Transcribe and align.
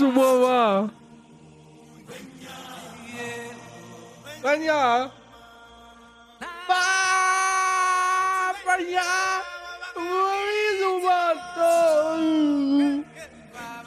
Louise 0.00 0.16
Mama. 0.16 0.90
Vanya. 4.42 5.10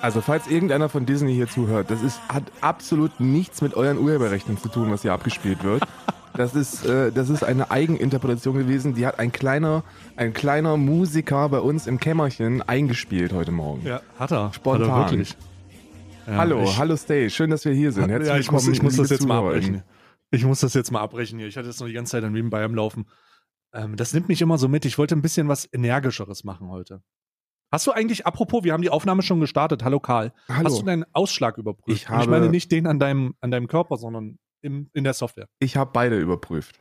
Also 0.01 0.19
falls 0.19 0.47
irgendeiner 0.47 0.89
von 0.89 1.05
Disney 1.05 1.33
hier 1.33 1.47
zuhört, 1.47 1.89
das 1.89 2.03
ist, 2.03 2.19
hat 2.27 2.43
absolut 2.59 3.21
nichts 3.21 3.61
mit 3.61 3.73
euren 3.73 3.97
Urheberrechten 3.97 4.57
zu 4.57 4.67
tun, 4.67 4.91
was 4.91 5.01
hier 5.01 5.13
abgespielt 5.13 5.63
wird. 5.63 5.83
Das 6.35 6.55
ist, 6.55 6.85
äh, 6.85 7.11
das 7.11 7.29
ist 7.29 7.43
eine 7.43 7.71
Eigeninterpretation 7.71 8.57
gewesen, 8.57 8.95
die 8.95 9.07
hat 9.07 9.19
ein 9.19 9.31
kleiner, 9.31 9.83
ein 10.17 10.33
kleiner 10.33 10.75
Musiker 10.75 11.47
bei 11.47 11.59
uns 11.59 11.87
im 11.87 11.99
Kämmerchen 11.99 12.61
eingespielt 12.61 13.31
heute 13.31 13.51
Morgen. 13.51 13.85
Ja, 13.85 14.01
hat 14.19 14.31
er. 14.31 14.51
Spontan. 14.51 14.91
Hat 14.91 14.97
er 14.97 15.11
wirklich. 15.11 15.37
Ja, 16.27 16.35
hallo, 16.37 16.63
ich, 16.63 16.77
hallo 16.77 16.95
Stay, 16.95 17.29
schön, 17.29 17.49
dass 17.49 17.65
wir 17.65 17.73
hier 17.73 17.91
sind. 17.91 18.09
Herzlich 18.09 18.29
ja, 18.29 18.37
ich 18.37 18.51
muss, 18.51 18.67
ich 18.67 18.81
muss 18.81 18.95
das 18.95 19.09
jetzt 19.09 19.25
mal 19.27 19.39
Zuhörer. 19.39 19.55
abbrechen. 19.55 19.83
Ich 20.31 20.45
muss 20.45 20.61
das 20.61 20.73
jetzt 20.73 20.91
mal 20.91 21.01
abbrechen 21.01 21.37
hier. 21.37 21.47
Ich 21.47 21.57
hatte 21.57 21.67
jetzt 21.67 21.79
noch 21.79 21.87
die 21.87 21.93
ganze 21.93 22.11
Zeit 22.11 22.23
an 22.23 22.31
nebenbei 22.33 22.63
am 22.63 22.73
Laufen. 22.75 23.05
Ähm, 23.73 23.95
das 23.97 24.13
nimmt 24.13 24.29
mich 24.29 24.41
immer 24.41 24.57
so 24.57 24.67
mit. 24.67 24.85
Ich 24.85 24.97
wollte 24.97 25.15
ein 25.15 25.21
bisschen 25.21 25.47
was 25.47 25.67
Energischeres 25.71 26.43
machen 26.43 26.69
heute. 26.69 27.03
Hast 27.71 27.87
du 27.87 27.91
eigentlich, 27.91 28.25
apropos, 28.25 28.63
wir 28.63 28.71
haben 28.73 28.81
die 28.83 28.89
Aufnahme 28.89 29.21
schon 29.21 29.39
gestartet. 29.39 29.83
Hallo 29.83 29.99
Karl. 29.99 30.31
Hallo. 30.47 30.65
Hast 30.69 30.79
du 30.79 30.85
deinen 30.85 31.05
Ausschlag 31.13 31.57
überprüft? 31.57 31.87
Ich 32.03 32.09
Und 32.09 32.15
ich 32.15 32.21
habe- 32.21 32.31
meine 32.31 32.49
nicht 32.49 32.71
den 32.71 32.87
an 32.87 32.99
deinem, 32.99 33.35
an 33.41 33.51
deinem 33.51 33.67
Körper, 33.67 33.97
sondern 33.97 34.37
im, 34.61 34.89
in 34.93 35.03
der 35.03 35.13
Software. 35.13 35.49
Ich 35.59 35.75
habe 35.75 35.91
beide 35.93 36.19
überprüft. 36.19 36.79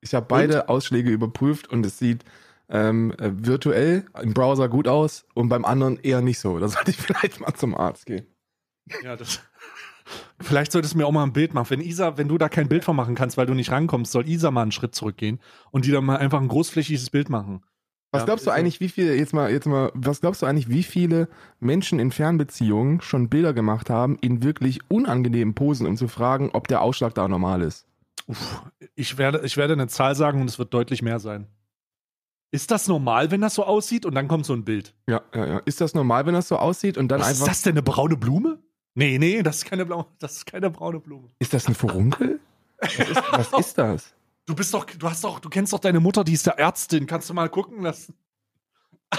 Ich 0.00 0.14
habe 0.14 0.26
beide 0.26 0.68
Ausschläge 0.68 1.10
überprüft 1.10 1.68
und 1.68 1.86
es 1.86 1.98
sieht 1.98 2.24
ähm, 2.68 3.12
äh, 3.18 3.30
virtuell 3.34 4.06
im 4.20 4.34
Browser 4.34 4.68
gut 4.68 4.88
aus 4.88 5.26
und 5.34 5.48
beim 5.48 5.64
anderen 5.64 5.98
eher 6.00 6.20
nicht 6.22 6.38
so. 6.38 6.58
Da 6.58 6.68
sollte 6.68 6.90
ich 6.90 6.96
vielleicht 7.00 7.40
mal 7.40 7.54
zum 7.54 7.74
Arzt 7.74 8.06
gehen. 8.06 8.26
Ja, 9.02 9.16
das. 9.16 9.40
Vielleicht 10.40 10.72
solltest 10.72 10.94
du 10.94 10.98
mir 10.98 11.06
auch 11.06 11.12
mal 11.12 11.22
ein 11.22 11.32
Bild 11.32 11.54
machen. 11.54 11.70
Wenn 11.70 11.80
Isa, 11.80 12.18
wenn 12.18 12.28
du 12.28 12.36
da 12.36 12.48
kein 12.48 12.68
Bild 12.68 12.84
von 12.84 12.94
machen 12.94 13.14
kannst, 13.14 13.36
weil 13.36 13.46
du 13.46 13.54
nicht 13.54 13.70
rankommst, 13.70 14.12
soll 14.12 14.28
Isa 14.28 14.50
mal 14.50 14.62
einen 14.62 14.72
Schritt 14.72 14.94
zurückgehen 14.94 15.40
und 15.70 15.86
die 15.86 15.90
dann 15.90 16.04
mal 16.04 16.16
einfach 16.18 16.40
ein 16.40 16.48
großflächiges 16.48 17.08
Bild 17.10 17.30
machen. 17.30 17.62
Was 18.10 18.22
Ja, 18.22 18.26
glaubst 18.26 18.46
du 18.46 18.50
eigentlich, 18.50 18.80
wie 18.80 18.90
viele, 18.90 19.16
jetzt 19.16 19.32
mal, 19.32 19.50
jetzt 19.50 19.66
mal, 19.66 19.90
was 19.94 20.20
glaubst 20.20 20.42
du 20.42 20.46
eigentlich, 20.46 20.68
wie 20.68 20.82
viele 20.82 21.28
Menschen 21.58 21.98
in 21.98 22.12
Fernbeziehungen 22.12 23.00
schon 23.00 23.28
Bilder 23.28 23.54
gemacht 23.54 23.90
haben 23.90 24.18
in 24.20 24.42
wirklich 24.42 24.80
unangenehmen 24.88 25.54
Posen, 25.54 25.86
um 25.86 25.96
zu 25.96 26.06
fragen, 26.06 26.50
ob 26.52 26.68
der 26.68 26.82
Ausschlag 26.82 27.14
da 27.14 27.26
normal 27.26 27.62
ist? 27.62 27.86
Uff, 28.26 28.62
ich 28.94 29.18
werde, 29.18 29.40
ich 29.44 29.56
werde 29.56 29.72
eine 29.72 29.88
Zahl 29.88 30.14
sagen 30.14 30.40
und 30.40 30.48
es 30.48 30.58
wird 30.58 30.72
deutlich 30.72 31.02
mehr 31.02 31.18
sein. 31.18 31.46
Ist 32.52 32.70
das 32.70 32.86
normal, 32.86 33.32
wenn 33.32 33.40
das 33.40 33.54
so 33.56 33.64
aussieht 33.64 34.06
und 34.06 34.14
dann 34.14 34.28
kommt 34.28 34.46
so 34.46 34.52
ein 34.52 34.64
Bild? 34.64 34.94
Ja, 35.08 35.22
ja, 35.34 35.46
ja. 35.46 35.58
Ist 35.64 35.80
das 35.80 35.92
normal, 35.94 36.24
wenn 36.24 36.34
das 36.34 36.46
so 36.46 36.56
aussieht 36.56 36.96
und 36.96 37.08
dann 37.08 37.20
Was 37.20 37.30
einfach. 37.30 37.40
ist 37.40 37.48
das 37.48 37.62
denn, 37.62 37.72
eine 37.72 37.82
braune 37.82 38.16
Blume? 38.16 38.60
Nee, 38.94 39.18
nee, 39.18 39.42
das 39.42 39.56
ist 39.58 39.64
keine, 39.64 39.84
blaue, 39.84 40.06
das 40.18 40.36
ist 40.38 40.46
keine 40.46 40.70
braune 40.70 41.00
Blume. 41.00 41.28
Ist 41.40 41.52
das 41.52 41.66
ein 41.66 41.74
Furunkel? 41.74 42.38
Was 42.78 42.94
ist, 42.98 43.22
was 43.32 43.52
ist 43.66 43.78
das? 43.78 44.14
Du 44.46 44.54
bist 44.54 44.72
doch, 44.74 44.84
du 44.84 45.08
hast 45.08 45.24
doch, 45.24 45.40
du 45.40 45.48
kennst 45.48 45.72
doch 45.72 45.78
deine 45.80 46.00
Mutter, 46.00 46.22
die 46.22 46.34
ist 46.34 46.46
der 46.46 46.58
Ärztin. 46.58 47.06
Kannst 47.06 47.28
du 47.30 47.34
mal 47.34 47.48
gucken 47.48 47.82
lassen? 47.82 48.14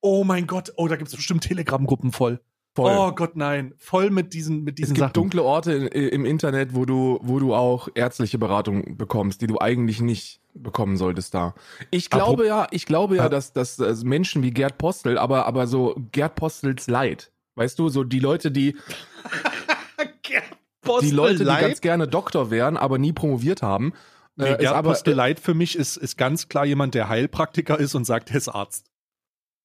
oh 0.00 0.24
mein 0.24 0.46
Gott, 0.46 0.72
oh, 0.76 0.88
da 0.88 0.96
gibt 0.96 1.08
es 1.08 1.16
bestimmt 1.16 1.44
Telegram-Gruppen 1.44 2.12
voll. 2.12 2.40
Voll. 2.74 2.96
Oh 2.96 3.12
Gott, 3.12 3.36
nein. 3.36 3.74
Voll 3.76 4.08
mit 4.10 4.32
diesen, 4.32 4.64
mit 4.64 4.74
Es 4.74 4.82
diesen 4.84 4.94
gibt 4.94 5.00
Sachen. 5.08 5.12
dunkle 5.12 5.42
Orte 5.42 5.72
in, 5.72 5.86
im 6.08 6.24
Internet, 6.24 6.74
wo 6.74 6.86
du, 6.86 7.18
wo 7.22 7.38
du 7.38 7.54
auch 7.54 7.88
ärztliche 7.94 8.38
Beratung 8.38 8.96
bekommst, 8.96 9.42
die 9.42 9.46
du 9.46 9.60
eigentlich 9.60 10.00
nicht 10.00 10.40
bekommen 10.54 10.96
solltest 10.96 11.34
da. 11.34 11.54
Ich 11.90 12.08
glaube 12.08 12.46
ja, 12.46 12.66
ich 12.70 12.86
glaube 12.86 13.16
ja, 13.16 13.24
Ja. 13.24 13.28
dass, 13.28 13.52
dass, 13.52 13.76
dass 13.76 14.04
Menschen 14.04 14.42
wie 14.42 14.52
Gerd 14.52 14.78
Postel, 14.78 15.18
aber, 15.18 15.44
aber 15.46 15.66
so 15.66 15.94
Gerd 16.12 16.34
Postels 16.34 16.86
Leid, 16.88 17.30
weißt 17.54 17.78
du, 17.78 17.88
so 17.88 18.04
die 18.04 18.20
Leute, 18.20 18.50
die, 18.50 18.76
die 21.00 21.10
Leute, 21.10 21.38
die 21.38 21.44
ganz 21.44 21.80
gerne 21.80 22.08
Doktor 22.08 22.50
wären, 22.50 22.76
aber 22.76 22.98
nie 22.98 23.12
promoviert 23.12 23.62
haben, 23.62 23.92
Nee, 24.36 24.46
äh, 24.46 24.52
ist 24.52 24.58
Gerd 24.60 24.74
aber, 24.74 24.90
Posteleit 24.90 25.40
für 25.40 25.54
mich 25.54 25.76
ist, 25.76 25.96
ist 25.96 26.16
ganz 26.16 26.48
klar 26.48 26.64
jemand, 26.64 26.94
der 26.94 27.08
Heilpraktiker 27.08 27.78
ist 27.78 27.94
und 27.94 28.04
sagt, 28.04 28.30
er 28.30 28.36
ist 28.36 28.48
Arzt. 28.48 28.86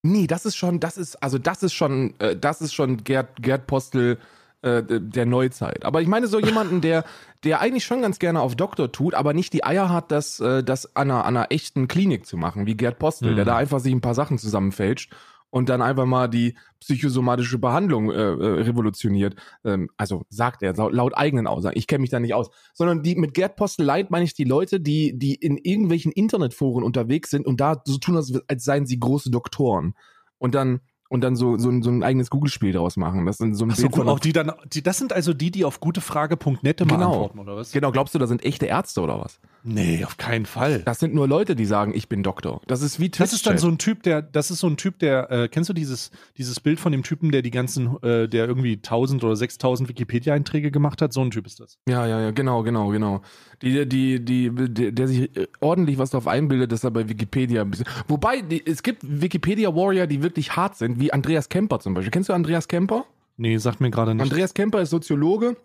Nee, 0.03 0.27
das 0.27 0.45
ist 0.45 0.55
schon, 0.57 0.79
das 0.79 0.97
ist, 0.97 1.15
also 1.23 1.37
das 1.37 1.63
ist 1.63 1.73
schon, 1.73 2.13
äh, 2.19 2.35
das 2.35 2.61
ist 2.61 2.73
schon 2.73 3.03
Gerd, 3.03 3.41
Gerd 3.41 3.65
Postel 3.67 4.17
äh, 4.61 4.83
der 4.85 5.25
Neuzeit. 5.25 5.85
Aber 5.85 6.01
ich 6.01 6.07
meine 6.07 6.27
so 6.27 6.39
jemanden, 6.39 6.81
der, 6.81 7.05
der 7.43 7.61
eigentlich 7.61 7.85
schon 7.85 8.01
ganz 8.01 8.19
gerne 8.19 8.41
auf 8.41 8.55
Doktor 8.55 8.91
tut, 8.91 9.13
aber 9.13 9.33
nicht 9.33 9.53
die 9.53 9.63
Eier 9.63 9.89
hat, 9.89 10.11
das, 10.11 10.39
äh, 10.39 10.63
das 10.63 10.95
an 10.95 11.11
einer, 11.11 11.25
an 11.25 11.37
einer 11.37 11.51
echten 11.51 11.87
Klinik 11.87 12.25
zu 12.25 12.35
machen, 12.37 12.65
wie 12.65 12.75
Gerd 12.75 12.99
Postel, 12.99 13.31
Mhm. 13.31 13.35
der 13.37 13.45
da 13.45 13.55
einfach 13.55 13.79
sich 13.79 13.93
ein 13.93 14.01
paar 14.01 14.15
Sachen 14.15 14.37
zusammenfälscht 14.37 15.13
und 15.49 15.69
dann 15.69 15.81
einfach 15.81 16.05
mal 16.05 16.27
die 16.27 16.57
psychosomatische 16.79 17.57
Behandlung 17.59 18.11
äh, 18.11 18.15
äh, 18.15 18.61
revolutioniert. 18.63 19.35
Ähm, 19.63 19.89
also 19.97 20.25
sagt 20.29 20.61
er 20.63 20.73
laut, 20.73 20.93
laut 20.93 21.17
eigenen 21.17 21.47
Aussagen. 21.47 21.77
Ich 21.77 21.87
kenne 21.87 22.01
mich 22.01 22.09
da 22.09 22.19
nicht 22.19 22.33
aus. 22.33 22.49
Sondern 22.73 23.03
die 23.03 23.15
mit 23.15 23.33
Gerd 23.33 23.55
Postel 23.55 23.85
Light 23.85 24.11
meine 24.11 24.25
ich 24.25 24.33
die 24.33 24.43
Leute, 24.43 24.79
die, 24.79 25.17
die 25.17 25.35
in 25.35 25.57
irgendwelchen 25.57 26.11
Internetforen 26.11 26.83
unterwegs 26.83 27.29
sind 27.29 27.45
und 27.45 27.59
da 27.61 27.81
so 27.85 27.97
tun, 27.97 28.15
als, 28.17 28.33
als 28.47 28.63
seien 28.63 28.85
sie 28.85 28.99
große 28.99 29.31
Doktoren. 29.31 29.93
Und 30.37 30.53
dann, 30.53 30.81
und 31.09 31.21
dann 31.21 31.35
so, 31.37 31.57
so, 31.57 31.69
ein- 31.69 31.81
so 31.81 31.89
ein 31.89 32.03
eigenes 32.03 32.29
Google-Spiel 32.29 32.73
daraus 32.73 32.97
machen. 32.97 33.25
Das 33.25 33.37
sind 33.37 33.55
so 33.55 33.65
ein 33.65 33.71
Ach 33.71 33.75
so, 33.77 33.87
gut, 33.87 34.05
auch 34.07 34.19
die 34.19 34.33
dann, 34.33 34.51
die, 34.73 34.83
das 34.83 34.97
sind 34.97 35.13
also 35.13 35.33
die, 35.33 35.51
die 35.51 35.63
auf 35.63 35.79
gutefrage.net 35.79 36.77
Genau. 36.79 36.93
antworten, 36.93 37.39
oder 37.39 37.55
was? 37.55 37.71
Genau, 37.71 37.91
glaubst 37.91 38.13
du, 38.13 38.19
da 38.19 38.27
sind 38.27 38.43
echte 38.43 38.65
Ärzte 38.65 39.01
oder 39.01 39.17
was? 39.19 39.39
Nee, 39.69 40.05
auf 40.05 40.15
keinen 40.15 40.45
Fall. 40.45 40.79
Das 40.85 40.99
sind 40.99 41.13
nur 41.13 41.27
Leute, 41.27 41.53
die 41.53 41.65
sagen, 41.65 41.93
ich 41.93 42.07
bin 42.07 42.23
Doktor. 42.23 42.61
Das 42.67 42.81
ist 42.81 43.01
wie 43.01 43.09
Das 43.09 43.33
ist 43.33 43.45
dann 43.45 43.57
so 43.57 43.67
ein 43.67 43.77
Typ, 43.77 44.01
der, 44.03 44.21
das 44.21 44.49
ist 44.49 44.59
so 44.59 44.67
ein 44.67 44.77
Typ, 44.77 44.97
der, 44.99 45.29
äh, 45.29 45.47
kennst 45.49 45.69
du 45.69 45.73
dieses, 45.73 46.09
dieses 46.37 46.61
Bild 46.61 46.79
von 46.79 46.93
dem 46.93 47.03
Typen, 47.03 47.31
der 47.31 47.41
die 47.41 47.51
ganzen, 47.51 48.01
äh, 48.01 48.29
der 48.29 48.47
irgendwie 48.47 48.77
1000 48.77 49.25
oder 49.25 49.35
6000 49.35 49.89
Wikipedia-Einträge 49.89 50.71
gemacht 50.71 51.01
hat? 51.01 51.11
So 51.11 51.19
ein 51.19 51.31
Typ 51.31 51.45
ist 51.45 51.59
das. 51.59 51.79
Ja, 51.85 52.07
ja, 52.07 52.21
ja, 52.21 52.31
genau, 52.31 52.63
genau, 52.63 52.87
genau. 52.87 53.21
Die, 53.61 53.85
die, 53.85 54.23
die, 54.23 54.51
die, 54.69 54.93
der 54.93 55.07
sich 55.09 55.35
äh, 55.35 55.47
ordentlich 55.59 55.97
was 55.97 56.11
darauf 56.11 56.27
einbildet, 56.27 56.71
dass 56.71 56.85
er 56.85 56.91
bei 56.91 57.09
Wikipedia 57.09 57.61
ein 57.61 57.69
bisschen. 57.69 57.87
Wobei, 58.07 58.39
die, 58.39 58.65
es 58.65 58.83
gibt 58.83 59.01
Wikipedia-Warrior, 59.03 60.07
die 60.07 60.23
wirklich 60.23 60.55
hart 60.55 60.77
sind, 60.77 61.01
wie 61.01 61.11
Andreas 61.11 61.49
Kemper 61.49 61.79
zum 61.79 61.93
Beispiel. 61.93 62.11
Kennst 62.11 62.29
du 62.29 62.33
Andreas 62.33 62.69
Kemper? 62.69 63.03
Nee, 63.35 63.57
sagt 63.57 63.81
mir 63.81 63.91
gerade 63.91 64.15
nicht. 64.15 64.23
Andreas 64.23 64.53
Kemper 64.53 64.81
ist 64.81 64.91
Soziologe 64.91 65.57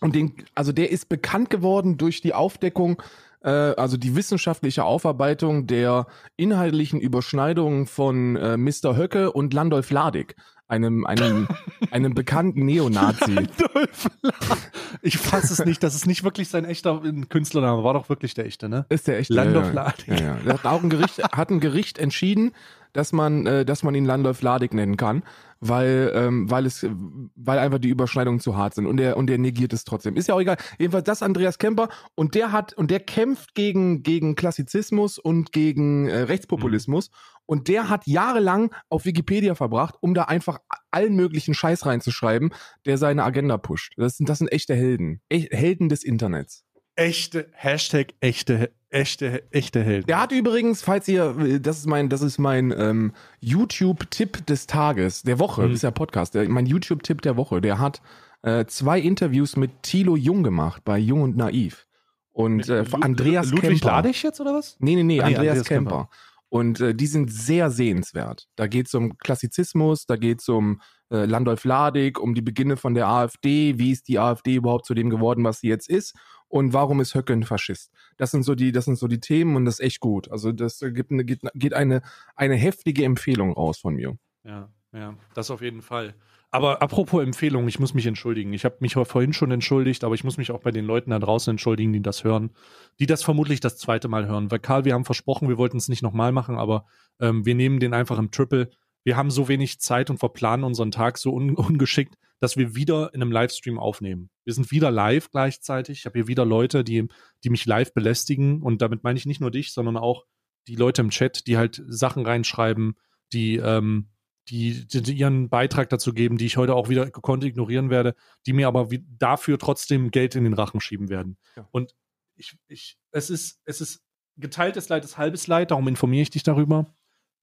und 0.00 0.14
den, 0.14 0.32
also 0.54 0.72
der 0.72 0.90
ist 0.90 1.08
bekannt 1.08 1.50
geworden 1.50 1.98
durch 1.98 2.22
die 2.22 2.34
Aufdeckung, 2.34 3.00
äh, 3.42 3.50
also 3.50 3.96
die 3.96 4.16
wissenschaftliche 4.16 4.84
Aufarbeitung 4.84 5.66
der 5.66 6.06
inhaltlichen 6.36 7.00
Überschneidungen 7.00 7.86
von 7.86 8.36
äh, 8.36 8.56
Mr. 8.56 8.96
Höcke 8.96 9.32
und 9.32 9.54
Landolf 9.54 9.90
Ladig, 9.90 10.36
einem, 10.68 11.04
einem, 11.06 11.48
einem 11.90 12.14
bekannten 12.14 12.64
Neonazi. 12.64 13.36
Adolf 13.36 14.08
Lahr. 14.22 14.58
Ich 15.02 15.18
fasse 15.18 15.52
es 15.52 15.64
nicht, 15.64 15.82
das 15.82 15.94
ist 15.94 16.06
nicht 16.06 16.24
wirklich 16.24 16.48
sein 16.48 16.64
echter 16.64 17.02
Künstlername, 17.28 17.82
war 17.82 17.94
doch 17.94 18.08
wirklich 18.08 18.34
der 18.34 18.46
echte, 18.46 18.68
ne? 18.68 18.86
Ist 18.88 19.08
der 19.08 19.18
echt 19.18 19.30
Landolf. 19.30 19.72
Ladig. 19.72 20.08
Ja, 20.08 20.38
ja. 20.44 20.52
Hat 20.52 20.66
auch 20.66 20.82
ein 20.82 20.90
Gericht, 20.90 21.22
hat 21.22 21.50
ein 21.50 21.60
Gericht 21.60 21.98
entschieden, 21.98 22.52
dass 22.92 23.12
man, 23.12 23.46
äh, 23.46 23.64
dass 23.64 23.82
man 23.82 23.94
ihn 23.94 24.04
Landolf 24.04 24.42
Ladig 24.42 24.74
nennen 24.74 24.96
kann, 24.96 25.22
weil, 25.60 26.12
ähm, 26.14 26.50
weil 26.50 26.66
es, 26.66 26.86
weil 27.34 27.58
einfach 27.58 27.78
die 27.78 27.88
Überschneidungen 27.88 28.40
zu 28.40 28.56
hart 28.56 28.74
sind 28.74 28.86
und 28.86 28.96
der 28.96 29.16
und 29.16 29.28
der 29.28 29.38
negiert 29.38 29.72
es 29.72 29.84
trotzdem. 29.84 30.16
Ist 30.16 30.28
ja 30.28 30.34
auch 30.34 30.40
egal. 30.40 30.56
Jedenfalls 30.78 31.04
das 31.04 31.22
Andreas 31.22 31.58
Kemper 31.58 31.88
und 32.14 32.34
der 32.34 32.52
hat 32.52 32.72
und 32.72 32.90
der 32.90 33.00
kämpft 33.00 33.54
gegen 33.54 34.02
gegen 34.02 34.34
Klassizismus 34.34 35.18
und 35.18 35.52
gegen 35.52 36.08
äh, 36.08 36.22
Rechtspopulismus 36.22 37.10
und 37.46 37.68
der 37.68 37.88
hat 37.88 38.06
jahrelang 38.06 38.74
auf 38.88 39.04
Wikipedia 39.04 39.54
verbracht, 39.54 39.94
um 40.00 40.14
da 40.14 40.24
einfach 40.24 40.58
allen 40.90 41.14
möglichen 41.14 41.54
Scheiß 41.54 41.86
reinzuschreiben, 41.86 42.52
der 42.86 42.98
seine 42.98 43.24
Agenda 43.24 43.56
pusht. 43.58 43.94
Das 43.96 44.16
sind 44.16 44.28
das 44.28 44.38
sind 44.38 44.52
echte 44.52 44.74
Helden, 44.74 45.20
Ech, 45.28 45.48
Helden 45.50 45.88
des 45.88 46.02
Internets. 46.04 46.64
Echte, 46.94 47.48
Hashtag 47.52 48.14
echte, 48.20 48.70
echte, 48.92 49.42
echte 49.52 49.82
Helden. 49.82 50.06
Der 50.06 50.20
hat 50.20 50.32
übrigens, 50.32 50.82
falls 50.82 51.08
ihr, 51.08 51.58
das 51.60 51.78
ist 51.78 51.86
mein, 51.86 52.08
das 52.08 52.22
ist 52.22 52.38
mein 52.38 52.72
ähm, 52.76 53.12
YouTube-Tipp 53.40 54.46
des 54.46 54.66
Tages, 54.66 55.22
der 55.22 55.38
Woche, 55.38 55.62
Mhm. 55.62 55.68
das 55.68 55.76
ist 55.76 55.82
ja 55.82 55.90
Podcast, 55.90 56.34
der, 56.34 56.48
mein 56.48 56.66
YouTube-Tipp 56.66 57.22
der 57.22 57.36
Woche, 57.36 57.60
der 57.60 57.78
hat 57.78 58.02
äh, 58.42 58.64
zwei 58.66 58.98
Interviews 59.00 59.56
mit 59.56 59.82
Thilo 59.82 60.16
Jung 60.16 60.42
gemacht 60.42 60.82
bei 60.84 60.98
Jung 60.98 61.22
und 61.22 61.36
Naiv. 61.36 61.86
Und 62.32 62.68
äh, 62.68 62.84
Andreas 63.00 63.50
Ludwig 63.50 63.80
Kemper. 63.80 63.86
Ladich 63.88 64.22
jetzt 64.22 64.40
oder 64.40 64.54
was? 64.54 64.76
Nee, 64.78 64.96
nee, 64.96 65.02
nee, 65.02 65.20
Ah, 65.20 65.28
nee, 65.28 65.36
Andreas, 65.36 65.50
Andreas 65.58 65.68
Kemper. 65.68 65.90
Kemper. 65.90 66.10
Und 66.48 66.80
äh, 66.80 66.94
die 66.94 67.06
sind 67.06 67.32
sehr 67.32 67.70
sehenswert. 67.70 68.48
Da 68.56 68.66
geht 68.66 68.86
es 68.86 68.94
um 68.94 69.16
Klassizismus, 69.18 70.06
da 70.06 70.16
geht 70.16 70.40
es 70.40 70.48
um 70.48 70.80
äh, 71.10 71.24
Landolf 71.24 71.64
Ladig, 71.64 72.18
um 72.20 72.34
die 72.34 72.42
Beginne 72.42 72.76
von 72.76 72.94
der 72.94 73.08
AfD, 73.08 73.78
wie 73.78 73.90
ist 73.92 74.08
die 74.08 74.18
AfD 74.18 74.56
überhaupt 74.56 74.84
zu 74.86 74.94
dem 74.94 75.08
geworden, 75.08 75.44
was 75.44 75.60
sie 75.60 75.68
jetzt 75.68 75.88
ist 75.88 76.14
und 76.52 76.74
warum 76.74 77.00
ist 77.00 77.14
Höcke 77.14 77.32
ein 77.32 77.44
Faschist. 77.44 77.90
Das 78.18 78.30
sind 78.30 78.42
so 78.42 78.54
die, 78.54 78.72
das 78.72 78.84
sind 78.84 78.96
so 78.96 79.08
die 79.08 79.20
Themen 79.20 79.56
und 79.56 79.64
das 79.64 79.80
ist 79.80 79.86
echt 79.86 80.00
gut. 80.00 80.30
Also 80.30 80.52
das 80.52 80.80
gibt 80.80 81.10
eine, 81.10 81.24
geht, 81.24 81.40
geht 81.54 81.72
eine, 81.72 82.02
eine 82.36 82.56
heftige 82.56 83.04
Empfehlung 83.04 83.54
raus 83.54 83.78
von 83.78 83.94
mir. 83.94 84.18
Ja, 84.44 84.68
ja, 84.92 85.16
das 85.32 85.50
auf 85.50 85.62
jeden 85.62 85.80
Fall. 85.80 86.14
Aber 86.50 86.82
apropos 86.82 87.22
Empfehlung, 87.22 87.66
ich 87.68 87.78
muss 87.78 87.94
mich 87.94 88.04
entschuldigen. 88.04 88.52
Ich 88.52 88.66
habe 88.66 88.76
mich 88.80 88.92
vorhin 88.92 89.32
schon 89.32 89.50
entschuldigt, 89.50 90.04
aber 90.04 90.14
ich 90.14 90.24
muss 90.24 90.36
mich 90.36 90.50
auch 90.50 90.60
bei 90.60 90.70
den 90.70 90.84
Leuten 90.84 91.08
da 91.08 91.18
draußen 91.18 91.52
entschuldigen, 91.52 91.94
die 91.94 92.02
das 92.02 92.22
hören, 92.22 92.50
die 92.98 93.06
das 93.06 93.22
vermutlich 93.22 93.60
das 93.60 93.78
zweite 93.78 94.08
Mal 94.08 94.26
hören. 94.26 94.50
Weil 94.50 94.58
Karl, 94.58 94.84
wir 94.84 94.92
haben 94.92 95.06
versprochen, 95.06 95.48
wir 95.48 95.56
wollten 95.56 95.78
es 95.78 95.88
nicht 95.88 96.02
nochmal 96.02 96.32
machen, 96.32 96.58
aber 96.58 96.84
ähm, 97.18 97.46
wir 97.46 97.54
nehmen 97.54 97.80
den 97.80 97.94
einfach 97.94 98.18
im 98.18 98.30
Triple. 98.30 98.68
Wir 99.04 99.16
haben 99.16 99.30
so 99.30 99.48
wenig 99.48 99.80
Zeit 99.80 100.10
und 100.10 100.18
verplanen 100.18 100.64
unseren 100.64 100.90
Tag 100.90 101.18
so 101.18 101.32
un 101.32 101.54
ungeschickt, 101.56 102.16
dass 102.40 102.56
wir 102.56 102.74
wieder 102.74 103.14
in 103.14 103.22
einem 103.22 103.32
Livestream 103.32 103.78
aufnehmen. 103.78 104.30
Wir 104.44 104.54
sind 104.54 104.70
wieder 104.70 104.90
live 104.90 105.30
gleichzeitig. 105.30 106.00
Ich 106.00 106.06
habe 106.06 106.18
hier 106.18 106.28
wieder 106.28 106.44
Leute, 106.44 106.84
die, 106.84 107.06
die 107.44 107.50
mich 107.50 107.66
live 107.66 107.94
belästigen. 107.94 108.62
Und 108.62 108.82
damit 108.82 109.04
meine 109.04 109.18
ich 109.18 109.26
nicht 109.26 109.40
nur 109.40 109.50
dich, 109.50 109.72
sondern 109.72 109.96
auch 109.96 110.24
die 110.66 110.76
Leute 110.76 111.02
im 111.02 111.10
Chat, 111.10 111.46
die 111.46 111.56
halt 111.56 111.82
Sachen 111.86 112.26
reinschreiben, 112.26 112.94
die, 113.32 113.56
ähm, 113.56 114.10
die, 114.48 114.86
die, 114.86 115.12
ihren 115.12 115.50
Beitrag 115.50 115.88
dazu 115.88 116.12
geben, 116.12 116.36
die 116.36 116.46
ich 116.46 116.56
heute 116.56 116.74
auch 116.74 116.88
wieder 116.88 117.10
gekonnt 117.10 117.44
ignorieren 117.44 117.90
werde, 117.90 118.14
die 118.46 118.52
mir 118.52 118.66
aber 118.66 118.88
dafür 119.18 119.58
trotzdem 119.58 120.10
Geld 120.10 120.34
in 120.34 120.44
den 120.44 120.54
Rachen 120.54 120.80
schieben 120.80 121.08
werden. 121.08 121.38
Ja. 121.56 121.68
Und 121.70 121.94
ich, 122.36 122.56
ich, 122.66 122.98
es 123.12 123.30
ist, 123.30 123.60
es 123.64 123.80
ist 123.80 124.02
geteiltes 124.36 124.88
Leid 124.88 125.04
ist 125.04 125.18
halbes 125.18 125.46
Leid, 125.46 125.70
darum 125.70 125.86
informiere 125.88 126.22
ich 126.22 126.30
dich 126.30 126.42
darüber. 126.42 126.92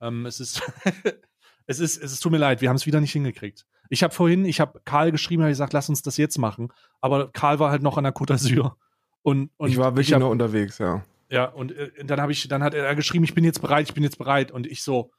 Ähm, 0.02 0.26
es 0.26 0.40
ist, 0.40 0.62
es 1.70 1.80
ist, 1.80 2.04
es 2.04 2.20
tut 2.20 2.32
mir 2.32 2.40
leid, 2.40 2.62
wir 2.62 2.70
haben 2.70 2.78
es 2.78 2.88
wieder 2.88 3.00
nicht 3.00 3.12
hingekriegt. 3.12 3.68
Ich 3.90 4.02
habe 4.02 4.14
vorhin, 4.14 4.44
ich 4.44 4.60
habe 4.60 4.82
Karl 4.86 5.12
geschrieben, 5.12 5.44
habe 5.44 5.52
gesagt, 5.52 5.72
lass 5.72 5.88
uns 5.88 6.02
das 6.02 6.18
jetzt 6.18 6.40
machen. 6.40 6.74
Aber 7.00 7.32
Karl 7.32 7.60
war 7.60 7.70
halt 7.70 7.84
noch 7.84 7.98
an 7.98 8.04
der 8.04 8.14
Côte 8.14 8.34
d'Azur. 8.34 8.74
Und, 9.22 9.52
und 9.58 9.70
ich 9.70 9.78
war 9.78 9.92
wirklich 9.92 10.08
ich 10.08 10.14
hab, 10.14 10.22
noch 10.22 10.32
unterwegs, 10.32 10.80
ja. 10.80 11.04
Ja, 11.30 11.46
und 11.46 11.74
äh, 11.74 11.92
dann 12.06 12.20
habe 12.22 12.32
ich, 12.32 12.48
dann 12.48 12.64
hat 12.64 12.74
er 12.74 12.96
geschrieben, 12.96 13.24
ich 13.24 13.36
bin 13.36 13.44
jetzt 13.44 13.62
bereit, 13.62 13.88
ich 13.88 13.94
bin 13.94 14.04
jetzt 14.04 14.18
bereit. 14.18 14.52
Und 14.52 14.66
ich 14.66 14.82
so, 14.82 15.12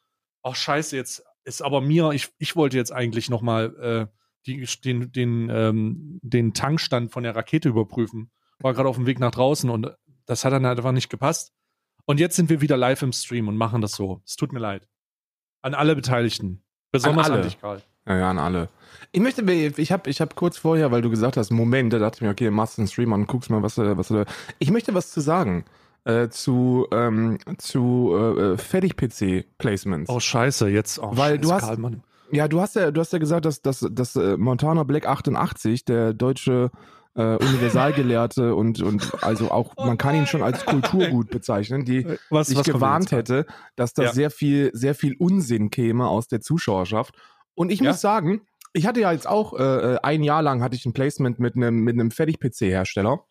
ach 0.43 0.57
scheiße, 0.57 0.97
jetzt 0.97 1.23
ist 1.45 1.63
aber 1.63 1.81
mir, 1.81 2.11
ich, 2.11 2.31
ich 2.39 2.57
wollte 2.57 2.77
jetzt 2.77 2.93
eigentlich 2.93 3.31
noch 3.31 3.43
mal 3.43 3.77
äh, 4.11 4.17
die, 4.47 4.67
den, 4.85 5.13
den, 5.13 5.51
ähm, 5.51 6.19
den 6.23 6.53
Tankstand 6.53 7.13
von 7.13 7.23
der 7.23 7.37
Rakete 7.37 7.69
überprüfen. 7.69 8.33
War 8.59 8.75
gerade 8.75 8.89
auf 8.89 8.97
dem 8.97 9.07
Weg 9.07 9.21
nach 9.21 9.31
draußen 9.31 9.71
und 9.71 9.95
das 10.27 10.45
hat 10.45 10.53
dann 10.53 10.67
halt 10.67 10.79
einfach 10.79 10.93
nicht 10.93 11.11
gepasst. 11.11 11.53
Und 12.07 12.19
jetzt 12.19 12.35
sind 12.35 12.51
wir 12.51 12.61
wieder 12.61 12.77
live 12.77 13.03
im 13.03 13.13
Stream 13.13 13.47
und 13.47 13.57
machen 13.57 13.81
das 13.83 13.93
so. 13.93 14.21
Es 14.25 14.35
tut 14.35 14.53
mir 14.53 14.59
leid. 14.59 14.89
An 15.63 15.75
alle 15.75 15.95
Beteiligten. 15.95 16.63
Besonders 16.93 17.27
an, 17.27 17.33
alle. 17.33 17.43
an 17.43 17.49
dich, 17.49 17.61
Karl. 17.61 17.83
Ja, 18.07 18.17
ja, 18.17 18.31
an 18.31 18.39
alle. 18.39 18.69
Ich 19.13 19.21
möchte, 19.21 19.43
ich 19.43 19.93
habe 19.93 20.09
ich 20.09 20.21
hab 20.21 20.37
kurz 20.37 20.57
vorher, 20.57 20.91
weil 20.91 21.03
du 21.03 21.11
gesagt 21.11 21.37
hast, 21.37 21.51
Moment, 21.51 21.93
da 21.93 21.99
dachte 21.99 22.17
ich 22.17 22.23
mir, 22.23 22.31
okay, 22.31 22.51
machst 22.51 22.79
du 22.79 22.83
einen 22.83 22.89
Stream 22.89 23.13
und 23.13 23.27
guckst 23.27 23.51
mal, 23.51 23.63
was 23.63 23.75
du, 23.75 23.97
was 23.97 24.09
du, 24.09 24.25
ich 24.59 24.71
möchte 24.71 24.95
was 24.95 25.11
zu 25.11 25.21
sagen. 25.21 25.65
Äh, 26.05 26.31
zu 26.31 26.87
ähm, 26.93 27.39
zu 27.59 28.15
äh, 28.15 28.53
äh 28.53 28.57
Fertig-PC-Placements. 28.57 30.09
Oh 30.09 30.19
Scheiße, 30.19 30.69
jetzt 30.69 30.99
oh, 30.99 31.11
weil 31.13 31.35
Scheiße, 31.35 31.41
du 31.41 31.53
hast 31.53 31.63
Karl, 31.67 32.01
ja 32.33 32.49
du 32.49 32.61
hast 32.63 32.75
ja 32.75 32.91
du 32.91 33.01
hast 33.03 33.13
ja 33.13 33.19
gesagt, 33.19 33.45
dass 33.45 33.61
dass, 33.61 33.87
dass 33.91 34.17
äh, 34.17 34.39
Montana 34.39 34.85
Black 34.85 35.07
88 35.07 35.85
der 35.85 36.15
deutsche 36.15 36.71
äh, 37.15 37.37
Universalgelehrte 37.37 38.55
und, 38.55 38.83
und 38.83 39.23
also 39.23 39.51
auch, 39.51 39.77
man 39.77 39.99
kann 39.99 40.15
ihn 40.15 40.27
schon 40.27 40.43
als 40.43 40.65
Kulturgut 40.65 41.31
bezeichnen, 41.31 41.85
die 41.85 42.07
was, 42.31 42.49
sich 42.49 42.59
was 42.59 42.67
gewarnt 42.67 43.11
hätte, 43.11 43.47
dass 43.77 43.95
da 43.95 44.05
ja. 44.05 44.13
sehr 44.13 44.31
viel, 44.31 44.71
sehr 44.73 44.95
viel 44.95 45.17
Unsinn 45.19 45.71
käme 45.71 46.09
aus 46.09 46.29
der 46.29 46.41
Zuschauerschaft. 46.41 47.15
Und 47.55 47.73
ich 47.73 47.81
ja. 47.81 47.91
muss 47.91 48.01
sagen, 48.01 48.43
ich 48.73 48.87
hatte 48.87 49.01
ja 49.01 49.13
jetzt 49.13 49.27
auch 49.27 49.59
äh, 49.59 49.99
ein 50.03 50.23
Jahr 50.23 50.43
lang 50.43 50.63
hatte 50.63 50.77
ich 50.77 50.87
ein 50.87 50.93
Placement 50.93 51.41
mit 51.41 51.57
einem 51.57 51.81
mit 51.81 51.95
einem 51.95 52.11
Fertig-PC-Hersteller. 52.11 53.25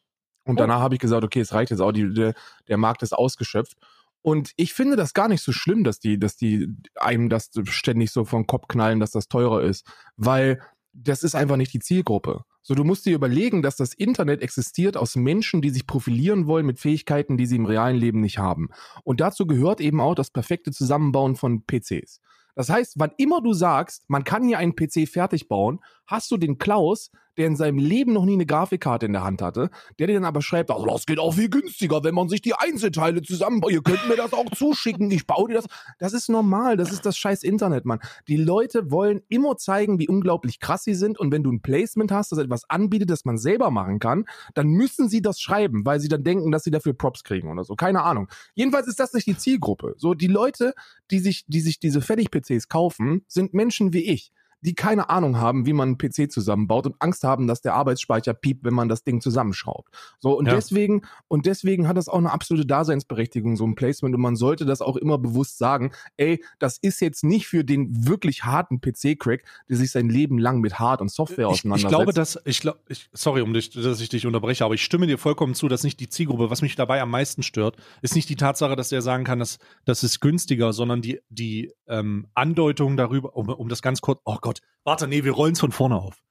Und 0.44 0.56
oh. 0.56 0.60
danach 0.60 0.82
habe 0.82 0.96
ich 0.96 1.00
gesagt, 1.00 1.24
okay, 1.24 1.40
es 1.40 1.54
reicht 1.54 1.72
jetzt 1.72 1.80
auch, 1.80 1.92
die, 1.92 2.14
der, 2.14 2.34
der 2.68 2.78
Markt 2.78 3.04
ist 3.04 3.14
ausgeschöpft. 3.14 3.78
Und 4.22 4.52
ich 4.58 4.74
finde 4.74 4.98
das 4.98 5.14
gar 5.14 5.30
nicht 5.30 5.42
so 5.42 5.54
schlimm, 5.54 5.84
dass 5.84 6.00
die, 6.00 6.20
dass 6.20 6.36
die 6.36 6.76
einem 6.96 7.30
das 7.30 7.52
ständig 7.64 8.12
so 8.12 8.26
vom 8.26 8.48
Kopf 8.48 8.68
knallen, 8.68 9.00
dass 9.00 9.12
das 9.12 9.30
teurer 9.30 9.62
ist. 9.62 9.86
Weil 10.18 10.62
das 10.92 11.24
ist 11.24 11.36
einfach 11.36 11.56
nicht 11.56 11.74
die 11.74 11.80
Zielgruppe. 11.80 12.44
So, 12.62 12.76
du 12.76 12.84
musst 12.84 13.06
dir 13.06 13.16
überlegen, 13.16 13.62
dass 13.62 13.78
das 13.78 13.94
Internet 13.94 14.42
existiert 14.42 14.98
aus 14.98 15.16
Menschen, 15.16 15.62
die 15.62 15.70
sich 15.70 15.88
profilieren 15.88 16.46
wollen 16.46 16.66
mit 16.66 16.80
Fähigkeiten, 16.80 17.38
die 17.38 17.46
sie 17.46 17.56
im 17.56 17.66
realen 17.66 17.96
Leben 17.96 18.20
nicht 18.20 18.38
haben. 18.38 18.70
Und 19.04 19.22
dazu 19.22 19.48
gehört 19.48 19.82
eben 19.82 20.02
auch 20.02 20.16
das 20.16 20.30
perfekte 20.32 20.72
Zusammenbauen 20.72 21.36
von 21.36 21.64
PCs. 21.66 22.20
Das 22.56 22.70
heißt, 22.70 22.96
wann 22.98 23.12
immer 23.18 23.42
du 23.42 23.54
sagst, 23.54 24.04
man 24.10 24.26
kann 24.26 24.44
hier 24.44 24.58
einen 24.58 24.76
PC 24.76 25.08
fertig 25.08 25.48
bauen, 25.48 25.80
hast 26.06 26.30
du 26.32 26.38
den 26.38 26.58
Klaus, 26.58 27.10
der 27.40 27.48
in 27.48 27.56
seinem 27.56 27.78
Leben 27.78 28.14
noch 28.14 28.26
nie 28.26 28.34
eine 28.34 28.46
Grafikkarte 28.46 29.06
in 29.06 29.14
der 29.14 29.24
Hand 29.24 29.42
hatte, 29.42 29.70
der 29.98 30.08
dir 30.08 30.16
dann 30.16 30.26
aber 30.26 30.42
schreibt, 30.42 30.70
also 30.70 30.86
das 30.86 31.06
geht 31.06 31.20
auch 31.20 31.34
viel 31.34 31.50
günstiger, 31.50 32.04
wenn 32.04 32.14
man 32.14 32.28
sich 32.28 32.42
die 32.42 32.54
Einzelteile 32.54 33.22
zusammenbaut. 33.22 33.72
Ihr 33.72 33.82
könnt 33.82 34.08
mir 34.10 34.18
das 34.18 34.34
auch 34.34 34.50
zuschicken, 34.52 35.10
ich 35.10 35.26
baue 35.26 35.48
dir 35.48 35.56
das. 35.56 35.66
Das 36.00 36.12
ist 36.14 36.30
normal, 36.30 36.76
das 36.76 36.92
ist 36.92 37.06
das 37.06 37.18
scheiß 37.18 37.44
Internet, 37.44 37.86
Mann. 37.86 38.00
Die 38.28 38.36
Leute 38.36 38.92
wollen 38.92 39.22
immer 39.30 39.56
zeigen, 39.56 40.00
wie 40.00 40.10
unglaublich 40.10 40.60
krass 40.60 40.84
sie 40.84 40.94
sind 40.94 41.18
und 41.18 41.32
wenn 41.32 41.42
du 41.42 41.52
ein 41.52 41.62
Placement 41.62 42.12
hast, 42.12 42.34
das 42.34 42.40
etwas 42.40 42.70
anbietet, 42.70 43.10
das 43.10 43.24
man 43.24 43.38
selber 43.38 43.72
machen 43.72 44.00
kann, 44.00 44.26
dann 44.54 44.68
müssen 44.68 45.08
sie 45.08 45.22
das 45.22 45.40
schreiben, 45.40 45.86
weil 45.86 46.02
sie 46.02 46.10
dann 46.10 46.26
denken, 46.26 46.52
dass 46.52 46.66
sie 46.66 46.72
dafür 46.72 46.94
Props 46.94 47.24
kriegen 47.24 47.50
oder 47.50 47.64
so. 47.64 47.76
Keine 47.76 48.04
Ahnung. 48.04 48.28
Jedenfalls 48.54 48.88
ist 48.88 49.00
das 49.00 49.14
nicht 49.14 49.28
die 49.28 49.38
Zielgruppe. 49.38 49.96
So, 49.98 50.14
die 50.14 50.28
Leute, 50.28 50.74
die 51.10 51.20
sich, 51.20 51.46
die 51.48 51.62
sich 51.62 51.80
diese 51.80 52.02
Fertig-PCs 52.02 52.68
kaufen, 52.68 53.24
sind 53.30 53.54
Menschen 53.54 53.94
wie 53.94 54.04
ich 54.04 54.34
die 54.62 54.76
keine 54.76 55.10
Ahnung 55.10 55.38
haben, 55.38 55.66
wie 55.66 55.74
man 55.74 55.90
einen 55.90 55.98
PC 55.98 56.32
zusammenbaut 56.32 56.86
und 56.86 56.96
Angst 57.00 57.24
haben, 57.24 57.48
dass 57.48 57.62
der 57.62 57.74
Arbeitsspeicher 57.76 58.34
piept, 58.34 58.64
wenn 58.64 58.74
man 58.74 58.90
das 58.90 59.04
Ding 59.04 59.22
zusammenschraubt. 59.22 59.94
So, 60.20 60.38
und 60.38 60.48
ja. 60.48 60.56
deswegen, 60.56 61.04
und 61.28 61.46
deswegen 61.46 61.88
hat 61.88 61.98
das 61.98 62.10
auch 62.10 62.18
eine 62.18 62.32
absolute 62.32 62.66
Daseinsberechtigung, 62.66 63.56
so 63.56 63.66
ein 63.66 63.76
Placement. 63.76 64.16
Und 64.16 64.22
man 64.22 64.36
sollte 64.36 64.66
das 64.66 64.82
auch 64.82 64.98
immer 64.98 65.18
bewusst 65.18 65.58
sagen, 65.58 65.92
ey, 66.18 66.44
das 66.60 66.78
ist 66.78 67.00
jetzt 67.00 67.24
nicht 67.24 67.48
für 67.48 67.64
den 67.64 68.08
wirklich 68.08 68.44
harten 68.44 68.82
PC-Crack, 68.82 69.44
der 69.70 69.78
sich 69.78 69.92
sein 69.92 70.10
Leben 70.10 70.38
lang 70.38 70.60
mit 70.60 70.80
Hard- 70.80 71.02
und 71.02 71.12
Software 71.12 71.48
auseinandersetzt. 71.48 71.80
Ich, 71.80 71.84
ich 71.84 71.90
glaube, 71.90 72.14
dass, 72.14 72.40
ich 72.46 72.60
glaube, 72.60 72.80
sorry, 73.14 73.42
um 73.42 73.54
dich, 73.54 73.70
dass 73.70 74.02
ich 74.02 74.10
dich 74.10 74.26
unterbreche, 74.26 74.66
aber 74.66 74.74
ich 74.74 74.84
stimme 74.84 75.08
dir 75.08 75.18
vollkommen 75.18 75.56
zu, 75.56 75.68
dass 75.68 75.84
nicht 75.84 76.00
die 76.00 76.10
Zielgruppe, 76.10 76.50
was 76.50 76.62
mich 76.62 76.76
dabei 76.76 77.02
am 77.02 77.12
meisten 77.12 77.44
stört, 77.44 77.78
ist 78.02 78.16
nicht 78.16 78.30
die 78.30 78.36
Tatsache, 78.36 78.76
dass 78.76 78.90
der 78.90 79.02
sagen 79.02 79.24
kann, 79.24 79.40
dass 79.40 79.60
das 79.86 80.04
ist 80.04 80.20
günstiger, 80.20 80.74
sondern 80.74 81.02
die, 81.02 81.20
die 81.30 81.72
ähm, 81.88 82.28
Andeutung 82.34 82.98
darüber, 82.98 83.36
um, 83.36 83.50
um 83.50 83.70
das 83.70 83.82
ganz 83.82 84.02
kurz, 84.02 84.20
oh 84.26 84.38
Gott, 84.42 84.49
Gott, 84.50 84.62
warte, 84.84 85.08
nee, 85.08 85.24
wir 85.24 85.34
rollen 85.34 85.54
es 85.54 85.60
von 85.60 85.72
vorne 85.72 85.96
auf. 85.96 86.24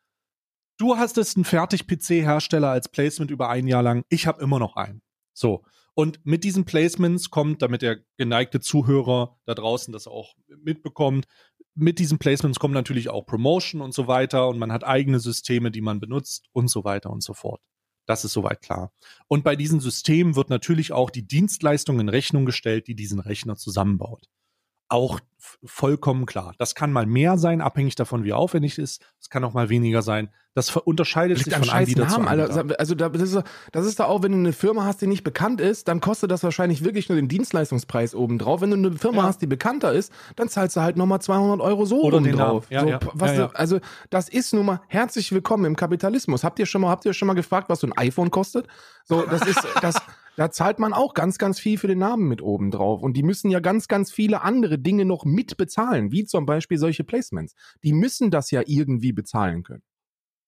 Du 0.76 0.96
hast 0.96 1.18
es 1.18 1.36
einen 1.36 1.44
Fertig-PC-Hersteller 1.44 2.68
als 2.68 2.88
Placement 2.88 3.30
über 3.30 3.48
ein 3.48 3.68
Jahr 3.68 3.84
lang. 3.84 4.02
Ich 4.08 4.26
habe 4.26 4.42
immer 4.42 4.58
noch 4.58 4.74
einen. 4.74 5.02
So. 5.34 5.62
Und 5.94 6.18
mit 6.26 6.42
diesen 6.42 6.64
Placements 6.64 7.30
kommt, 7.30 7.62
damit 7.62 7.82
der 7.82 7.98
geneigte 8.16 8.58
Zuhörer 8.58 9.38
da 9.44 9.54
draußen 9.54 9.92
das 9.92 10.08
auch 10.08 10.34
mitbekommt, 10.64 11.26
mit 11.76 12.00
diesen 12.00 12.18
Placements 12.18 12.58
kommt 12.58 12.74
natürlich 12.74 13.08
auch 13.08 13.24
Promotion 13.24 13.80
und 13.80 13.94
so 13.94 14.08
weiter 14.08 14.48
und 14.48 14.58
man 14.58 14.72
hat 14.72 14.82
eigene 14.82 15.20
Systeme, 15.20 15.70
die 15.70 15.80
man 15.80 16.00
benutzt 16.00 16.48
und 16.50 16.68
so 16.68 16.82
weiter 16.82 17.10
und 17.10 17.22
so 17.22 17.34
fort. 17.34 17.62
Das 18.06 18.24
ist 18.24 18.32
soweit 18.32 18.62
klar. 18.62 18.92
Und 19.28 19.44
bei 19.44 19.54
diesen 19.54 19.78
Systemen 19.78 20.34
wird 20.34 20.50
natürlich 20.50 20.90
auch 20.90 21.10
die 21.10 21.26
Dienstleistung 21.26 22.00
in 22.00 22.08
Rechnung 22.08 22.46
gestellt, 22.46 22.88
die 22.88 22.96
diesen 22.96 23.20
Rechner 23.20 23.54
zusammenbaut 23.54 24.28
auch 24.88 25.20
vollkommen 25.64 26.26
klar. 26.26 26.54
Das 26.58 26.74
kann 26.74 26.92
mal 26.92 27.06
mehr 27.06 27.38
sein, 27.38 27.60
abhängig 27.60 27.94
davon, 27.94 28.24
wie 28.24 28.32
aufwendig 28.32 28.72
es 28.72 28.78
ist. 28.78 29.02
Es 29.20 29.30
kann 29.30 29.44
auch 29.44 29.54
mal 29.54 29.68
weniger 29.68 30.02
sein. 30.02 30.30
Das 30.54 30.74
unterscheidet 30.76 31.38
Liegt 31.38 31.50
sich 31.50 31.56
von 31.56 31.70
Anbieter 31.70 32.06
Namen, 32.06 32.26
zu 32.26 32.30
Anbieter. 32.30 32.80
Also 32.80 32.94
das 32.94 33.22
ist, 33.22 33.42
das 33.72 33.86
ist 33.86 34.00
da 34.00 34.06
auch, 34.06 34.22
wenn 34.22 34.32
du 34.32 34.38
eine 34.38 34.52
Firma 34.52 34.84
hast, 34.84 35.00
die 35.00 35.06
nicht 35.06 35.22
bekannt 35.22 35.60
ist, 35.60 35.88
dann 35.88 36.00
kostet 36.00 36.30
das 36.30 36.42
wahrscheinlich 36.42 36.84
wirklich 36.84 37.08
nur 37.08 37.16
den 37.16 37.28
Dienstleistungspreis 37.28 38.14
obendrauf. 38.14 38.60
Wenn 38.60 38.70
du 38.70 38.76
eine 38.76 38.92
Firma 38.92 39.18
ja. 39.18 39.22
hast, 39.24 39.40
die 39.40 39.46
bekannter 39.46 39.92
ist, 39.92 40.12
dann 40.36 40.48
zahlst 40.48 40.76
du 40.76 40.80
halt 40.80 40.96
nochmal 40.96 41.20
200 41.20 41.60
Euro 41.60 41.84
so 41.84 42.02
Oder 42.02 42.18
obendrauf. 42.18 42.70
Ja, 42.70 42.80
so, 42.80 42.88
ja, 42.88 43.00
was 43.12 43.54
also 43.54 43.78
das 44.10 44.28
ist 44.28 44.52
nun 44.52 44.66
mal 44.66 44.80
herzlich 44.88 45.30
willkommen 45.32 45.64
im 45.64 45.76
Kapitalismus. 45.76 46.44
Habt 46.44 46.58
ihr 46.58 46.66
schon 46.66 46.80
mal, 46.80 46.90
habt 46.90 47.04
ihr 47.04 47.12
schon 47.12 47.28
mal 47.28 47.34
gefragt, 47.34 47.68
was 47.68 47.80
so 47.80 47.86
ein 47.86 47.96
iPhone 47.96 48.30
kostet? 48.30 48.66
So, 49.04 49.22
das 49.22 49.46
ist 49.46 49.64
das. 49.80 49.96
Da 50.38 50.52
zahlt 50.52 50.78
man 50.78 50.92
auch 50.92 51.14
ganz, 51.14 51.36
ganz 51.36 51.58
viel 51.58 51.78
für 51.78 51.88
den 51.88 51.98
Namen 51.98 52.28
mit 52.28 52.42
oben 52.42 52.70
drauf. 52.70 53.02
Und 53.02 53.16
die 53.16 53.24
müssen 53.24 53.50
ja 53.50 53.58
ganz, 53.58 53.88
ganz 53.88 54.12
viele 54.12 54.42
andere 54.42 54.78
Dinge 54.78 55.04
noch 55.04 55.24
mit 55.24 55.56
bezahlen, 55.56 56.12
wie 56.12 56.26
zum 56.26 56.46
Beispiel 56.46 56.78
solche 56.78 57.02
Placements. 57.02 57.56
Die 57.82 57.92
müssen 57.92 58.30
das 58.30 58.52
ja 58.52 58.62
irgendwie 58.64 59.10
bezahlen 59.10 59.64
können. 59.64 59.82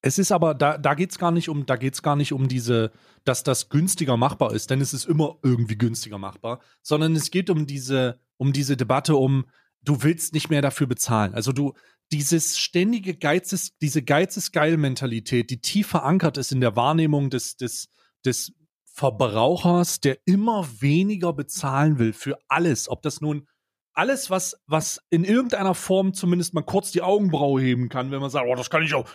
Es 0.01 0.17
ist 0.21 0.31
aber, 0.31 0.55
da, 0.55 0.79
da 0.79 0.95
geht 0.95 1.11
es 1.11 1.19
gar 1.19 1.33
nicht 1.33 1.49
um, 1.49 1.67
da 1.67 1.75
geht 1.75 2.01
gar 2.05 2.15
nicht 2.15 2.33
um 2.33 2.47
diese, 2.47 2.93
dass 3.25 3.43
das 3.43 3.69
günstiger 3.69 4.17
machbar 4.17 4.55
ist, 4.55 4.71
denn 4.71 4.81
es 4.81 4.95
ist 4.95 5.07
immer 5.07 5.39
irgendwie 5.43 5.77
günstiger 5.77 6.19
machbar, 6.19 6.61
sondern 6.83 7.17
es 7.17 7.33
geht 7.33 7.51
um 7.51 7.67
diese, 7.67 8.21
um 8.37 8.53
diese 8.53 8.77
Debatte 8.77 9.17
um, 9.17 9.47
du 9.83 10.05
willst 10.05 10.35
nicht 10.35 10.51
mehr 10.51 10.63
dafür 10.63 10.87
bezahlen. 10.87 11.35
Also 11.35 11.51
du, 11.51 11.75
dieses 12.13 12.61
ständige 12.61 13.17
Geizes, 13.17 13.77
diese 13.79 14.03
Geizes-Geil-Mentalität, 14.05 15.51
die 15.51 15.61
tief 15.61 15.89
verankert 15.89 16.39
ist 16.39 16.53
in 16.53 16.61
der 16.61 16.77
Wahrnehmung 16.77 17.29
des, 17.29 17.57
des, 17.57 17.89
des 18.25 18.53
Verbrauchers, 19.01 20.01
der 20.01 20.19
immer 20.27 20.69
weniger 20.83 21.33
bezahlen 21.33 21.99
will 21.99 22.13
für 22.13 22.39
alles. 22.49 22.87
Ob 22.87 23.01
das 23.01 23.23
nun 23.23 23.49
alles, 23.95 24.29
was, 24.29 24.61
was 24.67 25.01
in 25.09 25.25
irgendeiner 25.25 25.75
Form 25.75 26.13
zumindest 26.13 26.53
mal 26.53 26.61
kurz 26.61 26.93
die 26.93 27.01
Augenbraue 27.01 27.63
heben 27.63 27.89
kann, 27.89 28.11
wenn 28.11 28.21
man 28.21 28.29
sagt, 28.29 28.47
oh, 28.47 28.55
das 28.55 28.69
kann 28.69 28.83
ich 28.83 28.93
auch. 28.93 29.09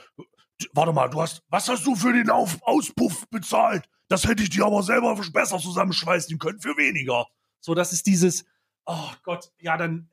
Warte 0.73 0.91
mal, 0.91 1.07
du 1.07 1.21
hast, 1.21 1.43
was 1.49 1.69
hast 1.69 1.85
du 1.85 1.95
für 1.95 2.13
den 2.13 2.31
Auf 2.31 2.57
Auspuff 2.63 3.27
bezahlt? 3.29 3.87
Das 4.07 4.27
hätte 4.27 4.41
ich 4.41 4.49
dir 4.49 4.65
aber 4.65 4.81
selber 4.81 5.15
besser 5.31 5.59
zusammenschweißen 5.59 6.39
können 6.39 6.59
für 6.59 6.75
weniger. 6.77 7.27
So, 7.59 7.75
das 7.75 7.93
ist 7.93 8.07
dieses, 8.07 8.43
oh 8.87 9.11
Gott, 9.21 9.51
ja, 9.59 9.77
dann, 9.77 10.09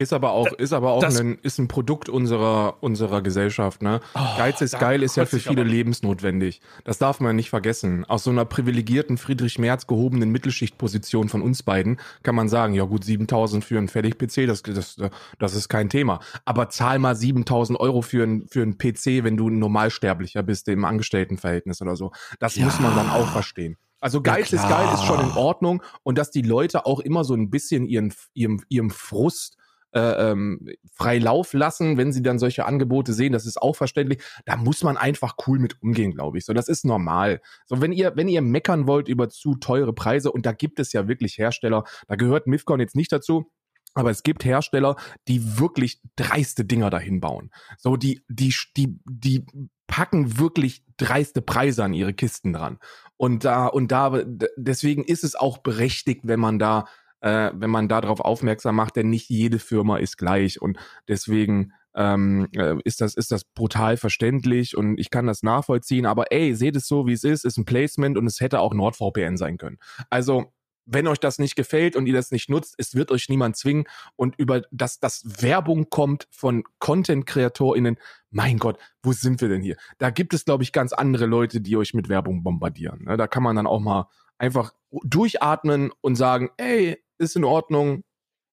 Ist 0.00 0.12
aber 0.12 0.30
auch, 0.30 0.46
ist 0.52 0.72
aber 0.72 0.92
auch 0.92 1.00
Das- 1.00 1.18
ein, 1.18 1.38
ist 1.42 1.58
ein 1.58 1.66
Produkt 1.66 2.08
unserer, 2.08 2.76
unserer 2.80 3.20
Gesellschaft, 3.20 3.82
ne? 3.82 4.00
Oh, 4.14 4.20
Geiz 4.36 4.60
ist 4.60 4.78
geil 4.78 5.02
ist 5.02 5.16
ja 5.16 5.26
für 5.26 5.40
viele 5.40 5.64
lebensnotwendig. 5.64 6.60
Das 6.84 6.98
darf 6.98 7.18
man 7.18 7.34
nicht 7.34 7.50
vergessen. 7.50 8.04
Aus 8.04 8.22
so 8.22 8.30
einer 8.30 8.44
privilegierten 8.44 9.18
Friedrich 9.18 9.58
Merz 9.58 9.88
gehobenen 9.88 10.30
Mittelschichtposition 10.30 11.28
von 11.28 11.42
uns 11.42 11.64
beiden 11.64 11.98
kann 12.22 12.36
man 12.36 12.48
sagen, 12.48 12.74
ja 12.74 12.84
gut, 12.84 13.02
7000 13.02 13.64
für 13.64 13.76
einen 13.76 13.88
Fertig-PC, 13.88 14.46
das, 14.46 14.62
das, 14.62 14.96
das 15.40 15.54
ist 15.56 15.68
kein 15.68 15.88
Thema. 15.90 16.20
Aber 16.44 16.68
zahl 16.70 17.00
mal 17.00 17.16
7000 17.16 17.80
Euro 17.80 18.00
für 18.00 18.22
einen, 18.22 18.46
für 18.46 18.62
einen 18.62 18.78
PC, 18.78 19.24
wenn 19.24 19.36
du 19.36 19.48
ein 19.48 19.58
Normalsterblicher 19.58 20.44
bist 20.44 20.68
im 20.68 20.84
Angestelltenverhältnis 20.84 21.82
oder 21.82 21.96
so. 21.96 22.12
Das 22.38 22.54
Ja. 22.54 22.64
muss 22.64 22.78
man 22.78 22.94
dann 22.94 23.10
auch 23.10 23.26
verstehen. 23.32 23.76
Also 24.00 24.22
Geiz 24.22 24.52
ist 24.52 24.64
klar. 24.64 24.84
geil, 24.84 24.94
ist 24.94 25.04
schon 25.06 25.18
in 25.18 25.32
Ordnung. 25.36 25.82
Und 26.04 26.18
dass 26.18 26.30
die 26.30 26.42
Leute 26.42 26.86
auch 26.86 27.00
immer 27.00 27.24
so 27.24 27.34
ein 27.34 27.50
bisschen 27.50 27.84
ihren, 27.84 28.14
ihrem, 28.32 28.62
ihrem 28.68 28.90
Frust 28.90 29.56
äh, 29.92 30.30
ähm, 30.30 30.68
frei 30.92 31.18
Lauf 31.18 31.52
lassen, 31.52 31.96
wenn 31.96 32.12
sie 32.12 32.22
dann 32.22 32.38
solche 32.38 32.66
Angebote 32.66 33.12
sehen, 33.12 33.32
das 33.32 33.46
ist 33.46 33.60
auch 33.60 33.76
verständlich. 33.76 34.22
Da 34.44 34.56
muss 34.56 34.82
man 34.82 34.96
einfach 34.96 35.36
cool 35.46 35.58
mit 35.58 35.82
umgehen, 35.82 36.14
glaube 36.14 36.38
ich. 36.38 36.44
So, 36.44 36.52
das 36.52 36.68
ist 36.68 36.84
normal. 36.84 37.40
So, 37.66 37.80
wenn 37.80 37.92
ihr, 37.92 38.16
wenn 38.16 38.28
ihr 38.28 38.42
meckern 38.42 38.86
wollt 38.86 39.08
über 39.08 39.28
zu 39.28 39.54
teure 39.54 39.92
Preise, 39.92 40.30
und 40.30 40.46
da 40.46 40.52
gibt 40.52 40.80
es 40.80 40.92
ja 40.92 41.08
wirklich 41.08 41.38
Hersteller, 41.38 41.84
da 42.06 42.16
gehört 42.16 42.46
Mifcon 42.46 42.80
jetzt 42.80 42.96
nicht 42.96 43.12
dazu, 43.12 43.50
aber 43.94 44.10
es 44.10 44.22
gibt 44.22 44.44
Hersteller, 44.44 44.96
die 45.26 45.58
wirklich 45.58 46.00
dreiste 46.16 46.64
Dinger 46.64 46.90
dahin 46.90 47.20
bauen. 47.20 47.50
So, 47.78 47.96
die, 47.96 48.22
die, 48.28 48.54
die, 48.76 48.98
die 49.06 49.44
packen 49.86 50.38
wirklich 50.38 50.84
dreiste 50.98 51.42
Preise 51.42 51.82
an 51.82 51.94
ihre 51.94 52.12
Kisten 52.12 52.52
dran. 52.52 52.78
Und 53.16 53.44
da, 53.44 53.66
und 53.66 53.90
da, 53.90 54.22
deswegen 54.56 55.02
ist 55.02 55.24
es 55.24 55.34
auch 55.34 55.58
berechtigt, 55.58 56.20
wenn 56.24 56.38
man 56.38 56.58
da, 56.58 56.84
äh, 57.20 57.50
wenn 57.54 57.70
man 57.70 57.88
darauf 57.88 58.20
aufmerksam 58.20 58.76
macht, 58.76 58.96
denn 58.96 59.10
nicht 59.10 59.28
jede 59.28 59.58
Firma 59.58 59.98
ist 59.98 60.16
gleich. 60.18 60.60
Und 60.60 60.78
deswegen 61.08 61.72
ähm, 61.94 62.48
äh, 62.54 62.76
ist 62.84 63.00
das, 63.00 63.14
ist 63.14 63.32
das 63.32 63.44
brutal 63.44 63.96
verständlich 63.96 64.76
und 64.76 64.98
ich 64.98 65.10
kann 65.10 65.26
das 65.26 65.42
nachvollziehen. 65.42 66.06
Aber 66.06 66.30
ey, 66.30 66.54
seht 66.54 66.76
es 66.76 66.86
so, 66.86 67.06
wie 67.06 67.12
es 67.12 67.24
ist, 67.24 67.44
ist 67.44 67.56
ein 67.56 67.64
Placement 67.64 68.16
und 68.16 68.26
es 68.26 68.40
hätte 68.40 68.60
auch 68.60 68.72
NordVPN 68.72 69.36
sein 69.36 69.58
können. 69.58 69.78
Also, 70.10 70.52
wenn 70.90 71.06
euch 71.06 71.18
das 71.18 71.38
nicht 71.38 71.54
gefällt 71.54 71.96
und 71.96 72.06
ihr 72.06 72.14
das 72.14 72.30
nicht 72.30 72.48
nutzt, 72.48 72.74
es 72.78 72.94
wird 72.94 73.10
euch 73.10 73.28
niemand 73.28 73.56
zwingen 73.56 73.84
und 74.16 74.36
über 74.38 74.62
das, 74.70 74.98
das 75.00 75.22
Werbung 75.42 75.90
kommt 75.90 76.26
von 76.30 76.64
Content-KreatorInnen, 76.78 77.98
mein 78.30 78.58
Gott, 78.58 78.78
wo 79.02 79.12
sind 79.12 79.42
wir 79.42 79.48
denn 79.48 79.60
hier? 79.60 79.76
Da 79.98 80.08
gibt 80.08 80.32
es, 80.32 80.46
glaube 80.46 80.62
ich, 80.62 80.72
ganz 80.72 80.94
andere 80.94 81.26
Leute, 81.26 81.60
die 81.60 81.76
euch 81.76 81.92
mit 81.92 82.08
Werbung 82.08 82.42
bombardieren. 82.42 83.04
Ne? 83.04 83.18
Da 83.18 83.26
kann 83.26 83.42
man 83.42 83.56
dann 83.56 83.66
auch 83.66 83.80
mal 83.80 84.08
einfach 84.38 84.72
durchatmen 84.90 85.92
und 86.00 86.16
sagen, 86.16 86.50
ey, 86.56 87.02
ist 87.18 87.36
in 87.36 87.44
Ordnung, 87.44 88.04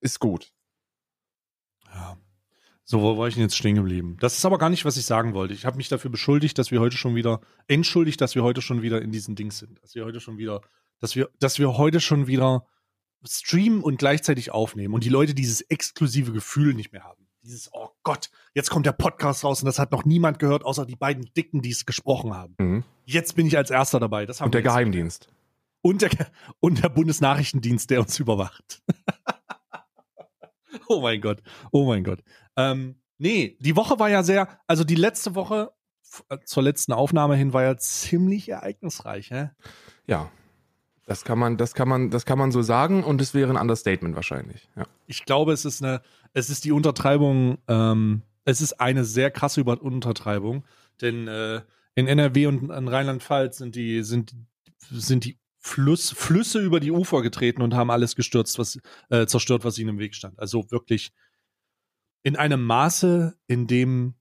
ist 0.01 0.19
gut. 0.19 0.51
Ja. 1.93 2.17
So, 2.83 3.01
wo 3.01 3.17
war 3.17 3.27
ich 3.27 3.33
denn 3.33 3.43
jetzt 3.43 3.57
stehen 3.57 3.75
geblieben? 3.75 4.17
Das 4.19 4.37
ist 4.37 4.45
aber 4.45 4.59
gar 4.59 4.69
nicht, 4.69 4.85
was 4.85 4.97
ich 4.97 5.05
sagen 5.05 5.33
wollte. 5.33 5.55
Ich 5.55 5.65
habe 5.65 5.77
mich 5.77 5.89
dafür 5.89 6.11
beschuldigt, 6.11 6.57
dass 6.59 6.69
wir 6.69 6.79
heute 6.79 6.97
schon 6.97 7.15
wieder, 7.15 7.41
entschuldigt, 7.67 8.21
dass 8.21 8.35
wir 8.35 8.43
heute 8.43 8.61
schon 8.61 8.83
wieder 8.83 9.01
in 9.01 9.11
diesen 9.11 9.35
Dings 9.35 9.57
sind. 9.57 9.81
Dass 9.81 9.95
wir 9.95 10.05
heute 10.05 10.19
schon 10.19 10.37
wieder, 10.37 10.61
dass 10.99 11.15
wir, 11.15 11.29
dass 11.39 11.57
wir 11.57 11.77
heute 11.77 11.99
schon 11.99 12.27
wieder 12.27 12.67
streamen 13.27 13.81
und 13.81 13.97
gleichzeitig 13.97 14.51
aufnehmen 14.51 14.93
und 14.93 15.03
die 15.03 15.09
Leute 15.09 15.33
dieses 15.33 15.61
exklusive 15.61 16.31
Gefühl 16.31 16.75
nicht 16.75 16.91
mehr 16.91 17.03
haben. 17.03 17.27
Dieses, 17.41 17.71
oh 17.73 17.89
Gott, 18.03 18.29
jetzt 18.53 18.69
kommt 18.69 18.85
der 18.85 18.91
Podcast 18.91 19.43
raus 19.43 19.61
und 19.61 19.65
das 19.65 19.79
hat 19.79 19.91
noch 19.91 20.05
niemand 20.05 20.37
gehört, 20.37 20.63
außer 20.63 20.85
die 20.85 20.95
beiden 20.95 21.25
Dicken, 21.35 21.61
die 21.61 21.71
es 21.71 21.87
gesprochen 21.87 22.35
haben. 22.35 22.55
Mhm. 22.59 22.83
Jetzt 23.05 23.35
bin 23.35 23.47
ich 23.47 23.57
als 23.57 23.71
Erster 23.71 23.99
dabei. 23.99 24.25
Das 24.25 24.41
haben 24.41 24.47
Und 24.47 24.53
der. 24.53 24.61
Geheimdienst. 24.61 25.27
Und 25.85 26.01
der, 26.01 26.09
und 26.61 26.83
der 26.83 26.89
Bundesnachrichtendienst, 26.89 27.91
der 27.91 28.01
uns 28.01 28.17
überwacht. 28.17 28.81
oh 30.87 30.99
mein 30.99 31.21
Gott. 31.21 31.43
Oh 31.71 31.85
mein 31.85 32.03
Gott. 32.03 32.23
Ähm, 32.57 32.95
nee, 33.19 33.55
die 33.59 33.75
Woche 33.75 33.99
war 33.99 34.09
ja 34.09 34.23
sehr, 34.23 34.47
also 34.65 34.83
die 34.83 34.95
letzte 34.95 35.35
Woche 35.35 35.73
äh, 36.29 36.39
zur 36.43 36.63
letzten 36.63 36.91
Aufnahme 36.91 37.35
hin 37.35 37.53
war 37.53 37.61
ja 37.61 37.77
ziemlich 37.77 38.49
ereignisreich, 38.49 39.29
hä? 39.29 39.51
Ja. 40.07 40.31
Das 41.05 41.23
kann 41.23 41.37
man, 41.37 41.55
das 41.55 41.75
kann 41.75 41.87
man, 41.87 42.09
das 42.09 42.25
kann 42.25 42.39
man 42.39 42.51
so 42.51 42.63
sagen 42.63 43.03
und 43.03 43.21
es 43.21 43.35
wäre 43.35 43.51
ein 43.51 43.61
Understatement 43.61 44.15
wahrscheinlich. 44.15 44.67
Ja. 44.75 44.87
Ich 45.05 45.23
glaube, 45.23 45.53
es 45.53 45.65
ist 45.65 45.83
eine, 45.83 46.01
es 46.33 46.49
ist 46.49 46.65
die 46.65 46.71
Untertreibung, 46.71 47.59
ähm, 47.67 48.23
es 48.43 48.59
ist 48.59 48.81
eine 48.81 49.05
sehr 49.05 49.29
krasse 49.29 49.61
Über 49.61 49.79
Untertreibung, 49.79 50.65
denn 51.01 51.27
äh, 51.27 51.61
in 51.93 52.07
NRW 52.07 52.47
und 52.47 52.71
in 52.71 52.87
Rheinland-Pfalz 52.87 53.57
sind 53.57 53.75
die, 53.75 54.01
sind, 54.01 54.35
sind 54.89 55.25
die 55.25 55.37
Fluss, 55.65 56.11
Flüsse 56.11 56.59
über 56.59 56.79
die 56.79 56.91
Ufer 56.91 57.23
getreten 57.23 57.63
und 57.63 57.73
haben 57.73 57.89
alles 57.89 58.15
gestürzt, 58.15 58.59
was, 58.59 58.77
äh, 59.09 59.25
zerstört, 59.25 59.63
was 59.63 59.79
ihnen 59.79 59.89
im 59.89 59.97
Weg 59.97 60.13
stand. 60.13 60.37
Also 60.39 60.69
wirklich 60.69 61.11
in 62.21 62.35
einem 62.35 62.63
Maße, 62.63 63.35
in 63.47 63.65
dem 63.65 64.13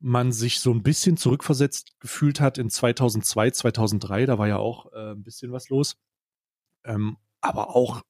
man 0.00 0.32
sich 0.32 0.58
so 0.58 0.72
ein 0.72 0.82
bisschen 0.82 1.16
zurückversetzt 1.16 2.00
gefühlt 2.00 2.40
hat 2.40 2.58
in 2.58 2.68
2002, 2.68 3.52
2003, 3.52 4.26
da 4.26 4.38
war 4.38 4.48
ja 4.48 4.56
auch 4.56 4.92
äh, 4.92 5.12
ein 5.12 5.22
bisschen 5.22 5.52
was 5.52 5.68
los. 5.68 5.96
Ähm, 6.84 7.16
aber 7.42 7.76
auch, 7.76 8.02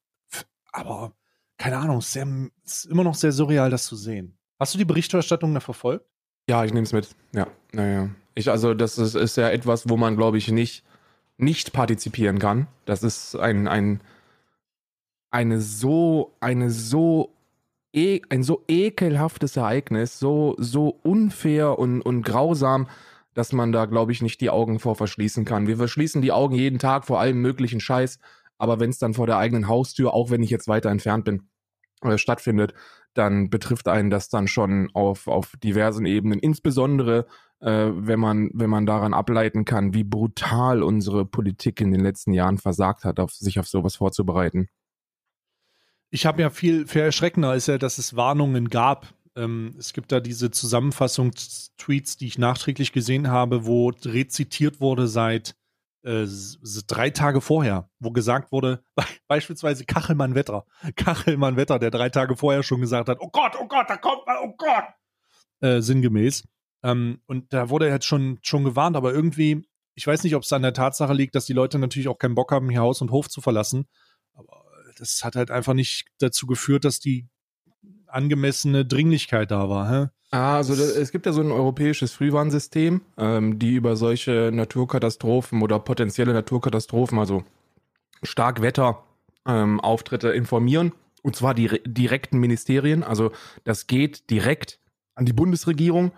aber 0.71 1.15
keine 1.59 1.77
Ahnung, 1.77 1.99
es 1.99 2.15
ist, 2.15 2.85
immer 2.85 3.03
noch 3.03 3.15
sehr 3.15 3.31
surreal, 3.31 3.69
das 3.69 3.85
zu 3.85 3.95
sehen. 3.95 4.39
Hast 4.59 4.73
du 4.73 4.79
die 4.79 4.85
Berichterstattung 4.85 5.53
da 5.53 5.59
verfolgt? 5.59 6.09
Ja, 6.49 6.65
ich 6.65 6.73
nehme 6.73 6.85
es 6.85 6.93
mit. 6.93 7.15
Ja, 7.35 7.45
naja. 7.71 8.09
Ich, 8.33 8.49
also, 8.49 8.73
das 8.73 8.97
ist, 8.97 9.13
ist 9.13 9.37
ja 9.37 9.49
etwas, 9.49 9.87
wo 9.87 9.95
man, 9.95 10.17
glaube 10.17 10.39
ich, 10.39 10.49
nicht, 10.49 10.83
nicht 11.39 11.73
partizipieren 11.73 12.39
kann. 12.39 12.67
Das 12.85 13.03
ist 13.03 13.35
ein, 13.35 13.67
ein, 13.67 14.01
eine 15.31 15.61
so, 15.61 16.33
eine 16.39 16.69
so, 16.69 17.33
e, 17.93 18.21
ein 18.29 18.43
so 18.43 18.63
ekelhaftes 18.67 19.55
Ereignis, 19.57 20.19
so, 20.19 20.55
so 20.57 20.99
unfair 21.03 21.79
und, 21.79 22.01
und 22.01 22.23
grausam, 22.23 22.87
dass 23.33 23.53
man 23.53 23.71
da, 23.71 23.85
glaube 23.85 24.11
ich, 24.11 24.21
nicht 24.21 24.41
die 24.41 24.49
Augen 24.49 24.79
vor 24.79 24.95
verschließen 24.95 25.45
kann. 25.45 25.67
Wir 25.67 25.77
verschließen 25.77 26.21
die 26.21 26.31
Augen 26.31 26.55
jeden 26.55 26.79
Tag 26.79 27.05
vor 27.05 27.19
allem 27.19 27.41
möglichen 27.41 27.79
Scheiß, 27.79 28.19
aber 28.57 28.79
wenn 28.79 28.89
es 28.89 28.99
dann 28.99 29.13
vor 29.13 29.27
der 29.27 29.37
eigenen 29.37 29.67
Haustür, 29.67 30.13
auch 30.13 30.29
wenn 30.31 30.43
ich 30.43 30.49
jetzt 30.49 30.67
weiter 30.67 30.89
entfernt 30.89 31.23
bin, 31.25 31.47
äh, 32.01 32.17
stattfindet, 32.17 32.73
dann 33.13 33.49
betrifft 33.49 33.87
einen 33.87 34.09
das 34.09 34.29
dann 34.29 34.47
schon 34.47 34.89
auf, 34.93 35.27
auf 35.27 35.53
diversen 35.63 36.05
Ebenen, 36.05 36.39
insbesondere 36.39 37.25
äh, 37.61 37.89
wenn 37.93 38.19
man, 38.19 38.49
wenn 38.53 38.69
man 38.69 38.85
daran 38.85 39.13
ableiten 39.13 39.65
kann, 39.65 39.93
wie 39.93 40.03
brutal 40.03 40.83
unsere 40.83 41.25
Politik 41.25 41.81
in 41.81 41.91
den 41.91 42.01
letzten 42.01 42.33
Jahren 42.33 42.57
versagt 42.57 43.03
hat, 43.03 43.19
auf, 43.19 43.31
sich 43.31 43.59
auf 43.59 43.67
sowas 43.67 43.97
vorzubereiten. 43.97 44.69
Ich 46.09 46.25
habe 46.25 46.41
ja 46.41 46.49
viel, 46.49 46.87
viel 46.87 47.01
erschreckender 47.01 47.55
ist 47.55 47.67
ja, 47.67 47.77
dass 47.77 47.97
es 47.97 48.15
Warnungen 48.15 48.69
gab. 48.69 49.13
Ähm, 49.35 49.75
es 49.77 49.93
gibt 49.93 50.11
da 50.11 50.19
diese 50.19 50.51
Zusammenfassungstweets, 50.51 52.17
die 52.17 52.27
ich 52.27 52.37
nachträglich 52.37 52.91
gesehen 52.91 53.29
habe, 53.29 53.65
wo 53.65 53.89
rezitiert 53.89 54.81
wurde 54.81 55.07
seit 55.07 55.55
äh, 56.03 56.25
drei 56.87 57.09
Tage 57.09 57.41
vorher, 57.41 57.89
wo 57.99 58.11
gesagt 58.11 58.51
wurde, 58.51 58.83
beispielsweise 59.27 59.85
Kachelmann 59.85 60.33
Wetter. 60.33 60.65
Kachelmann 60.95 61.57
Wetter, 61.57 61.77
der 61.77 61.91
drei 61.91 62.09
Tage 62.09 62.35
vorher 62.35 62.63
schon 62.63 62.81
gesagt 62.81 63.09
hat, 63.09 63.19
oh 63.19 63.29
Gott, 63.29 63.53
oh 63.59 63.67
Gott, 63.67 63.89
da 63.89 63.97
kommt 63.97 64.25
mal, 64.25 64.37
oh 64.41 64.53
Gott. 64.57 64.85
Äh, 65.61 65.81
sinngemäß. 65.81 66.43
Ähm, 66.83 67.19
und 67.25 67.53
da 67.53 67.69
wurde 67.69 67.87
jetzt 67.89 68.05
schon, 68.05 68.39
schon 68.41 68.63
gewarnt, 68.63 68.95
aber 68.95 69.13
irgendwie, 69.13 69.67
ich 69.95 70.07
weiß 70.07 70.23
nicht, 70.23 70.35
ob 70.35 70.43
es 70.43 70.53
an 70.53 70.61
der 70.61 70.73
Tatsache 70.73 71.13
liegt, 71.13 71.35
dass 71.35 71.45
die 71.45 71.53
Leute 71.53 71.77
natürlich 71.79 72.07
auch 72.07 72.17
keinen 72.17 72.35
Bock 72.35 72.51
haben, 72.51 72.69
hier 72.69 72.81
Haus 72.81 73.01
und 73.01 73.11
Hof 73.11 73.29
zu 73.29 73.41
verlassen. 73.41 73.87
Aber 74.33 74.63
das 74.97 75.23
hat 75.23 75.35
halt 75.35 75.51
einfach 75.51 75.73
nicht 75.73 76.05
dazu 76.19 76.47
geführt, 76.47 76.85
dass 76.85 76.99
die 76.99 77.27
angemessene 78.07 78.85
Dringlichkeit 78.85 79.51
da 79.51 79.69
war. 79.69 79.89
Hä? 79.91 80.09
Ah, 80.31 80.57
also 80.57 80.75
da, 80.75 80.83
es 80.83 81.11
gibt 81.11 81.25
ja 81.25 81.31
so 81.31 81.41
ein 81.41 81.51
europäisches 81.51 82.11
Frühwarnsystem, 82.13 83.01
ähm, 83.17 83.59
die 83.59 83.73
über 83.73 83.95
solche 83.95 84.51
Naturkatastrophen 84.53 85.61
oder 85.61 85.79
potenzielle 85.79 86.33
Naturkatastrophen, 86.33 87.17
also 87.17 87.43
Starkwetter, 88.23 89.03
ähm, 89.45 89.81
informieren. 90.33 90.93
Und 91.23 91.35
zwar 91.35 91.53
die 91.53 91.65
re- 91.65 91.79
direkten 91.79 92.39
Ministerien. 92.39 93.03
Also 93.03 93.31
das 93.63 93.87
geht 93.87 94.29
direkt 94.29 94.79
an 95.15 95.25
die 95.25 95.33
Bundesregierung. 95.33 96.11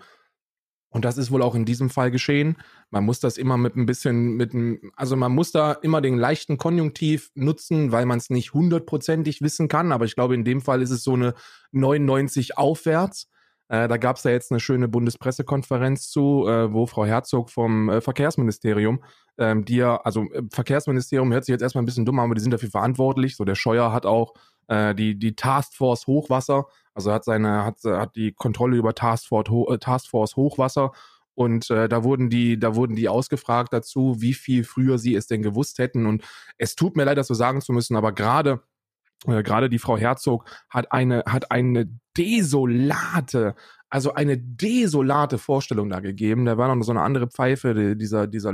Und 0.92 1.04
das 1.04 1.16
ist 1.16 1.30
wohl 1.30 1.42
auch 1.42 1.54
in 1.54 1.64
diesem 1.64 1.90
Fall 1.90 2.10
geschehen. 2.10 2.56
Man 2.90 3.04
muss 3.04 3.18
das 3.18 3.38
immer 3.38 3.56
mit 3.56 3.76
ein 3.76 3.86
bisschen, 3.86 4.36
mit 4.36 4.54
einem, 4.54 4.92
also 4.94 5.16
man 5.16 5.32
muss 5.32 5.50
da 5.50 5.72
immer 5.72 6.00
den 6.02 6.18
leichten 6.18 6.58
Konjunktiv 6.58 7.30
nutzen, 7.34 7.92
weil 7.92 8.04
man 8.06 8.18
es 8.18 8.30
nicht 8.30 8.52
hundertprozentig 8.52 9.40
wissen 9.40 9.68
kann. 9.68 9.90
Aber 9.90 10.04
ich 10.04 10.14
glaube, 10.14 10.34
in 10.34 10.44
dem 10.44 10.60
Fall 10.60 10.82
ist 10.82 10.90
es 10.90 11.02
so 11.02 11.14
eine 11.14 11.34
99 11.72 12.58
aufwärts. 12.58 13.28
Äh, 13.68 13.88
da 13.88 13.96
gab 13.96 14.16
es 14.16 14.24
ja 14.24 14.32
jetzt 14.32 14.52
eine 14.52 14.60
schöne 14.60 14.86
Bundespressekonferenz 14.86 16.10
zu, 16.10 16.46
äh, 16.46 16.70
wo 16.70 16.84
Frau 16.84 17.06
Herzog 17.06 17.48
vom 17.48 17.88
äh, 17.88 18.00
Verkehrsministerium, 18.02 19.02
ähm, 19.38 19.64
die 19.64 19.76
ja, 19.76 19.96
also 19.96 20.24
äh, 20.30 20.42
Verkehrsministerium 20.50 21.32
hört 21.32 21.46
sich 21.46 21.54
jetzt 21.54 21.62
erstmal 21.62 21.82
ein 21.82 21.86
bisschen 21.86 22.04
dumm 22.04 22.18
an, 22.18 22.26
aber 22.26 22.34
die 22.34 22.42
sind 22.42 22.50
dafür 22.50 22.68
verantwortlich. 22.68 23.34
So 23.34 23.46
der 23.46 23.54
Scheuer 23.54 23.90
hat 23.90 24.04
auch 24.04 24.34
äh, 24.68 24.94
die, 24.94 25.18
die 25.18 25.36
Taskforce 25.36 26.06
Hochwasser, 26.06 26.66
also 26.94 27.12
hat 27.12 27.24
seine, 27.24 27.64
hat, 27.64 27.78
hat 27.84 28.16
die 28.16 28.32
Kontrolle 28.32 28.76
über 28.76 28.94
Taskforce, 28.94 29.48
äh, 29.48 30.36
Hochwasser 30.36 30.92
und 31.34 31.70
äh, 31.70 31.88
da 31.88 32.04
wurden 32.04 32.28
die, 32.28 32.58
da 32.58 32.74
wurden 32.74 32.94
die 32.94 33.08
ausgefragt 33.08 33.72
dazu, 33.72 34.16
wie 34.20 34.34
viel 34.34 34.64
früher 34.64 34.98
sie 34.98 35.14
es 35.14 35.26
denn 35.26 35.42
gewusst 35.42 35.78
hätten. 35.78 36.06
Und 36.06 36.22
es 36.58 36.74
tut 36.74 36.96
mir 36.96 37.04
leid, 37.04 37.16
das 37.16 37.28
so 37.28 37.34
sagen 37.34 37.62
zu 37.62 37.72
müssen, 37.72 37.96
aber 37.96 38.12
gerade 38.12 38.62
äh, 39.26 39.42
gerade 39.42 39.68
die 39.68 39.78
Frau 39.78 39.96
Herzog 39.96 40.44
hat 40.68 40.92
eine, 40.92 41.22
hat 41.26 41.50
eine 41.50 41.88
desolate, 42.16 43.54
also 43.88 44.12
eine 44.14 44.36
desolate 44.38 45.38
Vorstellung 45.38 45.88
da 45.88 46.00
gegeben. 46.00 46.44
Da 46.44 46.58
war 46.58 46.74
noch 46.74 46.82
so 46.84 46.92
eine 46.92 47.02
andere 47.02 47.28
Pfeife, 47.28 47.96
dieser, 47.96 48.26
dieser, 48.26 48.52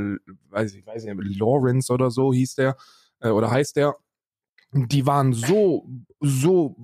weiß 0.51 0.75
ich, 0.75 0.87
weiß 0.87 1.05
nicht, 1.05 1.39
Lawrence 1.39 1.93
oder 1.93 2.11
so 2.11 2.33
hieß 2.33 2.55
der, 2.57 2.77
äh, 3.21 3.31
oder 3.31 3.51
heißt 3.51 3.77
der. 3.77 3.97
Die 4.73 5.07
waren 5.07 5.33
so, 5.33 5.89
so 6.21 6.77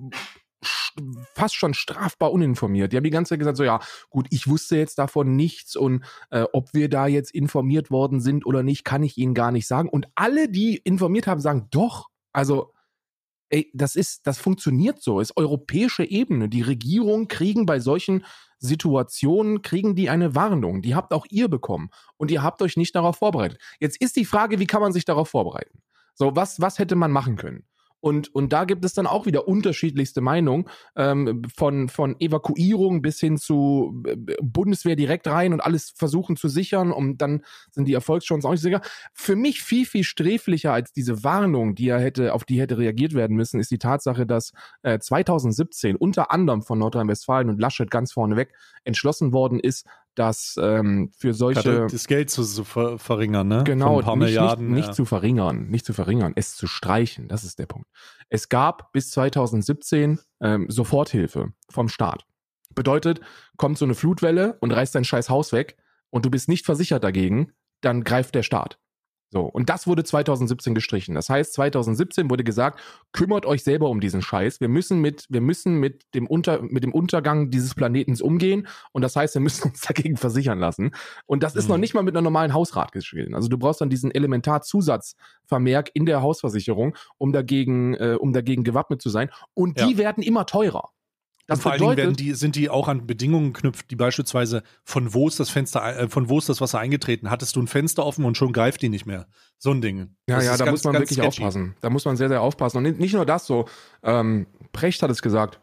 fast 1.33 1.55
schon 1.55 1.73
strafbar 1.73 2.31
uninformiert. 2.31 2.91
Die 2.91 2.97
haben 2.97 3.03
die 3.03 3.09
ganze 3.09 3.29
Zeit 3.29 3.39
gesagt, 3.39 3.57
so 3.57 3.63
ja, 3.63 3.79
gut, 4.09 4.27
ich 4.29 4.47
wusste 4.47 4.77
jetzt 4.77 4.97
davon 4.97 5.35
nichts 5.35 5.75
und 5.75 6.03
äh, 6.29 6.45
ob 6.53 6.73
wir 6.73 6.89
da 6.89 7.07
jetzt 7.07 7.31
informiert 7.31 7.91
worden 7.91 8.21
sind 8.21 8.45
oder 8.45 8.63
nicht, 8.63 8.85
kann 8.85 9.03
ich 9.03 9.17
Ihnen 9.17 9.33
gar 9.33 9.51
nicht 9.51 9.67
sagen. 9.67 9.89
Und 9.89 10.07
alle, 10.15 10.49
die 10.49 10.77
informiert 10.77 11.27
haben, 11.27 11.41
sagen, 11.41 11.67
doch, 11.71 12.09
also 12.31 12.73
ey, 13.49 13.71
das 13.73 13.95
ist, 13.95 14.27
das 14.27 14.37
funktioniert 14.37 15.01
so, 15.01 15.19
ist 15.19 15.37
europäische 15.37 16.03
Ebene. 16.03 16.49
Die 16.49 16.61
Regierungen 16.61 17.27
kriegen 17.27 17.65
bei 17.65 17.79
solchen 17.79 18.25
Situationen, 18.59 19.61
kriegen 19.61 19.95
die 19.95 20.09
eine 20.09 20.35
Warnung. 20.35 20.81
Die 20.81 20.95
habt 20.95 21.13
auch 21.13 21.25
ihr 21.29 21.47
bekommen 21.47 21.89
und 22.17 22.31
ihr 22.31 22.41
habt 22.41 22.61
euch 22.61 22.77
nicht 22.77 22.95
darauf 22.95 23.17
vorbereitet. 23.17 23.59
Jetzt 23.79 24.01
ist 24.01 24.15
die 24.15 24.25
Frage, 24.25 24.59
wie 24.59 24.67
kann 24.67 24.81
man 24.81 24.93
sich 24.93 25.05
darauf 25.05 25.29
vorbereiten? 25.29 25.81
So, 26.13 26.35
was, 26.35 26.61
was 26.61 26.79
hätte 26.79 26.95
man 26.95 27.11
machen 27.11 27.35
können? 27.35 27.65
Und, 27.99 28.33
und 28.35 28.53
da 28.53 28.65
gibt 28.65 28.85
es 28.85 28.93
dann 28.93 29.07
auch 29.07 29.25
wieder 29.25 29.47
unterschiedlichste 29.47 30.21
Meinungen, 30.21 30.69
ähm, 30.95 31.41
von, 31.55 31.89
von 31.89 32.15
Evakuierung 32.19 33.01
bis 33.01 33.19
hin 33.19 33.37
zu 33.37 34.03
äh, 34.05 34.35
Bundeswehr 34.41 34.95
direkt 34.95 35.27
rein 35.27 35.53
und 35.53 35.61
alles 35.61 35.91
versuchen 35.95 36.35
zu 36.35 36.47
sichern 36.47 36.91
und 36.91 37.17
dann 37.17 37.43
sind 37.71 37.87
die 37.87 37.93
Erfolgschancen 37.93 38.47
auch 38.47 38.51
nicht 38.51 38.61
sicher. 38.61 38.81
Für 39.13 39.35
mich 39.35 39.63
viel, 39.63 39.85
viel 39.85 40.03
sträflicher 40.03 40.71
als 40.71 40.93
diese 40.93 41.23
Warnung, 41.23 41.75
die 41.75 41.89
er 41.89 41.99
hätte, 41.99 42.33
auf 42.33 42.43
die 42.43 42.59
hätte 42.59 42.77
reagiert 42.77 43.13
werden 43.13 43.35
müssen, 43.35 43.59
ist 43.59 43.71
die 43.71 43.79
Tatsache, 43.79 44.25
dass 44.25 44.51
äh, 44.83 44.99
2017 44.99 45.95
unter 45.95 46.31
anderem 46.31 46.61
von 46.61 46.79
Nordrhein-Westfalen 46.79 47.49
und 47.49 47.59
Laschet 47.59 47.89
ganz 47.89 48.13
vorneweg 48.13 48.53
entschlossen 48.83 49.33
worden 49.33 49.59
ist, 49.59 49.85
dass 50.15 50.57
ähm, 50.61 51.11
für 51.17 51.33
solche 51.33 51.87
das 51.89 52.07
Geld 52.07 52.29
zu, 52.29 52.43
zu 52.43 52.63
ver 52.63 52.97
verringern, 52.97 53.47
ne? 53.47 53.63
Genau, 53.65 54.01
nicht, 54.01 54.15
Milliarden, 54.15 54.67
nicht, 54.67 54.75
nicht 54.75 54.87
ja. 54.87 54.93
zu 54.93 55.05
verringern, 55.05 55.67
nicht 55.67 55.85
zu 55.85 55.93
verringern, 55.93 56.33
es 56.35 56.55
zu 56.55 56.67
streichen, 56.67 57.27
das 57.27 57.43
ist 57.43 57.59
der 57.59 57.65
Punkt. 57.65 57.87
Es 58.29 58.49
gab 58.49 58.91
bis 58.91 59.11
2017 59.11 60.19
ähm, 60.41 60.65
Soforthilfe 60.69 61.53
vom 61.69 61.89
Staat. 61.89 62.25
Bedeutet, 62.73 63.21
kommt 63.57 63.77
so 63.77 63.85
eine 63.85 63.95
Flutwelle 63.95 64.57
und 64.59 64.71
reißt 64.71 64.95
dein 64.95 65.05
scheiß 65.05 65.29
Haus 65.29 65.53
weg 65.53 65.77
und 66.09 66.25
du 66.25 66.29
bist 66.29 66.49
nicht 66.49 66.65
versichert 66.65 67.03
dagegen, 67.03 67.51
dann 67.81 68.03
greift 68.03 68.35
der 68.35 68.43
Staat. 68.43 68.79
So, 69.35 69.41
und 69.41 69.69
das 69.69 69.85
wurde 69.85 70.05
2017 70.05 70.73
gestrichen. 70.73 71.13
Das 71.13 71.29
heißt, 71.29 71.55
2017 71.55 72.29
wurde 72.29 72.45
gesagt, 72.45 72.79
kümmert 73.11 73.45
euch 73.45 73.65
selber 73.65 73.89
um 73.89 73.99
diesen 73.99 74.21
Scheiß. 74.21 74.61
Wir 74.61 74.69
müssen 74.69 75.01
mit, 75.01 75.25
wir 75.27 75.41
müssen 75.41 75.75
mit 75.75 76.05
dem, 76.13 76.25
Unter, 76.25 76.61
mit 76.61 76.85
dem 76.85 76.93
Untergang 76.93 77.49
dieses 77.49 77.75
Planetens 77.75 78.21
umgehen. 78.21 78.65
Und 78.93 79.01
das 79.01 79.17
heißt, 79.17 79.33
wir 79.33 79.41
müssen 79.41 79.71
uns 79.71 79.81
dagegen 79.87 80.15
versichern 80.15 80.57
lassen. 80.59 80.91
Und 81.25 81.43
das 81.43 81.57
ist 81.57 81.65
mhm. 81.65 81.71
noch 81.71 81.77
nicht 81.79 81.93
mal 81.93 82.01
mit 82.01 82.15
einer 82.15 82.21
normalen 82.21 82.53
Hausrat 82.53 82.93
geschehen. 82.93 83.35
Also 83.35 83.49
du 83.49 83.57
brauchst 83.57 83.81
dann 83.81 83.89
diesen 83.89 84.09
Elementarzusatzvermerk 84.09 85.91
in 85.93 86.05
der 86.05 86.21
Hausversicherung, 86.21 86.95
um 87.17 87.33
dagegen, 87.33 87.93
äh, 87.95 88.15
um 88.17 88.31
dagegen 88.31 88.63
gewappnet 88.63 89.01
zu 89.01 89.09
sein. 89.09 89.29
Und 89.53 89.81
die 89.81 89.91
ja. 89.91 89.97
werden 89.97 90.23
immer 90.23 90.45
teurer. 90.45 90.91
Das 91.47 91.61
vor 91.61 91.71
allen 91.71 91.81
Dingen 91.81 91.97
werden 91.97 92.15
die, 92.15 92.33
sind 92.33 92.55
die 92.55 92.69
auch 92.69 92.87
an 92.87 93.05
Bedingungen 93.05 93.53
geknüpft, 93.53 93.91
die 93.91 93.95
beispielsweise 93.95 94.63
von 94.83 95.13
wo 95.13 95.27
ist 95.27 95.39
das 95.39 95.49
Fenster, 95.49 95.99
äh, 95.99 96.09
von 96.09 96.27
wo 96.27 96.39
ist 96.39 96.49
das 96.49 96.59
Wasser 96.59 96.79
eingetreten? 96.79 97.29
Hattest 97.29 97.55
du 97.55 97.61
ein 97.61 97.67
Fenster 97.67 98.05
offen 98.05 98.25
und 98.25 98.35
schon 98.35 98.51
greift 98.51 98.81
die 98.81 98.89
nicht 98.89 99.05
mehr? 99.05 99.27
So 99.57 99.71
ein 99.71 99.81
Ding. 99.81 100.15
Ja, 100.27 100.37
das 100.37 100.45
ja, 100.45 100.57
da 100.57 100.65
ganz, 100.65 100.71
muss 100.71 100.83
man 100.85 100.93
wirklich 100.93 101.19
sketchy. 101.19 101.27
aufpassen. 101.27 101.75
Da 101.81 101.89
muss 101.89 102.05
man 102.05 102.17
sehr, 102.17 102.29
sehr 102.29 102.41
aufpassen. 102.41 102.77
Und 102.77 102.99
nicht 102.99 103.13
nur 103.13 103.25
das 103.25 103.45
so. 103.45 103.65
Ähm, 104.01 104.47
Precht 104.73 105.03
hat 105.03 105.11
es 105.11 105.21
gesagt. 105.21 105.59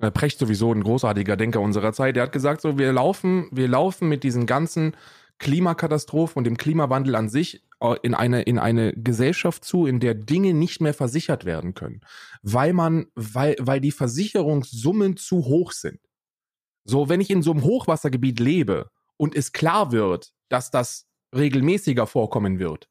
Äh, 0.00 0.10
Precht 0.10 0.38
sowieso 0.38 0.72
ein 0.72 0.82
großartiger 0.82 1.36
Denker 1.36 1.60
unserer 1.60 1.94
Zeit. 1.94 2.16
Der 2.16 2.24
hat 2.24 2.32
gesagt 2.32 2.60
so, 2.60 2.78
wir 2.78 2.92
laufen, 2.92 3.48
wir 3.52 3.68
laufen 3.68 4.08
mit 4.08 4.22
diesen 4.22 4.44
ganzen 4.44 4.94
Klimakatastrophen 5.38 6.38
und 6.38 6.44
dem 6.44 6.58
Klimawandel 6.58 7.14
an 7.14 7.30
sich 7.30 7.62
in 8.02 8.14
eine, 8.14 8.42
in 8.42 8.58
eine 8.58 8.92
Gesellschaft 8.92 9.64
zu, 9.64 9.86
in 9.86 10.00
der 10.00 10.14
Dinge 10.14 10.52
nicht 10.52 10.80
mehr 10.80 10.94
versichert 10.94 11.44
werden 11.44 11.74
können, 11.74 12.02
weil 12.42 12.72
man, 12.72 13.06
weil, 13.14 13.56
weil 13.58 13.80
die 13.80 13.90
Versicherungssummen 13.90 15.16
zu 15.16 15.44
hoch 15.46 15.72
sind. 15.72 15.98
So, 16.84 17.08
wenn 17.08 17.20
ich 17.20 17.30
in 17.30 17.42
so 17.42 17.52
einem 17.52 17.62
Hochwassergebiet 17.62 18.38
lebe 18.38 18.90
und 19.16 19.34
es 19.34 19.52
klar 19.52 19.92
wird, 19.92 20.32
dass 20.48 20.70
das 20.70 21.06
regelmäßiger 21.34 22.06
vorkommen 22.06 22.58
wird, 22.58 22.88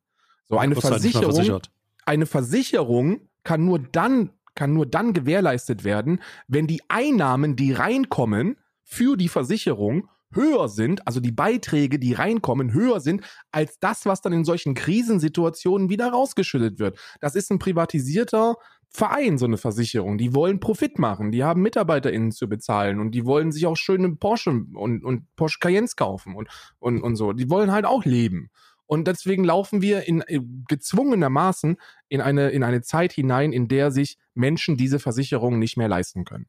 so 0.48 0.58
eine 0.58 0.76
halt 0.76 0.86
Versicherung, 0.86 1.62
eine 2.06 2.26
Versicherung 2.26 3.30
kann 3.44 3.66
nur 3.66 3.80
dann, 3.80 4.32
kann 4.56 4.74
nur 4.74 4.88
dann 4.88 5.14
gewährleistet 5.14 5.84
werden, 5.84 6.22
wenn 6.48 6.66
die 6.66 6.82
Einnahmen, 6.88 7.56
die 7.56 7.74
reinkommen 7.74 8.58
für 8.84 9.18
die 9.18 9.30
Versicherung, 9.30 10.10
höher 10.32 10.70
sind, 10.70 11.06
also 11.08 11.20
die 11.20 11.32
Beiträge, 11.32 12.00
die 12.00 12.14
reinkommen, 12.14 12.74
höher 12.74 13.00
sind 13.00 13.24
als 13.52 13.80
das, 13.80 14.06
was 14.06 14.22
dann 14.22 14.34
in 14.34 14.46
solchen 14.46 14.74
Krisensituationen 14.74 15.90
wieder 15.90 16.10
rausgeschüttet 16.10 16.80
wird. 16.80 17.00
Das 17.20 17.36
ist 17.36 17.52
ein 17.52 17.60
privatisierter 17.60 18.56
Verein, 18.92 19.38
so 19.38 19.46
eine 19.46 19.58
Versicherung. 19.58 20.18
Die 20.18 20.34
wollen 20.34 20.60
Profit 20.60 20.98
machen, 20.98 21.32
die 21.32 21.44
haben 21.44 21.62
MitarbeiterInnen 21.62 22.32
zu 22.32 22.50
bezahlen 22.50 23.00
und 23.00 23.12
die 23.12 23.26
wollen 23.26 23.52
sich 23.52 23.68
auch 23.68 23.78
schöne 23.78 24.16
Porsche 24.16 24.50
und, 24.50 25.04
und 25.04 25.36
Porsche 25.36 25.60
Cayennes 25.60 25.96
kaufen 25.96 26.36
und, 26.36 26.50
und, 26.80 27.02
und 27.02 27.16
so. 27.16 27.34
Die 27.34 27.50
wollen 27.50 27.72
halt 27.72 27.86
auch 27.86 28.06
leben. 28.06 28.50
Und 28.88 29.08
deswegen 29.08 29.44
laufen 29.44 29.84
wir 29.84 30.08
in 30.08 30.22
äh, 30.22 30.40
gezwungenermaßen 30.68 31.78
in 32.08 32.22
eine, 32.22 32.50
in 32.50 32.64
eine 32.64 32.82
Zeit 32.82 33.14
hinein, 33.14 33.54
in 33.54 33.68
der 33.68 33.92
sich 33.92 34.18
Menschen 34.34 34.78
diese 34.78 34.98
Versicherungen 34.98 35.60
nicht 35.60 35.78
mehr 35.78 35.88
leisten 35.88 36.26
können. 36.26 36.48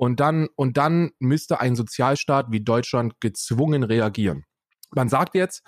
Und 0.00 0.18
dann, 0.18 0.48
und 0.56 0.78
dann 0.78 1.10
müsste 1.18 1.60
ein 1.60 1.76
Sozialstaat 1.76 2.46
wie 2.50 2.62
Deutschland 2.62 3.20
gezwungen 3.20 3.82
reagieren. 3.82 4.46
Man 4.92 5.10
sagt 5.10 5.34
jetzt, 5.34 5.62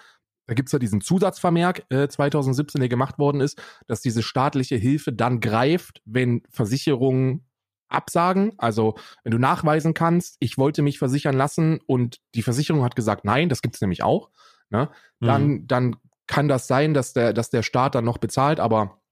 da 0.47 0.55
gibt 0.55 0.71
es 0.71 0.73
ja 0.73 0.79
diesen 0.79 1.03
Zusatzvermerk 1.03 1.85
äh, 1.91 2.09
2017, 2.09 2.81
der 2.81 2.89
gemacht 2.89 3.19
worden 3.19 3.43
ist, 3.43 3.61
dass 3.89 4.01
diese 4.01 4.23
staatliche 4.23 4.77
Hilfe 4.77 5.13
dann 5.13 5.41
greift, 5.41 6.01
wenn 6.07 6.41
Versicherungen 6.49 7.47
absagen. 7.91 8.55
Also 8.57 8.95
wenn 9.23 9.33
du 9.33 9.39
nachweisen 9.39 9.93
kannst, 9.93 10.39
ich 10.41 10.57
wollte 10.57 10.81
mich 10.81 10.99
versichern 10.99 11.37
lassen 11.37 11.81
und 11.85 12.17
die 12.35 12.43
Versicherung 12.43 12.85
hat 12.85 12.97
gesagt, 12.97 13.27
nein, 13.27 13.51
das 13.51 13.61
gibt 13.61 13.75
es 13.75 13.83
nämlich 13.83 14.03
auch, 14.03 14.31
ne? 14.71 14.89
dann, 15.21 15.47
mhm. 15.47 15.67
dann 15.67 15.97
kann 16.27 16.49
das 16.49 16.67
sein, 16.67 16.95
dass 16.95 17.13
der, 17.13 17.35
dass 17.35 17.51
der 17.51 17.63
Staat 17.63 17.95
dann 17.95 18.07
noch 18.07 18.17
bezahlt, 18.17 18.61
aber 18.61 19.03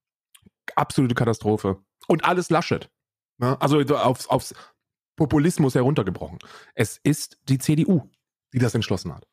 absolute 0.76 1.14
Katastrophe. 1.14 1.76
Und 2.08 2.24
alles 2.24 2.48
Laschet. 2.48 2.90
Ne? 3.40 3.60
Also 3.60 3.80
aufs, 3.96 4.26
aufs 4.26 4.54
Populismus 5.20 5.74
heruntergebrochen. 5.74 6.38
Es 6.74 6.98
ist 7.02 7.36
die 7.46 7.58
CDU, 7.58 8.08
die 8.54 8.58
das 8.58 8.74
entschlossen 8.74 9.14
hat. 9.14 9.28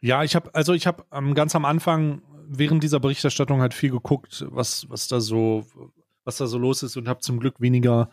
Ja, 0.00 0.24
ich 0.24 0.34
habe 0.34 0.54
also 0.54 0.72
ich 0.72 0.86
habe 0.86 1.04
ganz 1.34 1.54
am 1.54 1.66
Anfang 1.66 2.22
während 2.46 2.82
dieser 2.82 2.98
Berichterstattung 2.98 3.60
halt 3.60 3.74
viel 3.74 3.90
geguckt, 3.90 4.46
was 4.48 4.88
was 4.88 5.06
da 5.06 5.20
so 5.20 5.66
was 6.24 6.38
da 6.38 6.46
so 6.46 6.56
los 6.56 6.82
ist 6.82 6.96
und 6.96 7.08
habe 7.08 7.20
zum 7.20 7.40
Glück 7.40 7.60
weniger 7.60 8.08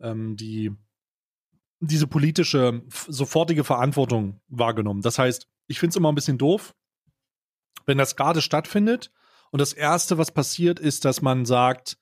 ähm, 0.00 0.36
die 0.36 0.72
diese 1.80 2.06
politische 2.06 2.80
sofortige 2.88 3.62
Verantwortung 3.62 4.40
wahrgenommen. 4.48 5.02
Das 5.02 5.18
heißt, 5.18 5.46
ich 5.66 5.80
finde 5.80 5.90
es 5.90 5.96
immer 5.96 6.10
ein 6.10 6.14
bisschen 6.14 6.38
doof, 6.38 6.74
wenn 7.84 7.98
das 7.98 8.16
gerade 8.16 8.40
stattfindet 8.40 9.12
und 9.50 9.60
das 9.60 9.74
erste, 9.74 10.16
was 10.16 10.30
passiert, 10.30 10.80
ist, 10.80 11.04
dass 11.04 11.20
man 11.20 11.44
sagt, 11.44 11.98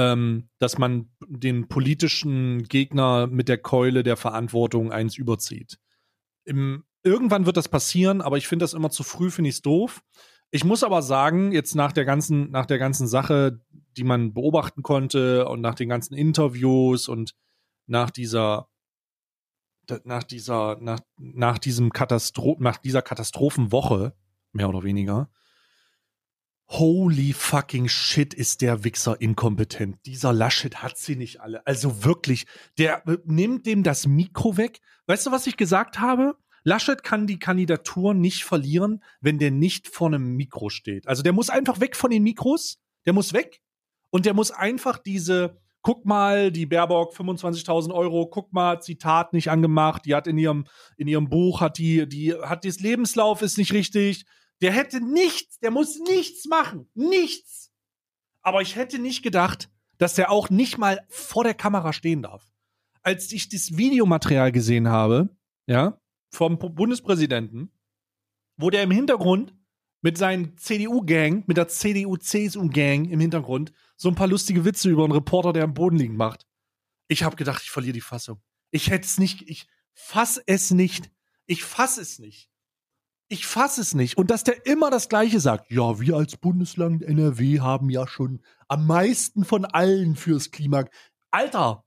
ähm, 0.00 0.48
dass 0.58 0.78
man 0.78 1.10
den 1.28 1.68
politischen 1.68 2.62
Gegner 2.62 3.26
mit 3.26 3.48
der 3.50 3.58
Keule 3.58 4.02
der 4.02 4.16
Verantwortung 4.16 4.90
eins 4.92 5.18
überzieht. 5.18 5.78
Im, 6.44 6.84
irgendwann 7.02 7.44
wird 7.44 7.58
das 7.58 7.68
passieren, 7.68 8.22
aber 8.22 8.38
ich 8.38 8.48
finde 8.48 8.62
das 8.62 8.72
immer 8.72 8.88
zu 8.88 9.02
früh, 9.02 9.30
finde 9.30 9.50
ich 9.50 9.56
es 9.56 9.62
doof. 9.62 10.02
Ich 10.50 10.64
muss 10.64 10.82
aber 10.82 11.02
sagen, 11.02 11.52
jetzt 11.52 11.74
nach 11.74 11.92
der 11.92 12.06
ganzen, 12.06 12.50
nach 12.50 12.64
der 12.64 12.78
ganzen 12.78 13.06
Sache, 13.06 13.60
die 13.98 14.04
man 14.04 14.32
beobachten 14.32 14.82
konnte 14.82 15.46
und 15.46 15.60
nach 15.60 15.74
den 15.74 15.90
ganzen 15.90 16.14
Interviews 16.14 17.06
und 17.06 17.34
nach 17.86 18.10
dieser, 18.10 18.70
nach 20.04 20.22
dieser, 20.22 20.78
nach, 20.80 21.00
nach 21.18 21.58
diesem 21.58 21.92
Katastro 21.92 22.56
nach 22.58 22.78
dieser 22.78 23.02
Katastrophenwoche, 23.02 24.14
mehr 24.52 24.70
oder 24.70 24.82
weniger, 24.82 25.28
Holy 26.70 27.32
fucking 27.32 27.88
shit, 27.88 28.32
ist 28.32 28.60
der 28.60 28.84
Wichser 28.84 29.20
inkompetent. 29.20 29.98
Dieser 30.06 30.32
Laschet 30.32 30.84
hat 30.84 30.96
sie 30.96 31.16
nicht 31.16 31.40
alle. 31.40 31.66
Also 31.66 32.04
wirklich, 32.04 32.46
der 32.78 33.06
äh, 33.08 33.18
nimmt 33.24 33.66
dem 33.66 33.82
das 33.82 34.06
Mikro 34.06 34.56
weg. 34.56 34.78
Weißt 35.06 35.26
du, 35.26 35.32
was 35.32 35.48
ich 35.48 35.56
gesagt 35.56 35.98
habe? 35.98 36.36
Laschet 36.62 37.02
kann 37.02 37.26
die 37.26 37.40
Kandidatur 37.40 38.14
nicht 38.14 38.44
verlieren, 38.44 39.02
wenn 39.20 39.38
der 39.38 39.50
nicht 39.50 39.88
vor 39.88 40.06
einem 40.06 40.36
Mikro 40.36 40.68
steht. 40.68 41.08
Also 41.08 41.24
der 41.24 41.32
muss 41.32 41.50
einfach 41.50 41.80
weg 41.80 41.96
von 41.96 42.10
den 42.10 42.22
Mikros. 42.22 42.78
Der 43.04 43.14
muss 43.14 43.32
weg. 43.32 43.60
Und 44.10 44.24
der 44.24 44.34
muss 44.34 44.52
einfach 44.52 44.98
diese, 44.98 45.58
guck 45.82 46.04
mal, 46.04 46.52
die 46.52 46.66
Baerbock 46.66 47.16
25.000 47.16 47.92
Euro, 47.92 48.28
guck 48.28 48.52
mal, 48.52 48.80
Zitat 48.80 49.32
nicht 49.32 49.50
angemacht. 49.50 50.04
Die 50.04 50.14
hat 50.14 50.28
in 50.28 50.38
ihrem, 50.38 50.66
in 50.96 51.08
ihrem 51.08 51.28
Buch, 51.28 51.60
hat 51.60 51.78
die, 51.78 52.08
die, 52.08 52.32
hat 52.34 52.64
das 52.64 52.78
Lebenslauf 52.78 53.42
ist 53.42 53.58
nicht 53.58 53.72
richtig 53.72 54.24
der 54.62 54.72
hätte 54.72 55.00
nichts, 55.00 55.58
der 55.60 55.70
muss 55.70 55.98
nichts 55.98 56.46
machen. 56.46 56.90
Nichts. 56.94 57.72
Aber 58.42 58.62
ich 58.62 58.76
hätte 58.76 58.98
nicht 58.98 59.22
gedacht, 59.22 59.70
dass 59.98 60.14
der 60.14 60.30
auch 60.30 60.50
nicht 60.50 60.78
mal 60.78 61.04
vor 61.08 61.44
der 61.44 61.54
Kamera 61.54 61.92
stehen 61.92 62.22
darf. 62.22 62.50
als 63.02 63.32
ich 63.32 63.48
das 63.48 63.76
Videomaterial 63.76 64.52
gesehen 64.52 64.88
habe, 64.88 65.34
ja, 65.66 65.98
vom 66.30 66.58
Bundespräsidenten, 66.58 67.72
wo 68.56 68.70
der 68.70 68.82
im 68.82 68.90
Hintergrund 68.90 69.54
mit 70.02 70.18
seinen 70.18 70.56
CDU-Gang, 70.58 71.44
mit 71.46 71.56
der 71.56 71.68
CDU-CSU-Gang 71.68 73.08
im 73.10 73.20
Hintergrund 73.20 73.72
so 73.96 74.08
ein 74.08 74.14
paar 74.14 74.28
lustige 74.28 74.64
Witze 74.64 74.90
über 74.90 75.04
einen 75.04 75.12
Reporter, 75.12 75.52
der 75.52 75.64
am 75.64 75.74
Boden 75.74 75.96
liegen 75.96 76.16
macht. 76.16 76.46
Ich 77.08 77.22
habe 77.22 77.36
gedacht, 77.36 77.62
ich 77.62 77.70
verliere 77.70 77.94
die 77.94 78.00
Fassung. 78.00 78.40
Ich 78.70 78.90
hätte 78.90 79.06
es 79.06 79.18
nicht, 79.18 79.42
ich 79.48 79.66
fass 79.94 80.40
es 80.46 80.70
nicht. 80.70 81.10
Ich 81.46 81.64
fass 81.64 81.98
es 81.98 82.18
nicht. 82.18 82.49
Ich 83.32 83.46
fass 83.46 83.78
es 83.78 83.94
nicht. 83.94 84.18
Und 84.18 84.32
dass 84.32 84.42
der 84.42 84.66
immer 84.66 84.90
das 84.90 85.08
Gleiche 85.08 85.38
sagt. 85.38 85.70
Ja, 85.70 86.00
wir 86.00 86.16
als 86.16 86.36
Bundesland 86.36 87.04
NRW 87.04 87.60
haben 87.60 87.88
ja 87.88 88.08
schon 88.08 88.40
am 88.66 88.88
meisten 88.88 89.44
von 89.44 89.64
allen 89.64 90.16
fürs 90.16 90.50
Klima. 90.50 90.84
Alter, 91.30 91.84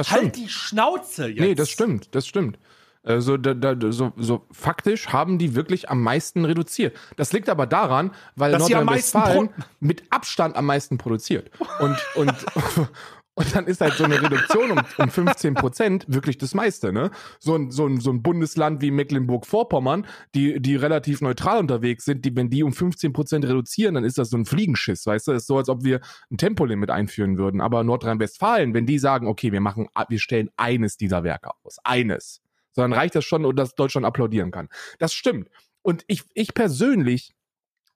halt 0.00 0.34
die 0.34 0.48
Schnauze 0.48 1.28
jetzt. 1.28 1.40
Nee, 1.40 1.54
das 1.54 1.70
stimmt, 1.70 2.12
das 2.16 2.26
stimmt. 2.26 2.58
Also 3.04 3.36
da, 3.36 3.54
da, 3.54 3.92
so, 3.92 4.12
so 4.16 4.46
faktisch 4.50 5.08
haben 5.08 5.38
die 5.38 5.54
wirklich 5.54 5.90
am 5.90 6.02
meisten 6.02 6.44
reduziert. 6.44 6.96
Das 7.16 7.32
liegt 7.32 7.48
aber 7.48 7.66
daran, 7.66 8.12
weil 8.34 8.56
Nordrhein-Westfalen 8.58 9.50
mit 9.78 10.02
Abstand 10.10 10.56
am 10.56 10.66
meisten 10.66 10.98
produziert. 10.98 11.52
Und, 11.78 11.96
und, 12.16 12.34
Und 13.36 13.54
dann 13.54 13.66
ist 13.66 13.80
halt 13.80 13.94
so 13.94 14.04
eine 14.04 14.22
Reduktion 14.22 14.70
um, 14.70 14.80
um 14.98 15.10
15 15.10 15.54
Prozent 15.54 16.04
wirklich 16.06 16.38
das 16.38 16.54
meiste, 16.54 16.92
ne? 16.92 17.10
So 17.40 17.56
ein, 17.56 17.72
so 17.72 17.86
ein, 17.86 18.00
so 18.00 18.10
ein 18.10 18.22
Bundesland 18.22 18.80
wie 18.80 18.92
Mecklenburg-Vorpommern, 18.92 20.06
die, 20.36 20.60
die 20.60 20.76
relativ 20.76 21.20
neutral 21.20 21.58
unterwegs 21.58 22.04
sind, 22.04 22.24
die, 22.24 22.34
wenn 22.36 22.48
die 22.48 22.62
um 22.62 22.72
15 22.72 23.12
Prozent 23.12 23.44
reduzieren, 23.44 23.96
dann 23.96 24.04
ist 24.04 24.18
das 24.18 24.30
so 24.30 24.36
ein 24.36 24.44
Fliegenschiss, 24.44 25.04
weißt 25.04 25.26
du? 25.26 25.32
Das 25.32 25.42
ist 25.42 25.46
so, 25.48 25.56
als 25.56 25.68
ob 25.68 25.82
wir 25.82 26.00
ein 26.30 26.38
Tempolimit 26.38 26.90
einführen 26.90 27.36
würden. 27.36 27.60
Aber 27.60 27.82
Nordrhein-Westfalen, 27.82 28.72
wenn 28.72 28.86
die 28.86 29.00
sagen, 29.00 29.26
okay, 29.26 29.50
wir 29.50 29.60
machen, 29.60 29.88
wir 30.08 30.20
stellen 30.20 30.50
eines 30.56 30.96
dieser 30.96 31.24
Werke 31.24 31.50
aus, 31.64 31.78
eines, 31.82 32.40
so 32.72 32.82
dann 32.82 32.92
reicht 32.92 33.16
das 33.16 33.24
schon, 33.24 33.54
dass 33.56 33.74
Deutschland 33.74 34.06
applaudieren 34.06 34.52
kann. 34.52 34.68
Das 34.98 35.12
stimmt. 35.12 35.48
Und 35.82 36.04
ich, 36.06 36.22
ich 36.34 36.54
persönlich 36.54 37.34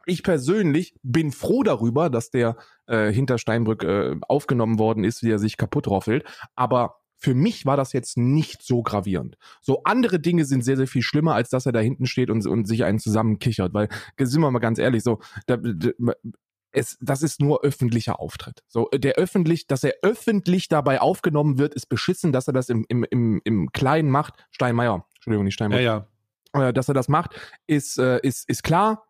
ich 0.06 0.22
persönlich 0.22 0.94
bin 1.02 1.32
froh 1.32 1.62
darüber, 1.62 2.10
dass 2.10 2.30
der 2.30 2.56
äh, 2.86 3.12
hinter 3.12 3.38
Steinbrück 3.38 3.84
äh, 3.84 4.16
aufgenommen 4.28 4.78
worden 4.78 5.04
ist, 5.04 5.22
wie 5.22 5.30
er 5.30 5.38
sich 5.38 5.56
kaputt 5.56 5.86
roffelt. 5.86 6.24
Aber 6.54 6.96
für 7.16 7.34
mich 7.34 7.66
war 7.66 7.76
das 7.76 7.92
jetzt 7.92 8.16
nicht 8.16 8.62
so 8.62 8.82
gravierend. 8.82 9.36
So 9.60 9.82
andere 9.82 10.20
Dinge 10.20 10.44
sind 10.44 10.62
sehr, 10.62 10.76
sehr 10.76 10.86
viel 10.86 11.02
schlimmer, 11.02 11.34
als 11.34 11.50
dass 11.50 11.66
er 11.66 11.72
da 11.72 11.80
hinten 11.80 12.06
steht 12.06 12.30
und, 12.30 12.46
und 12.46 12.66
sich 12.66 12.84
einen 12.84 13.00
zusammenkichert. 13.00 13.74
Weil, 13.74 13.88
sind 14.18 14.40
wir 14.40 14.50
mal 14.50 14.60
ganz 14.60 14.78
ehrlich, 14.78 15.02
so, 15.02 15.18
da, 15.46 15.56
da, 15.56 15.90
es, 16.70 16.96
das 17.00 17.22
ist 17.22 17.40
nur 17.40 17.64
öffentlicher 17.64 18.20
Auftritt. 18.20 18.62
So, 18.68 18.88
der 18.94 19.14
öffentlich, 19.14 19.66
dass 19.66 19.82
er 19.82 19.94
öffentlich 20.02 20.68
dabei 20.68 21.00
aufgenommen 21.00 21.58
wird, 21.58 21.74
ist 21.74 21.86
beschissen, 21.86 22.32
dass 22.32 22.46
er 22.46 22.52
das 22.52 22.68
im, 22.68 22.84
im, 22.88 23.04
im, 23.10 23.40
im 23.44 23.72
Kleinen 23.72 24.10
macht. 24.10 24.34
Steinmeier, 24.50 25.04
Entschuldigung, 25.16 25.44
nicht 25.44 25.54
Steinmeier. 25.54 25.80
Ja, 25.80 26.08
ja. 26.54 26.68
Äh, 26.68 26.72
dass 26.72 26.88
er 26.88 26.94
das 26.94 27.08
macht, 27.08 27.34
ist, 27.66 27.98
äh, 27.98 28.20
ist, 28.22 28.48
ist 28.48 28.62
klar. 28.62 29.07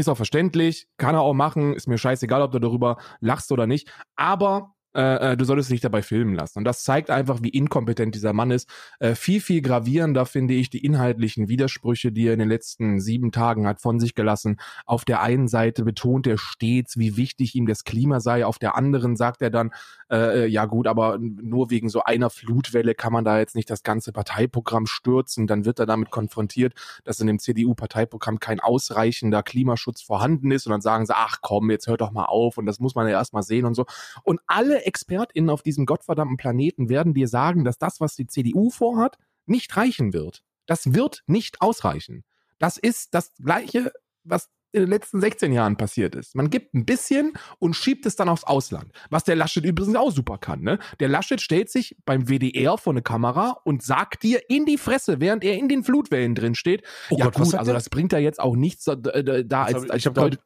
Ist 0.00 0.08
auch 0.08 0.16
verständlich, 0.16 0.88
kann 0.96 1.14
er 1.14 1.20
auch 1.20 1.34
machen, 1.34 1.74
ist 1.74 1.86
mir 1.86 1.98
scheißegal, 1.98 2.40
ob 2.40 2.52
du 2.52 2.58
darüber 2.58 2.96
lachst 3.20 3.52
oder 3.52 3.66
nicht. 3.66 3.92
Aber 4.16 4.74
äh, 4.94 5.32
äh, 5.32 5.36
du 5.36 5.44
solltest 5.44 5.70
dich 5.70 5.80
dabei 5.80 6.02
filmen 6.02 6.34
lassen. 6.34 6.58
Und 6.58 6.64
das 6.64 6.82
zeigt 6.82 7.10
einfach, 7.10 7.42
wie 7.42 7.50
inkompetent 7.50 8.14
dieser 8.14 8.32
Mann 8.32 8.50
ist. 8.50 8.68
Äh, 8.98 9.14
viel, 9.14 9.40
viel 9.40 9.62
gravierender 9.62 10.26
finde 10.26 10.54
ich 10.54 10.68
die 10.68 10.84
inhaltlichen 10.84 11.48
Widersprüche, 11.48 12.10
die 12.10 12.26
er 12.26 12.32
in 12.32 12.40
den 12.40 12.48
letzten 12.48 13.00
sieben 13.00 13.30
Tagen 13.30 13.66
hat 13.66 13.80
von 13.80 14.00
sich 14.00 14.14
gelassen. 14.14 14.60
Auf 14.86 15.04
der 15.04 15.22
einen 15.22 15.46
Seite 15.46 15.84
betont 15.84 16.26
er 16.26 16.38
stets, 16.38 16.98
wie 16.98 17.16
wichtig 17.16 17.54
ihm 17.54 17.66
das 17.66 17.84
Klima 17.84 18.18
sei. 18.18 18.44
Auf 18.44 18.58
der 18.58 18.74
anderen 18.74 19.14
sagt 19.14 19.42
er 19.42 19.50
dann, 19.50 19.70
äh, 20.10 20.44
äh 20.44 20.46
ja 20.46 20.64
gut, 20.64 20.88
aber 20.88 21.18
nur 21.18 21.70
wegen 21.70 21.88
so 21.88 22.02
einer 22.02 22.30
Flutwelle 22.30 22.94
kann 22.94 23.12
man 23.12 23.24
da 23.24 23.38
jetzt 23.38 23.54
nicht 23.54 23.70
das 23.70 23.84
ganze 23.84 24.12
Parteiprogramm 24.12 24.86
stürzen. 24.86 25.46
Dann 25.46 25.64
wird 25.64 25.78
er 25.78 25.86
damit 25.86 26.10
konfrontiert, 26.10 26.74
dass 27.04 27.20
in 27.20 27.28
dem 27.28 27.38
CDU-Parteiprogramm 27.38 28.40
kein 28.40 28.58
ausreichender 28.58 29.44
Klimaschutz 29.44 30.02
vorhanden 30.02 30.50
ist. 30.50 30.66
Und 30.66 30.72
dann 30.72 30.80
sagen 30.80 31.06
sie, 31.06 31.14
ach 31.14 31.38
komm, 31.42 31.70
jetzt 31.70 31.86
hört 31.86 32.00
doch 32.00 32.10
mal 32.10 32.24
auf. 32.24 32.58
Und 32.58 32.66
das 32.66 32.80
muss 32.80 32.96
man 32.96 33.06
ja 33.06 33.12
erst 33.12 33.32
mal 33.32 33.42
sehen 33.42 33.66
und 33.66 33.74
so. 33.74 33.86
Und 34.24 34.40
alle 34.48 34.79
ExpertInnen 34.86 35.50
auf 35.50 35.62
diesem 35.62 35.86
gottverdammten 35.86 36.36
Planeten 36.36 36.88
werden 36.88 37.14
dir 37.14 37.28
sagen, 37.28 37.64
dass 37.64 37.78
das, 37.78 38.00
was 38.00 38.16
die 38.16 38.26
CDU 38.26 38.70
vorhat, 38.70 39.16
nicht 39.46 39.76
reichen 39.76 40.12
wird. 40.12 40.42
Das 40.66 40.94
wird 40.94 41.22
nicht 41.26 41.60
ausreichen. 41.60 42.24
Das 42.58 42.76
ist 42.76 43.14
das 43.14 43.32
Gleiche, 43.36 43.92
was 44.22 44.48
in 44.72 44.82
den 44.82 44.90
letzten 44.90 45.20
16 45.20 45.52
Jahren 45.52 45.76
passiert 45.76 46.14
ist. 46.14 46.36
Man 46.36 46.50
gibt 46.50 46.74
ein 46.74 46.84
bisschen 46.84 47.32
und 47.58 47.74
schiebt 47.74 48.06
es 48.06 48.16
dann 48.16 48.28
aufs 48.28 48.44
Ausland. 48.44 48.92
Was 49.10 49.24
der 49.24 49.34
Laschet 49.36 49.64
übrigens 49.64 49.96
auch 49.96 50.12
super 50.12 50.38
kann. 50.38 50.60
Ne? 50.60 50.78
Der 51.00 51.08
Laschet 51.08 51.40
stellt 51.40 51.70
sich 51.70 51.96
beim 52.04 52.28
WDR 52.28 52.78
vor 52.78 52.92
eine 52.92 53.02
Kamera 53.02 53.56
und 53.64 53.82
sagt 53.82 54.22
dir 54.22 54.48
in 54.48 54.66
die 54.66 54.78
Fresse, 54.78 55.20
während 55.20 55.42
er 55.44 55.56
in 55.56 55.68
den 55.68 55.82
Flutwellen 55.82 56.34
drin 56.34 56.54
steht. 56.54 56.84
Oh 57.10 57.16
ja 57.18 57.24
Gott, 57.26 57.34
gut, 57.34 57.54
also 57.54 57.72
das 57.72 57.90
bringt 57.90 58.12
ja 58.12 58.18
jetzt 58.18 58.38
auch 58.38 58.54
nichts 58.54 58.84
da, 58.84 58.94
da 58.94 59.64
als, 59.64 59.84
ich, 59.84 59.92
ich 59.92 60.06
habe 60.06 60.20
heute 60.20 60.38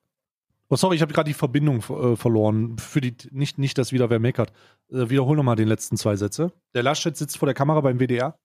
Oh, 0.68 0.76
sorry, 0.76 0.96
ich 0.96 1.02
habe 1.02 1.12
gerade 1.12 1.28
die 1.28 1.34
Verbindung 1.34 1.78
äh, 1.78 2.16
verloren. 2.16 2.78
Für 2.78 3.00
die, 3.00 3.14
nicht, 3.30 3.58
nicht, 3.58 3.76
dass 3.76 3.92
wieder 3.92 4.10
wer 4.10 4.18
meckert. 4.18 4.52
Äh, 4.90 5.10
wiederhol 5.10 5.36
nochmal 5.36 5.56
den 5.56 5.68
letzten 5.68 5.96
zwei 5.96 6.16
Sätze. 6.16 6.52
Der 6.74 6.82
Laschet 6.82 7.16
sitzt 7.16 7.38
vor 7.38 7.46
der 7.46 7.54
Kamera 7.54 7.80
beim 7.80 7.98
WDR. 7.98 8.38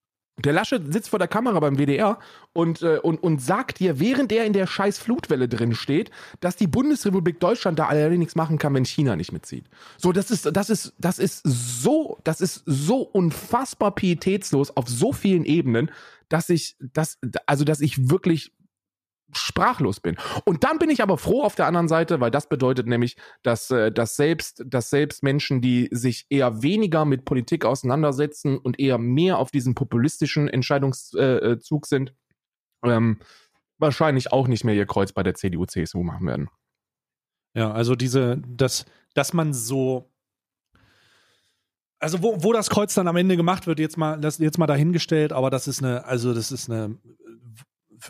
Der 0.44 0.54
Laschet 0.54 0.82
sitzt 0.92 1.10
vor 1.10 1.20
der 1.20 1.28
Kamera 1.28 1.60
beim 1.60 1.78
WDR 1.78 2.18
und, 2.54 2.82
äh, 2.82 3.00
und, 3.02 3.22
und 3.22 3.42
sagt 3.42 3.80
dir, 3.80 4.00
während 4.00 4.32
er 4.32 4.46
in 4.46 4.54
der 4.54 4.68
scheiß 4.68 4.98
Flutwelle 4.98 5.50
drin 5.50 5.76
steht, 5.76 6.12
dass 6.40 6.56
die 6.56 6.68
Bundesrepublik 6.68 7.40
Deutschland 7.40 7.78
da 7.78 7.88
allerdings 7.88 8.20
nichts 8.20 8.36
machen 8.36 8.58
kann, 8.58 8.74
wenn 8.74 8.86
China 8.86 9.16
nicht 9.16 9.34
mitzieht. 9.34 9.66
So, 9.98 10.14
das 10.14 10.32
ist, 10.32 10.50
das 10.56 10.70
ist, 10.70 10.94
das 10.98 11.20
ist 11.20 11.42
so, 11.44 12.18
das 12.24 12.40
ist 12.40 12.64
so 12.66 13.02
unfassbar 13.02 13.94
pietätslos 13.94 14.76
auf 14.76 14.88
so 14.88 15.12
vielen 15.12 15.44
Ebenen, 15.44 15.92
dass 16.30 16.50
ich, 16.50 16.78
dass, 16.80 17.18
also, 17.46 17.66
dass 17.66 17.82
ich 17.82 18.10
wirklich 18.10 18.54
sprachlos 19.34 20.00
bin. 20.00 20.18
Und 20.46 20.64
dann 20.64 20.80
bin 20.80 20.90
ich 20.90 21.02
aber 21.02 21.18
froh 21.18 21.44
auf 21.44 21.56
der 21.56 21.68
anderen 21.68 21.88
Seite, 21.88 22.20
weil 22.20 22.32
das 22.32 22.50
bedeutet 22.50 22.88
nämlich, 22.88 23.18
dass, 23.44 23.70
äh, 23.72 23.92
dass, 23.92 24.16
selbst, 24.16 24.64
dass 24.66 24.90
selbst 24.90 25.24
Menschen, 25.24 25.62
die 25.62 25.90
sich 25.92 26.26
eher 26.30 26.62
weniger 26.62 27.06
mit 27.06 27.26
Politik 27.26 27.66
auseinandersetzen 27.66 28.58
und 28.58 28.80
eher 28.80 28.98
mehr 28.98 29.38
auf 29.38 29.52
diesen 29.52 29.76
populistischen 29.76 30.48
Entscheidungszug 30.48 31.20
äh, 31.20 31.54
äh, 31.54 31.88
sind, 31.88 32.14
ähm, 32.84 33.20
wahrscheinlich 33.78 34.32
auch 34.32 34.48
nicht 34.48 34.64
mehr 34.64 34.76
ihr 34.76 34.86
Kreuz 34.86 35.12
bei 35.12 35.24
der 35.24 35.36
CDU, 35.36 35.66
CSU 35.66 36.04
machen 36.04 36.28
werden. 36.28 36.50
Ja, 37.56 37.72
also 37.72 37.96
diese, 37.96 38.38
dass, 38.48 38.86
dass 39.14 39.34
man 39.34 39.54
so 39.54 40.10
also 42.00 42.24
wo, 42.24 42.42
wo 42.44 42.54
das 42.54 42.70
Kreuz 42.70 42.94
dann 42.94 43.10
am 43.10 43.18
Ende 43.18 43.36
gemacht 43.36 43.68
wird, 43.68 43.80
jetzt 43.80 43.98
mal, 43.98 44.18
das 44.20 44.38
jetzt 44.38 44.58
mal 44.58 44.68
dahingestellt, 44.68 45.34
aber 45.34 45.50
das 45.50 45.68
ist 45.68 45.84
eine, 45.84 46.06
also 46.06 46.34
das 46.34 46.52
ist 46.52 46.70
eine 46.70 46.98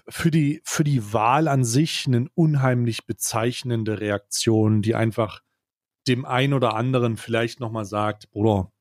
für 0.08 0.32
die, 0.32 0.62
für 0.63 0.84
die 0.84 1.13
Wahl 1.13 1.47
an 1.47 1.63
sich 1.63 2.06
eine 2.08 2.28
unheimlich 2.36 3.06
bezeichnende 3.06 3.99
Reaktion, 3.99 4.82
die 4.82 4.95
einfach 4.95 5.41
dem 6.08 6.25
einen 6.25 6.54
oder 6.54 6.75
anderen 6.75 7.17
vielleicht 7.17 7.60
nochmal 7.60 7.86
sagt, 7.86 8.32
Bruder, 8.32 8.71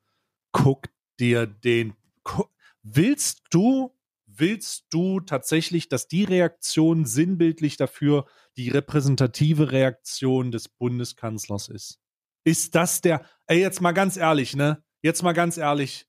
guck 0.53 0.89
dir 1.21 1.47
den, 1.47 1.95
guck, 2.23 2.51
willst 2.83 3.43
du, 3.51 3.95
willst 4.27 4.87
du 4.91 5.21
tatsächlich, 5.21 5.89
dass 5.89 6.09
die 6.09 6.25
Reaktion 6.25 7.05
sinnbildlich 7.05 7.77
dafür 7.77 8.27
die 8.57 8.69
repräsentative 8.69 9.73
Reaktion 9.73 10.51
des 10.51 10.69
Bundeskanzlers 10.69 11.69
ist? 11.69 12.01
Ist 12.45 12.75
das 12.75 13.01
der, 13.01 13.25
ey, 13.47 13.61
jetzt 13.61 13.81
mal 13.81 13.93
ganz 13.93 14.17
ehrlich, 14.17 14.57
ne? 14.57 14.83
Jetzt 15.03 15.23
mal 15.23 15.33
ganz 15.33 15.57
ehrlich. 15.57 16.07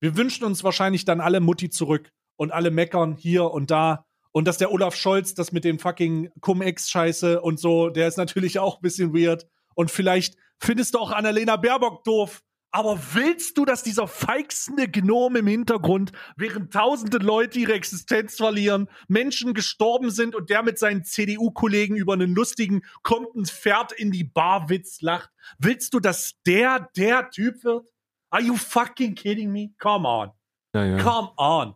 Wir 0.00 0.16
wünschen 0.16 0.44
uns 0.44 0.62
wahrscheinlich 0.62 1.04
dann 1.04 1.20
alle 1.20 1.40
Mutti 1.40 1.70
zurück 1.70 2.12
und 2.36 2.52
alle 2.52 2.70
meckern 2.70 3.16
hier 3.16 3.50
und 3.50 3.70
da 3.70 4.06
und 4.32 4.46
dass 4.46 4.58
der 4.58 4.72
Olaf 4.72 4.94
Scholz 4.94 5.34
das 5.34 5.52
mit 5.52 5.64
dem 5.64 5.78
fucking 5.78 6.30
Cum-Ex-Scheiße 6.40 7.40
und 7.40 7.58
so, 7.58 7.90
der 7.90 8.08
ist 8.08 8.16
natürlich 8.16 8.58
auch 8.58 8.76
ein 8.76 8.82
bisschen 8.82 9.14
weird. 9.14 9.46
Und 9.74 9.90
vielleicht 9.90 10.36
findest 10.58 10.94
du 10.94 10.98
auch 10.98 11.10
Annalena 11.10 11.56
Baerbock 11.56 12.04
doof. 12.04 12.42
Aber 12.72 13.00
willst 13.14 13.58
du, 13.58 13.64
dass 13.64 13.82
dieser 13.82 14.06
feixende 14.06 14.86
Gnom 14.86 15.34
im 15.34 15.48
Hintergrund, 15.48 16.12
während 16.36 16.72
tausende 16.72 17.18
Leute 17.18 17.58
ihre 17.58 17.72
Existenz 17.72 18.36
verlieren, 18.36 18.88
Menschen 19.08 19.54
gestorben 19.54 20.10
sind 20.10 20.36
und 20.36 20.50
der 20.50 20.62
mit 20.62 20.78
seinen 20.78 21.04
CDU-Kollegen 21.04 21.96
über 21.96 22.12
einen 22.12 22.32
lustigen, 22.32 22.82
kommt 23.02 23.34
ein 23.34 23.44
Pferd 23.44 23.90
in 23.90 24.12
die 24.12 24.22
Barwitz 24.22 25.00
lacht, 25.00 25.30
willst 25.58 25.94
du, 25.94 25.98
dass 25.98 26.34
der 26.46 26.88
der 26.96 27.30
Typ 27.30 27.64
wird? 27.64 27.88
Are 28.30 28.42
you 28.42 28.54
fucking 28.54 29.16
kidding 29.16 29.50
me? 29.50 29.70
Come 29.80 30.06
on. 30.06 30.30
Ja, 30.72 30.84
ja. 30.84 31.02
Come 31.02 31.32
on. 31.36 31.74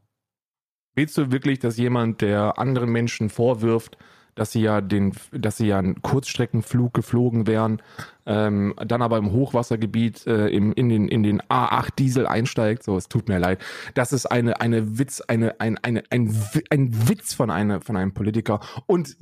Willst 0.95 1.17
du 1.19 1.33
wirklich, 1.33 1.59
dass 1.59 1.77
jemand, 1.77 2.21
der 2.21 2.59
anderen 2.59 2.91
Menschen 2.91 3.29
vorwirft, 3.31 3.99
dass 4.35 4.53
sie 4.53 4.63
ja 4.63 4.81
den, 4.81 5.13
dass 5.33 5.57
sie 5.57 5.69
ja 5.69 5.79
einen 5.79 6.03
Kurzstreckenflug 6.03 6.93
geflogen 6.93 7.47
wären, 7.47 7.81
ähm, 8.27 8.75
dann 8.85 9.03
aber 9.03 9.19
im 9.19 9.33
Hochwassergebiet 9.33 10.27
äh, 10.27 10.49
im, 10.49 10.73
in 10.73 10.89
den 10.89 11.09
in 11.09 11.23
den 11.23 11.41
A8 11.43 11.95
Diesel 11.97 12.27
einsteigt, 12.27 12.83
so 12.83 12.97
es 12.97 13.09
tut 13.09 13.29
mir 13.29 13.39
leid. 13.39 13.61
Das 13.95 14.13
ist 14.13 14.27
eine 14.27 14.61
eine 14.61 14.99
Witz, 14.99 15.21
eine 15.21 15.61
ein 15.61 15.79
eine 15.79 16.03
ein, 16.11 16.35
ein 16.71 17.09
Witz 17.09 17.35
von 17.35 17.51
einer 17.51 17.81
von 17.81 17.97
einem 17.97 18.13
Politiker 18.13 18.61
und 18.87 19.17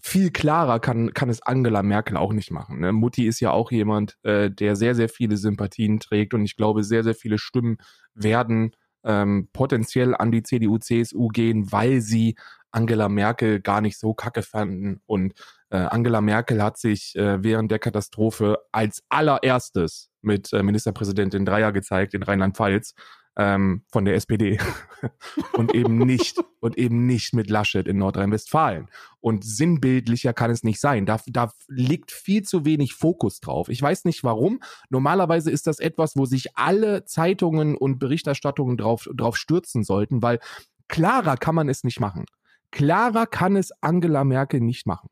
viel 0.00 0.30
klarer 0.30 0.78
kann, 0.78 1.12
kann 1.12 1.28
es 1.28 1.42
Angela 1.42 1.82
Merkel 1.82 2.16
auch 2.16 2.32
nicht 2.32 2.52
machen. 2.52 2.80
Ne? 2.80 2.92
Mutti 2.92 3.26
ist 3.26 3.40
ja 3.40 3.50
auch 3.50 3.72
jemand, 3.72 4.16
äh, 4.22 4.48
der 4.48 4.76
sehr, 4.76 4.94
sehr 4.94 5.08
viele 5.08 5.36
Sympathien 5.36 5.98
trägt 5.98 6.34
und 6.34 6.44
ich 6.44 6.56
glaube, 6.56 6.84
sehr, 6.84 7.02
sehr 7.02 7.16
viele 7.16 7.36
Stimmen 7.36 7.78
werden 8.14 8.70
ähm, 9.08 9.48
potenziell 9.52 10.14
an 10.14 10.30
die 10.30 10.42
CDU, 10.44 10.78
CSU 10.78 11.28
gehen, 11.28 11.72
weil 11.72 12.00
sie 12.00 12.36
Angela 12.70 13.08
Merkel 13.08 13.60
gar 13.60 13.80
nicht 13.80 13.98
so 13.98 14.14
kacke 14.14 14.42
fanden. 14.42 15.00
Und 15.06 15.34
äh, 15.70 15.78
Angela 15.78 16.20
Merkel 16.20 16.62
hat 16.62 16.78
sich 16.78 17.16
äh, 17.16 17.42
während 17.42 17.70
der 17.72 17.78
Katastrophe 17.78 18.58
als 18.70 19.02
allererstes 19.08 20.10
mit 20.20 20.52
äh, 20.52 20.62
Ministerpräsidentin 20.62 21.44
Dreier 21.44 21.72
gezeigt 21.72 22.14
in 22.14 22.22
Rheinland-Pfalz 22.22 22.94
ähm, 23.38 23.84
von 23.90 24.04
der 24.04 24.16
SPD 24.16 24.58
und 25.54 25.72
eben 25.74 25.98
nicht 25.98 26.38
und 26.60 26.76
eben 26.76 27.06
nicht 27.06 27.32
mit 27.34 27.48
Laschet 27.48 27.86
in 27.86 27.98
Nordrhein-Westfalen. 27.98 28.88
Und 29.20 29.44
sinnbildlicher 29.44 30.32
kann 30.32 30.50
es 30.50 30.64
nicht 30.64 30.80
sein. 30.80 31.06
Da, 31.06 31.20
da 31.26 31.52
liegt 31.68 32.10
viel 32.10 32.42
zu 32.42 32.64
wenig 32.64 32.94
Fokus 32.94 33.38
drauf. 33.40 33.68
Ich 33.68 33.80
weiß 33.80 34.04
nicht 34.04 34.24
warum. 34.24 34.60
Normalerweise 34.90 35.52
ist 35.52 35.68
das 35.68 35.78
etwas, 35.78 36.16
wo 36.16 36.26
sich 36.26 36.56
alle 36.56 37.04
Zeitungen 37.04 37.76
und 37.76 38.00
Berichterstattungen 38.00 38.76
drauf, 38.76 39.08
drauf 39.14 39.36
stürzen 39.36 39.84
sollten, 39.84 40.20
weil 40.20 40.40
klarer 40.88 41.36
kann 41.36 41.54
man 41.54 41.68
es 41.68 41.84
nicht 41.84 42.00
machen. 42.00 42.26
Klarer 42.72 43.26
kann 43.26 43.56
es 43.56 43.70
Angela 43.80 44.24
Merkel 44.24 44.60
nicht 44.60 44.86
machen. 44.86 45.08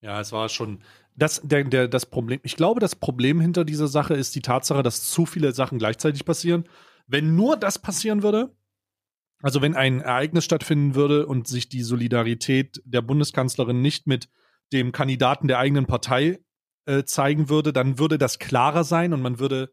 Ja, 0.00 0.18
es 0.18 0.32
war 0.32 0.48
schon 0.48 0.82
das, 1.16 1.40
der, 1.42 1.64
der, 1.64 1.88
das 1.88 2.06
Problem. 2.06 2.40
Ich 2.42 2.56
glaube, 2.56 2.80
das 2.80 2.96
Problem 2.96 3.40
hinter 3.40 3.64
dieser 3.64 3.88
Sache 3.88 4.14
ist 4.14 4.34
die 4.34 4.42
Tatsache, 4.42 4.82
dass 4.82 5.10
zu 5.10 5.26
viele 5.26 5.52
Sachen 5.52 5.78
gleichzeitig 5.78 6.24
passieren. 6.24 6.64
Wenn 7.06 7.34
nur 7.36 7.56
das 7.56 7.78
passieren 7.78 8.22
würde, 8.22 8.54
also 9.42 9.62
wenn 9.62 9.74
ein 9.74 10.00
Ereignis 10.00 10.44
stattfinden 10.44 10.94
würde 10.94 11.26
und 11.26 11.48
sich 11.48 11.68
die 11.68 11.82
Solidarität 11.82 12.82
der 12.84 13.02
Bundeskanzlerin 13.02 13.80
nicht 13.80 14.06
mit 14.06 14.28
dem 14.72 14.92
Kandidaten 14.92 15.48
der 15.48 15.58
eigenen 15.58 15.86
Partei 15.86 16.40
äh, 16.86 17.04
zeigen 17.04 17.48
würde, 17.48 17.72
dann 17.72 17.98
würde 17.98 18.18
das 18.18 18.38
klarer 18.38 18.84
sein 18.84 19.12
und 19.12 19.22
man 19.22 19.38
würde, 19.38 19.72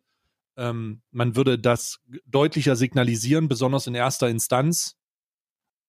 ähm, 0.55 1.01
man 1.11 1.35
würde 1.35 1.59
das 1.59 1.99
deutlicher 2.25 2.75
signalisieren, 2.75 3.47
besonders 3.47 3.87
in 3.87 3.95
erster 3.95 4.29
Instanz. 4.29 4.97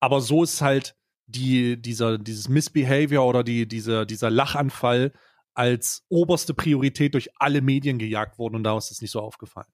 Aber 0.00 0.20
so 0.20 0.42
ist 0.42 0.60
halt 0.60 0.96
die, 1.26 1.80
dieser, 1.80 2.18
dieses 2.18 2.48
Misbehavior 2.48 3.26
oder 3.26 3.44
die, 3.44 3.66
dieser, 3.66 4.06
dieser 4.06 4.30
Lachanfall 4.30 5.12
als 5.58 6.04
oberste 6.08 6.54
Priorität 6.54 7.14
durch 7.14 7.30
alle 7.40 7.62
Medien 7.62 7.98
gejagt 7.98 8.38
worden 8.38 8.54
und 8.54 8.62
daraus 8.62 8.86
ist 8.86 8.98
es 8.98 9.02
nicht 9.02 9.10
so 9.10 9.20
aufgefallen. 9.20 9.66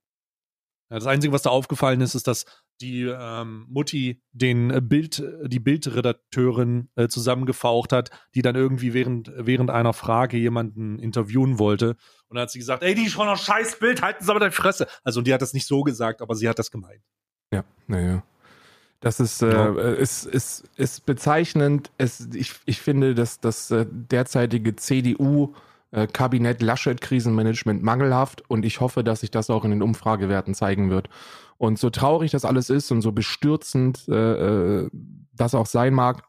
Ja, 0.91 0.97
das 0.97 1.07
Einzige, 1.07 1.33
was 1.33 1.43
da 1.43 1.51
aufgefallen 1.51 2.01
ist, 2.01 2.15
ist, 2.15 2.27
dass 2.27 2.47
die 2.81 3.03
ähm, 3.03 3.67
Mutti 3.69 4.23
den 4.33 4.71
äh, 4.71 4.81
Bild, 4.81 5.23
die 5.45 5.61
Bildredakteurin 5.61 6.89
äh, 6.97 7.09
zusammengefaucht 7.09 7.93
hat, 7.93 8.11
die 8.35 8.41
dann 8.41 8.55
irgendwie 8.55 8.95
während, 8.95 9.31
während 9.37 9.71
einer 9.71 9.93
Frage 9.93 10.39
jemanden 10.39 10.99
interviewen 10.99 11.59
wollte. 11.59 11.97
Und 12.29 12.37
dann 12.37 12.43
hat 12.43 12.51
sie 12.51 12.59
gesagt, 12.59 12.83
ey, 12.83 12.95
die 12.95 13.05
ist 13.05 13.13
schon 13.13 13.29
ein 13.29 13.37
scheiß 13.37 13.79
Bild, 13.79 14.03
halten 14.03 14.25
Sie 14.25 14.31
aber 14.31 14.41
deine 14.41 14.53
Fresse. 14.53 14.87
Also, 15.03 15.21
und 15.21 15.27
die 15.27 15.35
hat 15.35 15.43
das 15.43 15.53
nicht 15.53 15.67
so 15.67 15.83
gesagt, 15.83 16.23
aber 16.23 16.35
sie 16.35 16.49
hat 16.49 16.59
das 16.59 16.71
gemeint. 16.71 17.03
Ja, 17.53 17.65
naja. 17.87 18.23
Das 19.01 19.21
ist, 19.21 19.43
äh, 19.43 19.53
ja. 19.53 19.75
ist, 19.93 20.25
ist, 20.25 20.65
ist 20.77 21.05
bezeichnend. 21.05 21.91
Es, 21.99 22.29
ich, 22.33 22.55
ich 22.65 22.81
finde, 22.81 23.15
dass 23.15 23.39
das 23.39 23.71
äh, 23.71 23.85
derzeitige 23.91 24.77
CDU 24.77 25.55
äh, 25.95 26.07
Kabinett 26.07 26.61
Laschet 26.61 27.01
Krisenmanagement 27.01 27.83
mangelhaft 27.83 28.43
und 28.49 28.65
ich 28.65 28.81
hoffe, 28.81 29.05
dass 29.05 29.21
sich 29.21 29.31
das 29.31 29.49
auch 29.49 29.65
in 29.65 29.71
den 29.71 29.83
Umfragewerten 29.83 30.55
zeigen 30.55 30.91
wird. 30.91 31.09
Und 31.57 31.79
so 31.79 31.89
traurig 31.89 32.33
das 32.33 32.45
alles 32.45 32.69
ist 32.69 32.91
und 32.91 33.01
so 33.01 33.13
bestürzend 33.13 34.09
äh, 34.09 34.83
äh, 34.83 34.91
das 35.33 35.55
auch 35.55 35.67
sein 35.67 35.95
mag, 35.95 36.25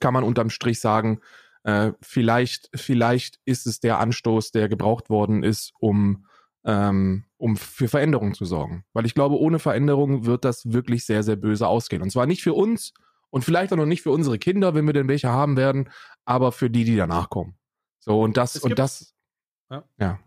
kann 0.00 0.12
man 0.12 0.24
unterm 0.24 0.50
Strich 0.50 0.80
sagen, 0.80 1.20
äh, 1.62 1.92
vielleicht, 2.00 2.68
vielleicht 2.74 3.38
ist 3.44 3.66
es 3.66 3.80
der 3.80 3.98
Anstoß, 4.00 4.50
der 4.50 4.68
gebraucht 4.68 5.08
worden 5.08 5.44
ist, 5.44 5.72
um, 5.78 6.26
ähm, 6.64 7.24
um 7.36 7.56
für 7.56 7.88
Veränderungen 7.88 8.34
zu 8.34 8.44
sorgen. 8.44 8.84
Weil 8.92 9.06
ich 9.06 9.14
glaube, 9.14 9.38
ohne 9.38 9.58
Veränderung 9.58 10.26
wird 10.26 10.44
das 10.44 10.72
wirklich 10.72 11.04
sehr, 11.06 11.22
sehr 11.22 11.36
böse 11.36 11.68
ausgehen. 11.68 12.02
Und 12.02 12.10
zwar 12.10 12.26
nicht 12.26 12.42
für 12.42 12.54
uns 12.54 12.92
und 13.30 13.44
vielleicht 13.44 13.72
auch 13.72 13.76
noch 13.76 13.86
nicht 13.86 14.02
für 14.02 14.10
unsere 14.10 14.38
Kinder, 14.38 14.74
wenn 14.74 14.86
wir 14.86 14.94
denn 14.94 15.08
welche 15.08 15.28
haben 15.28 15.56
werden, 15.56 15.90
aber 16.24 16.50
für 16.50 16.70
die, 16.70 16.84
die 16.84 16.96
danach 16.96 17.30
kommen. 17.30 17.59
So, 18.00 18.20
und 18.20 18.36
das, 18.36 18.56
und 18.56 18.78
das, 18.78 19.14
ja. 19.70 19.84
ja. 19.98 20.18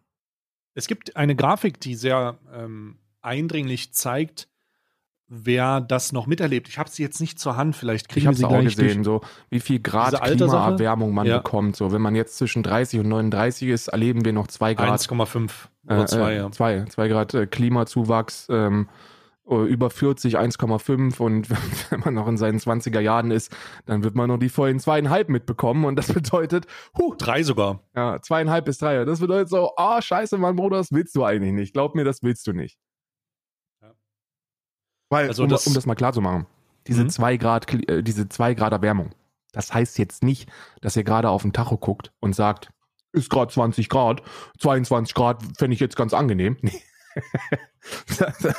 Es 0.75 0.87
gibt 0.87 1.15
eine 1.15 1.35
Grafik, 1.35 1.79
die 1.79 1.95
sehr 1.95 2.37
ähm, 2.53 2.97
eindringlich 3.21 3.93
zeigt, 3.93 4.47
wer 5.27 5.81
das 5.81 6.11
noch 6.11 6.27
miterlebt. 6.27 6.67
Ich 6.67 6.77
habe 6.77 6.89
sie 6.89 7.01
jetzt 7.01 7.19
nicht 7.19 7.39
zur 7.39 7.57
Hand, 7.57 7.75
vielleicht 7.75 8.09
kriegen 8.09 8.27
wir 8.27 8.35
sie 8.35 8.45
auch 8.45 8.61
gesehen, 8.61 9.03
so 9.03 9.21
wie 9.49 9.59
viel 9.59 9.79
Grad 9.79 10.21
Klimaerwärmung 10.21 11.13
man 11.13 11.25
ja. 11.25 11.37
bekommt. 11.37 11.75
So, 11.75 11.91
wenn 11.91 12.01
man 12.01 12.15
jetzt 12.15 12.37
zwischen 12.37 12.63
30 12.63 12.99
und 12.99 13.09
39 13.09 13.69
ist, 13.69 13.87
erleben 13.87 14.25
wir 14.25 14.33
noch 14.33 14.47
2 14.47 14.75
Grad. 14.75 15.01
1,5 15.01 15.51
oder 15.85 16.05
2, 16.05 16.17
äh, 16.17 16.33
äh, 16.33 16.37
ja. 16.37 16.51
2, 16.51 16.85
2 16.85 17.07
Grad 17.07 17.33
äh, 17.33 17.47
Klimazuwachs. 17.47 18.47
Ähm, 18.49 18.87
äh, 18.89 19.12
über 19.45 19.89
40, 19.89 20.37
1,5 20.37 21.19
und 21.19 21.49
wenn 21.91 21.99
man 21.99 22.13
noch 22.13 22.27
in 22.27 22.37
seinen 22.37 22.59
20er 22.59 23.01
Jahren 23.01 23.31
ist, 23.31 23.55
dann 23.85 24.03
wird 24.03 24.15
man 24.15 24.29
noch 24.29 24.37
die 24.37 24.49
vollen 24.49 24.79
zweieinhalb 24.79 25.29
mitbekommen 25.29 25.85
und 25.85 25.97
das 25.97 26.07
bedeutet, 26.13 26.65
huh, 26.97 27.13
drei 27.17 27.43
sogar. 27.43 27.81
Ja, 27.95 28.21
zweieinhalb 28.21 28.65
bis 28.65 28.77
drei. 28.77 29.03
Das 29.03 29.19
bedeutet 29.19 29.49
so, 29.49 29.75
ah, 29.75 29.97
oh, 29.97 30.01
scheiße, 30.01 30.37
Mann, 30.37 30.55
Bruder, 30.55 30.77
das 30.77 30.91
willst 30.91 31.15
du 31.15 31.25
eigentlich 31.25 31.53
nicht. 31.53 31.73
Glaub 31.73 31.93
mir, 31.93 32.05
das 32.05 32.23
willst 32.23 32.47
du 32.47 32.53
nicht. 32.53 32.77
Ja. 33.81 33.93
Weil, 35.09 35.27
also 35.27 35.43
um, 35.43 35.49
das, 35.49 35.67
um 35.67 35.73
das 35.73 35.85
mal 35.85 35.95
klar 35.95 36.13
zu 36.13 36.21
machen, 36.21 36.47
diese 36.87 37.03
mhm. 37.03 37.09
zwei 37.09 37.35
Grad, 37.35 37.71
äh, 37.89 38.01
diese 38.01 38.29
zwei 38.29 38.53
Grad 38.53 38.71
Erwärmung, 38.71 39.13
das 39.51 39.73
heißt 39.73 39.99
jetzt 39.99 40.23
nicht, 40.23 40.49
dass 40.81 40.95
ihr 40.95 41.03
gerade 41.03 41.29
auf 41.29 41.41
den 41.41 41.51
Tacho 41.51 41.77
guckt 41.77 42.13
und 42.21 42.33
sagt, 42.33 42.71
ist 43.11 43.29
gerade 43.29 43.53
20 43.53 43.89
Grad, 43.89 44.23
22 44.59 45.13
Grad 45.13 45.43
fände 45.57 45.73
ich 45.73 45.81
jetzt 45.81 45.97
ganz 45.97 46.13
angenehm. 46.13 46.57
Nee 46.61 46.81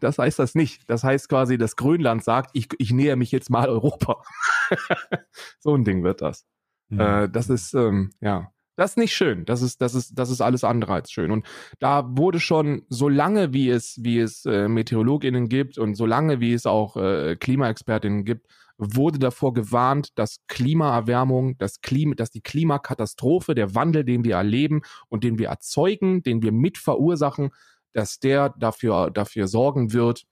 das 0.00 0.18
heißt 0.18 0.38
das 0.38 0.54
nicht. 0.54 0.88
Das 0.88 1.04
heißt 1.04 1.28
quasi, 1.28 1.58
dass 1.58 1.76
Grönland 1.76 2.24
sagt, 2.24 2.50
ich, 2.54 2.68
ich 2.78 2.92
näher 2.92 3.16
mich 3.16 3.32
jetzt 3.32 3.50
mal 3.50 3.68
Europa. 3.68 4.22
so 5.58 5.74
ein 5.74 5.84
Ding 5.84 6.02
wird 6.02 6.22
das. 6.22 6.46
Mhm. 6.88 7.00
Äh, 7.00 7.28
das 7.28 7.50
ist, 7.50 7.74
ähm, 7.74 8.10
ja, 8.20 8.52
das 8.76 8.92
ist 8.92 8.96
nicht 8.96 9.14
schön. 9.14 9.44
Das 9.44 9.60
ist, 9.60 9.82
das 9.82 9.94
ist, 9.94 10.18
das 10.18 10.30
ist 10.30 10.40
alles 10.40 10.64
andere 10.64 10.94
als 10.94 11.12
schön. 11.12 11.30
Und 11.30 11.44
da 11.80 12.16
wurde 12.16 12.40
schon, 12.40 12.82
so 12.88 13.08
lange 13.08 13.52
wie 13.52 13.68
es, 13.68 13.98
wie 14.02 14.18
es 14.18 14.46
äh, 14.46 14.68
MeteorologInnen 14.68 15.48
gibt 15.48 15.76
und 15.76 15.96
so 15.96 16.06
lange 16.06 16.40
wie 16.40 16.54
es 16.54 16.64
auch 16.64 16.96
äh, 16.96 17.36
KlimaexpertInnen 17.36 18.24
gibt, 18.24 18.46
wurde 18.80 19.18
davor 19.18 19.52
gewarnt, 19.52 20.18
dass 20.18 20.38
Klimaerwärmung, 20.48 21.58
dass, 21.58 21.82
Klima, 21.82 22.14
dass 22.14 22.30
die 22.30 22.40
Klimakatastrophe, 22.40 23.54
der 23.54 23.74
Wandel, 23.74 24.04
den 24.04 24.24
wir 24.24 24.36
erleben 24.36 24.80
und 25.08 25.24
den 25.24 25.38
wir 25.38 25.48
erzeugen, 25.48 26.22
den 26.22 26.42
wir 26.42 26.52
mit 26.52 26.78
verursachen, 26.78 27.50
dass 27.92 28.20
der 28.20 28.54
dafür, 28.58 29.10
dafür 29.10 29.48
sorgen 29.48 29.92
wird, 29.92 30.24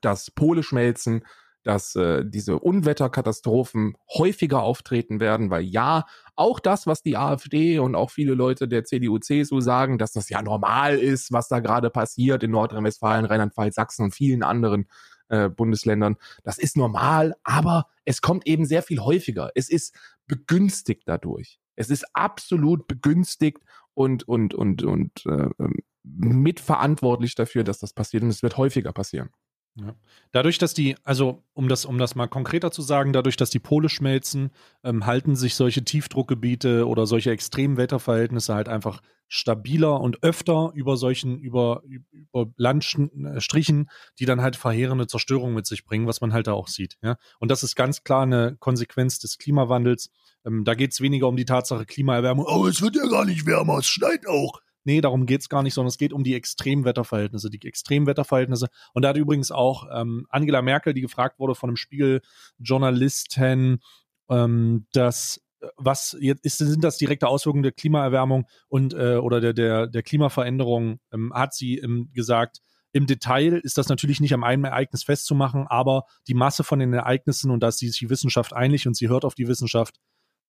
dass 0.00 0.30
Pole 0.30 0.62
schmelzen, 0.62 1.24
dass 1.64 1.96
äh, 1.96 2.24
diese 2.26 2.58
Unwetterkatastrophen 2.58 3.96
häufiger 4.12 4.62
auftreten 4.62 5.18
werden, 5.18 5.50
weil 5.50 5.62
ja, 5.62 6.04
auch 6.36 6.60
das, 6.60 6.86
was 6.86 7.02
die 7.02 7.16
AfD 7.16 7.78
und 7.78 7.94
auch 7.94 8.10
viele 8.10 8.34
Leute 8.34 8.68
der 8.68 8.84
CDU, 8.84 9.18
CSU 9.18 9.60
sagen, 9.60 9.96
dass 9.98 10.12
das 10.12 10.28
ja 10.28 10.42
normal 10.42 10.98
ist, 10.98 11.32
was 11.32 11.48
da 11.48 11.60
gerade 11.60 11.90
passiert 11.90 12.42
in 12.42 12.50
Nordrhein-Westfalen, 12.50 13.24
Rheinland-Pfalz, 13.24 13.74
Sachsen 13.76 14.04
und 14.04 14.14
vielen 14.14 14.42
anderen 14.42 14.86
äh, 15.28 15.48
Bundesländern, 15.48 16.16
das 16.42 16.58
ist 16.58 16.76
normal, 16.76 17.34
aber 17.44 17.86
es 18.04 18.20
kommt 18.20 18.46
eben 18.46 18.66
sehr 18.66 18.82
viel 18.82 19.00
häufiger. 19.00 19.50
Es 19.54 19.70
ist 19.70 19.96
begünstigt 20.26 21.04
dadurch. 21.06 21.58
Es 21.76 21.88
ist 21.88 22.04
absolut 22.12 22.86
begünstigt 22.86 23.58
und 23.94 24.28
und 24.28 24.54
und 24.54 24.84
und 24.84 25.24
äh, 25.26 25.48
ähm, 25.58 25.76
mitverantwortlich 26.04 27.34
dafür, 27.34 27.64
dass 27.64 27.78
das 27.78 27.92
passiert 27.92 28.22
und 28.22 28.28
es 28.28 28.42
wird 28.42 28.56
häufiger 28.56 28.92
passieren. 28.92 29.30
Ja. 29.76 29.96
Dadurch, 30.30 30.58
dass 30.58 30.72
die, 30.72 30.96
also 31.02 31.42
um 31.52 31.68
das, 31.68 31.84
um 31.84 31.98
das 31.98 32.14
mal 32.14 32.28
konkreter 32.28 32.70
zu 32.70 32.80
sagen, 32.80 33.12
dadurch, 33.12 33.36
dass 33.36 33.50
die 33.50 33.58
Pole 33.58 33.88
schmelzen, 33.88 34.50
ähm, 34.84 35.04
halten 35.04 35.34
sich 35.34 35.56
solche 35.56 35.84
Tiefdruckgebiete 35.84 36.86
oder 36.86 37.06
solche 37.06 37.32
extremen 37.32 37.76
Wetterverhältnisse 37.76 38.54
halt 38.54 38.68
einfach 38.68 39.00
stabiler 39.26 40.00
und 40.00 40.22
öfter 40.22 40.70
über 40.74 40.96
solchen, 40.96 41.38
über, 41.38 41.82
über 41.84 42.46
Landstrichen, 42.56 43.90
die 44.20 44.26
dann 44.26 44.42
halt 44.42 44.54
verheerende 44.54 45.08
Zerstörung 45.08 45.54
mit 45.54 45.66
sich 45.66 45.84
bringen, 45.84 46.06
was 46.06 46.20
man 46.20 46.32
halt 46.32 46.46
da 46.46 46.52
auch 46.52 46.68
sieht. 46.68 46.96
Ja? 47.02 47.16
Und 47.40 47.50
das 47.50 47.64
ist 47.64 47.74
ganz 47.74 48.04
klar 48.04 48.22
eine 48.22 48.56
Konsequenz 48.60 49.18
des 49.18 49.38
Klimawandels. 49.38 50.10
Ähm, 50.44 50.64
da 50.64 50.74
geht 50.74 50.92
es 50.92 51.00
weniger 51.00 51.26
um 51.26 51.36
die 51.36 51.46
Tatsache 51.46 51.84
Klimaerwärmung, 51.84 52.46
oh, 52.46 52.68
es 52.68 52.80
wird 52.80 52.94
ja 52.94 53.08
gar 53.08 53.24
nicht 53.24 53.44
wärmer, 53.44 53.78
es 53.78 53.86
schneit 53.86 54.28
auch. 54.28 54.60
Nee, 54.84 55.00
darum 55.00 55.26
geht's 55.26 55.48
gar 55.48 55.62
nicht, 55.62 55.74
sondern 55.74 55.88
es 55.88 55.98
geht 55.98 56.12
um 56.12 56.24
die 56.24 56.34
Extremwetterverhältnisse. 56.34 57.50
Die 57.50 57.66
Extremwetterverhältnisse. 57.66 58.68
Und 58.92 59.02
da 59.02 59.08
hat 59.08 59.16
übrigens 59.16 59.50
auch 59.50 59.86
ähm, 59.92 60.26
Angela 60.28 60.62
Merkel, 60.62 60.94
die 60.94 61.00
gefragt 61.00 61.38
wurde 61.38 61.54
von 61.54 61.70
einem 61.70 61.76
Spiegel-Journalisten, 61.76 63.80
ähm, 64.28 64.86
dass 64.92 65.40
äh, 65.60 65.66
was 65.76 66.16
jetzt 66.20 66.44
ist, 66.44 66.58
sind 66.58 66.84
das 66.84 66.98
direkte 66.98 67.28
Auswirkungen 67.28 67.62
der 67.62 67.72
Klimaerwärmung 67.72 68.46
und 68.68 68.94
äh, 68.94 69.16
oder 69.16 69.40
der, 69.40 69.54
der, 69.54 69.86
der 69.86 70.02
Klimaveränderung, 70.02 71.00
ähm, 71.12 71.32
hat 71.34 71.54
sie 71.54 71.78
ähm, 71.78 72.10
gesagt, 72.12 72.58
im 72.92 73.06
Detail 73.08 73.60
ist 73.64 73.76
das 73.76 73.88
natürlich 73.88 74.20
nicht 74.20 74.34
am 74.34 74.44
einen 74.44 74.64
Ereignis 74.64 75.02
festzumachen, 75.02 75.66
aber 75.66 76.04
die 76.28 76.34
Masse 76.34 76.62
von 76.62 76.78
den 76.78 76.92
Ereignissen, 76.92 77.50
und 77.50 77.60
da 77.60 77.68
ist 77.68 77.78
sich 77.78 77.98
die 77.98 78.08
Wissenschaft 78.08 78.52
einig 78.52 78.86
und 78.86 78.96
sie 78.96 79.08
hört 79.08 79.24
auf 79.24 79.34
die 79.34 79.48
Wissenschaft, 79.48 79.98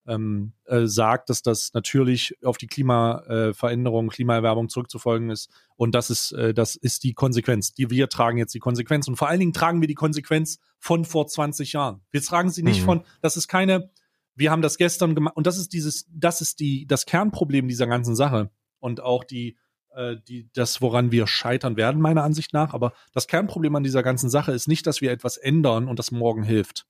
ähm, 0.07 0.53
äh, 0.65 0.85
sagt, 0.85 1.29
dass 1.29 1.41
das 1.41 1.73
natürlich 1.73 2.37
auf 2.43 2.57
die 2.57 2.67
Klimaveränderung, 2.67 4.09
Klimaerwärmung 4.09 4.69
zurückzufolgen 4.69 5.29
ist. 5.29 5.49
Und 5.75 5.95
das 5.95 6.09
ist, 6.09 6.31
äh, 6.33 6.53
das 6.53 6.75
ist 6.75 7.03
die 7.03 7.13
Konsequenz. 7.13 7.73
Die 7.73 7.89
wir 7.89 8.09
tragen 8.09 8.37
jetzt 8.37 8.53
die 8.53 8.59
Konsequenz. 8.59 9.07
Und 9.07 9.15
vor 9.15 9.27
allen 9.27 9.39
Dingen 9.39 9.53
tragen 9.53 9.81
wir 9.81 9.87
die 9.87 9.95
Konsequenz 9.95 10.59
von 10.79 11.05
vor 11.05 11.27
20 11.27 11.73
Jahren. 11.73 12.01
Wir 12.11 12.21
tragen 12.21 12.49
sie 12.49 12.63
nicht 12.63 12.81
mhm. 12.81 12.85
von, 12.85 13.03
das 13.21 13.37
ist 13.37 13.47
keine, 13.47 13.89
wir 14.35 14.51
haben 14.51 14.61
das 14.61 14.77
gestern 14.77 15.15
gemacht. 15.15 15.35
Und 15.35 15.47
das 15.47 15.57
ist 15.57 15.73
dieses, 15.73 16.05
das 16.11 16.41
ist 16.41 16.59
die, 16.59 16.85
das 16.85 17.05
Kernproblem 17.05 17.67
dieser 17.67 17.87
ganzen 17.87 18.15
Sache. 18.15 18.51
Und 18.79 19.01
auch 19.01 19.23
die, 19.23 19.57
äh, 19.95 20.17
die, 20.27 20.49
das, 20.53 20.81
woran 20.81 21.11
wir 21.11 21.25
scheitern 21.25 21.77
werden, 21.77 22.01
meiner 22.01 22.23
Ansicht 22.23 22.53
nach. 22.53 22.73
Aber 22.73 22.93
das 23.11 23.27
Kernproblem 23.27 23.75
an 23.75 23.83
dieser 23.83 24.03
ganzen 24.03 24.29
Sache 24.29 24.51
ist 24.51 24.67
nicht, 24.67 24.85
dass 24.85 25.01
wir 25.01 25.11
etwas 25.11 25.37
ändern 25.37 25.87
und 25.87 25.97
das 25.97 26.11
morgen 26.11 26.43
hilft. 26.43 26.85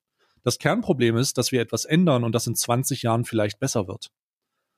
Das 0.46 0.60
Kernproblem 0.60 1.18
ist, 1.18 1.40
dass 1.40 1.52
wir 1.52 1.60
etwas 1.60 1.86
ändern 1.86 2.24
und 2.24 2.34
das 2.34 2.46
in 2.46 2.56
20 2.56 3.02
Jahren 3.02 3.26
vielleicht 3.26 3.60
besser 3.60 3.88
wird. 3.88 4.12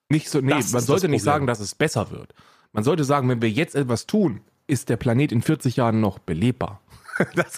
Nicht 0.09 0.29
so, 0.29 0.39
nee, 0.39 0.51
das 0.51 0.71
man 0.71 0.81
sollte 0.81 1.09
nicht 1.09 1.23
sagen, 1.23 1.45
dass 1.45 1.59
es 1.59 1.75
besser 1.75 2.09
wird. 2.09 2.33
Man 2.71 2.85
sollte 2.85 3.03
sagen, 3.03 3.27
wenn 3.27 3.41
wir 3.41 3.49
jetzt 3.49 3.75
etwas 3.75 4.07
tun, 4.07 4.39
ist 4.65 4.87
der 4.87 4.95
Planet 4.95 5.33
in 5.33 5.41
40 5.41 5.75
Jahren 5.75 5.99
noch 5.99 6.19
belebbar. 6.19 6.81
Das, 7.33 7.57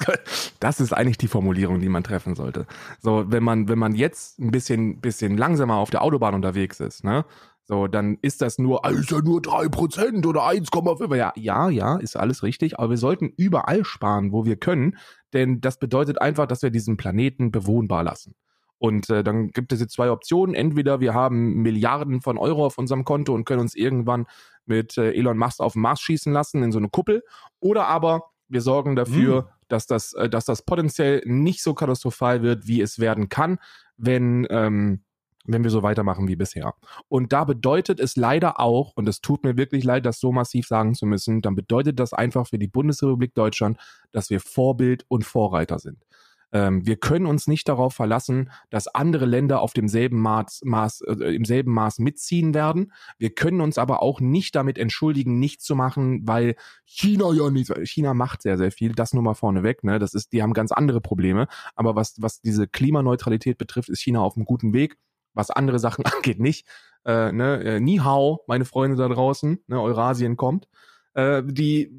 das, 0.61 0.79
ist 0.79 0.93
eigentlich 0.93 1.17
die 1.17 1.27
Formulierung, 1.27 1.81
die 1.81 1.89
man 1.89 2.01
treffen 2.01 2.33
sollte. 2.33 2.65
So, 3.01 3.25
wenn 3.27 3.43
man, 3.43 3.67
wenn 3.67 3.77
man 3.77 3.93
jetzt 3.93 4.39
ein 4.39 4.51
bisschen, 4.51 5.01
bisschen 5.01 5.35
langsamer 5.35 5.75
auf 5.75 5.89
der 5.89 6.01
Autobahn 6.01 6.33
unterwegs 6.33 6.79
ist, 6.79 7.03
ne, 7.03 7.25
so, 7.69 7.85
dann 7.85 8.17
ist 8.23 8.41
das 8.41 8.57
nur, 8.57 8.83
ah, 8.83 8.89
ist 8.89 9.11
ja 9.11 9.21
nur 9.21 9.41
3% 9.41 10.25
oder 10.25 10.41
1,5. 10.41 11.15
Ja, 11.15 11.31
ja, 11.35 11.69
ja, 11.69 11.97
ist 11.97 12.15
alles 12.15 12.41
richtig, 12.41 12.79
aber 12.79 12.89
wir 12.89 12.97
sollten 12.97 13.31
überall 13.37 13.85
sparen, 13.85 14.31
wo 14.31 14.43
wir 14.43 14.55
können, 14.55 14.97
denn 15.33 15.61
das 15.61 15.77
bedeutet 15.77 16.19
einfach, 16.19 16.47
dass 16.47 16.63
wir 16.63 16.71
diesen 16.71 16.97
Planeten 16.97 17.51
bewohnbar 17.51 18.03
lassen. 18.03 18.33
Und 18.79 19.11
äh, 19.11 19.23
dann 19.23 19.49
gibt 19.51 19.71
es 19.71 19.81
jetzt 19.81 19.93
zwei 19.93 20.09
Optionen. 20.09 20.55
Entweder 20.55 20.99
wir 20.99 21.13
haben 21.13 21.61
Milliarden 21.61 22.21
von 22.21 22.39
Euro 22.39 22.65
auf 22.65 22.79
unserem 22.79 23.05
Konto 23.05 23.35
und 23.35 23.45
können 23.45 23.61
uns 23.61 23.75
irgendwann 23.75 24.25
mit 24.65 24.97
äh, 24.97 25.11
Elon 25.11 25.37
Musk 25.37 25.59
auf 25.59 25.73
den 25.73 25.83
Mars 25.83 26.01
schießen 26.01 26.33
lassen 26.33 26.63
in 26.63 26.71
so 26.71 26.79
eine 26.79 26.89
Kuppel. 26.89 27.21
Oder 27.59 27.85
aber 27.85 28.31
wir 28.47 28.61
sorgen 28.61 28.95
dafür, 28.95 29.43
mhm. 29.43 29.47
dass, 29.67 29.85
das, 29.85 30.13
äh, 30.13 30.27
dass 30.27 30.45
das 30.45 30.63
potenziell 30.63 31.21
nicht 31.25 31.61
so 31.61 31.75
katastrophal 31.75 32.41
wird, 32.41 32.65
wie 32.65 32.81
es 32.81 32.97
werden 32.97 33.29
kann, 33.29 33.59
wenn, 33.95 34.47
ähm, 34.49 35.03
wenn 35.51 35.63
wir 35.63 35.71
so 35.71 35.83
weitermachen 35.83 36.27
wie 36.27 36.35
bisher. 36.35 36.73
Und 37.07 37.33
da 37.33 37.43
bedeutet 37.43 37.99
es 37.99 38.15
leider 38.15 38.59
auch, 38.59 38.93
und 38.95 39.07
es 39.09 39.21
tut 39.21 39.43
mir 39.43 39.57
wirklich 39.57 39.83
leid, 39.83 40.05
das 40.05 40.19
so 40.19 40.31
massiv 40.31 40.67
sagen 40.67 40.93
zu 40.95 41.05
müssen, 41.05 41.41
dann 41.41 41.55
bedeutet 41.55 41.99
das 41.99 42.13
einfach 42.13 42.47
für 42.47 42.59
die 42.59 42.67
Bundesrepublik 42.67 43.33
Deutschland, 43.33 43.77
dass 44.11 44.29
wir 44.29 44.39
Vorbild 44.39 45.05
und 45.07 45.25
Vorreiter 45.25 45.79
sind. 45.79 46.03
Ähm, 46.51 46.85
wir 46.85 46.97
können 46.97 47.25
uns 47.25 47.47
nicht 47.47 47.69
darauf 47.69 47.93
verlassen, 47.93 48.49
dass 48.69 48.87
andere 48.87 49.25
Länder 49.25 49.61
auf 49.61 49.73
demselben 49.73 50.19
Maß, 50.19 50.61
Maß 50.63 51.01
äh, 51.01 51.35
im 51.35 51.45
selben 51.45 51.73
Maß 51.73 51.99
mitziehen 51.99 52.53
werden. 52.53 52.91
Wir 53.17 53.29
können 53.29 53.61
uns 53.61 53.77
aber 53.77 54.01
auch 54.01 54.19
nicht 54.19 54.55
damit 54.55 54.77
entschuldigen, 54.77 55.39
nicht 55.39 55.61
zu 55.61 55.75
machen, 55.75 56.27
weil 56.27 56.55
China 56.85 57.31
ja 57.33 57.49
nicht, 57.51 57.71
China 57.83 58.13
macht 58.13 58.41
sehr, 58.41 58.57
sehr 58.57 58.71
viel, 58.71 58.93
das 58.93 59.13
nur 59.13 59.23
mal 59.23 59.35
vorneweg, 59.35 59.83
ne, 59.83 59.99
das 59.99 60.13
ist, 60.13 60.33
die 60.33 60.41
haben 60.41 60.53
ganz 60.53 60.71
andere 60.71 61.01
Probleme. 61.01 61.47
Aber 61.75 61.95
was, 61.95 62.15
was 62.19 62.41
diese 62.41 62.67
Klimaneutralität 62.67 63.57
betrifft, 63.57 63.89
ist 63.89 64.01
China 64.01 64.21
auf 64.21 64.35
einem 64.35 64.45
guten 64.45 64.73
Weg 64.73 64.97
was 65.39 65.49
andere 65.49 65.79
Sachen 65.79 66.05
angeht, 66.05 66.39
nicht. 66.39 66.67
Äh, 67.05 67.31
ne, 67.31 67.63
äh, 67.63 67.79
Ni 67.79 67.97
hao, 67.97 68.43
meine 68.47 68.65
Freunde 68.65 68.97
da 68.97 69.07
draußen, 69.07 69.63
ne, 69.67 69.81
Eurasien 69.81 70.37
kommt. 70.37 70.67
Äh, 71.13 71.41
die, 71.45 71.91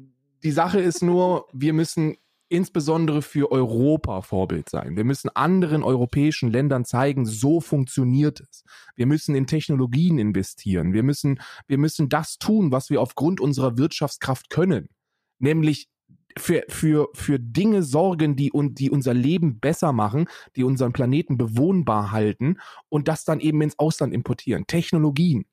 die 0.43 0.51
Sache 0.51 0.79
ist 0.79 1.01
nur, 1.01 1.47
wir 1.51 1.73
müssen 1.73 2.15
insbesondere 2.49 3.21
für 3.21 3.49
Europa 3.49 4.21
Vorbild 4.21 4.69
sein. 4.69 4.97
Wir 4.97 5.05
müssen 5.05 5.29
anderen 5.29 5.83
europäischen 5.83 6.51
Ländern 6.51 6.83
zeigen, 6.83 7.25
so 7.25 7.61
funktioniert 7.61 8.41
es. 8.41 8.63
Wir 8.95 9.05
müssen 9.05 9.35
in 9.35 9.47
Technologien 9.47 10.19
investieren. 10.19 10.91
Wir 10.91 11.03
müssen, 11.03 11.39
wir 11.67 11.77
müssen 11.77 12.09
das 12.09 12.39
tun, 12.39 12.71
was 12.71 12.89
wir 12.89 13.01
aufgrund 13.01 13.39
unserer 13.39 13.77
Wirtschaftskraft 13.77 14.49
können. 14.49 14.89
Nämlich 15.39 15.87
für, 16.37 16.63
für, 16.69 17.09
für 17.13 17.39
Dinge 17.39 17.83
sorgen, 17.83 18.35
die, 18.35 18.51
und, 18.51 18.79
die 18.79 18.89
unser 18.89 19.13
Leben 19.13 19.59
besser 19.59 19.91
machen, 19.93 20.27
die 20.55 20.63
unseren 20.63 20.93
Planeten 20.93 21.37
bewohnbar 21.37 22.11
halten 22.11 22.57
und 22.89 23.07
das 23.07 23.25
dann 23.25 23.39
eben 23.39 23.61
ins 23.61 23.79
Ausland 23.79 24.13
importieren. 24.13 24.67
Technologien. 24.67 25.45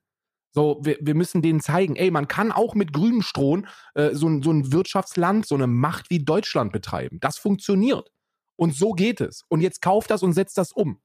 So, 0.51 0.81
wir, 0.83 0.97
wir 1.01 1.15
müssen 1.15 1.43
denen 1.43 1.61
zeigen, 1.61 1.97
ey, 1.97 2.11
man 2.11 2.27
kann 2.27 2.53
auch 2.53 2.75
mit 2.75 2.93
grünem 2.93 3.23
Stroh 3.23 3.63
äh, 3.95 4.15
so, 4.15 4.43
so 4.43 4.51
ein 4.51 4.73
Wirtschaftsland, 4.73 5.47
so 5.47 5.55
eine 5.55 5.67
Macht 5.67 6.11
wie 6.11 6.25
Deutschland 6.25 6.73
betreiben. 6.73 7.19
Das 7.21 7.39
funktioniert. 7.39 8.11
Und 8.57 8.75
so 8.75 8.93
geht 8.93 9.21
es. 9.21 9.45
Und 9.49 9.61
jetzt 9.61 9.83
kauft 9.83 10.11
das 10.11 10.23
und 10.23 10.33
setzt 10.33 10.59
das 10.59 10.73
um. 10.73 11.01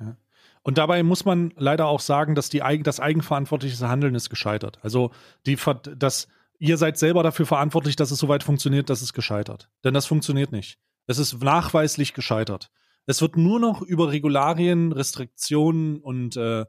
Ja. 0.00 0.16
Und 0.62 0.78
dabei 0.78 1.02
muss 1.02 1.24
man 1.26 1.52
leider 1.56 1.86
auch 1.86 2.00
sagen, 2.00 2.34
dass 2.34 2.48
die, 2.48 2.62
das 2.82 3.00
eigenverantwortliche 3.00 3.86
Handeln 3.88 4.14
ist 4.14 4.30
gescheitert. 4.30 4.78
Also 4.82 5.10
die, 5.44 5.58
das, 5.96 6.28
ihr 6.58 6.76
seid 6.76 6.98
selber 6.98 7.22
dafür 7.22 7.46
verantwortlich, 7.46 7.96
dass 7.96 8.10
es 8.10 8.18
so 8.18 8.28
weit 8.28 8.42
funktioniert, 8.42 8.90
dass 8.90 9.02
es 9.02 9.12
gescheitert. 9.12 9.68
Denn 9.84 9.94
das 9.94 10.06
funktioniert 10.06 10.52
nicht. 10.52 10.78
Es 11.06 11.18
ist 11.18 11.42
nachweislich 11.42 12.14
gescheitert. 12.14 12.70
Es 13.06 13.20
wird 13.20 13.36
nur 13.36 13.60
noch 13.60 13.82
über 13.82 14.10
Regularien, 14.10 14.92
Restriktionen 14.92 15.98
und 16.00 16.36
äh, 16.36 16.64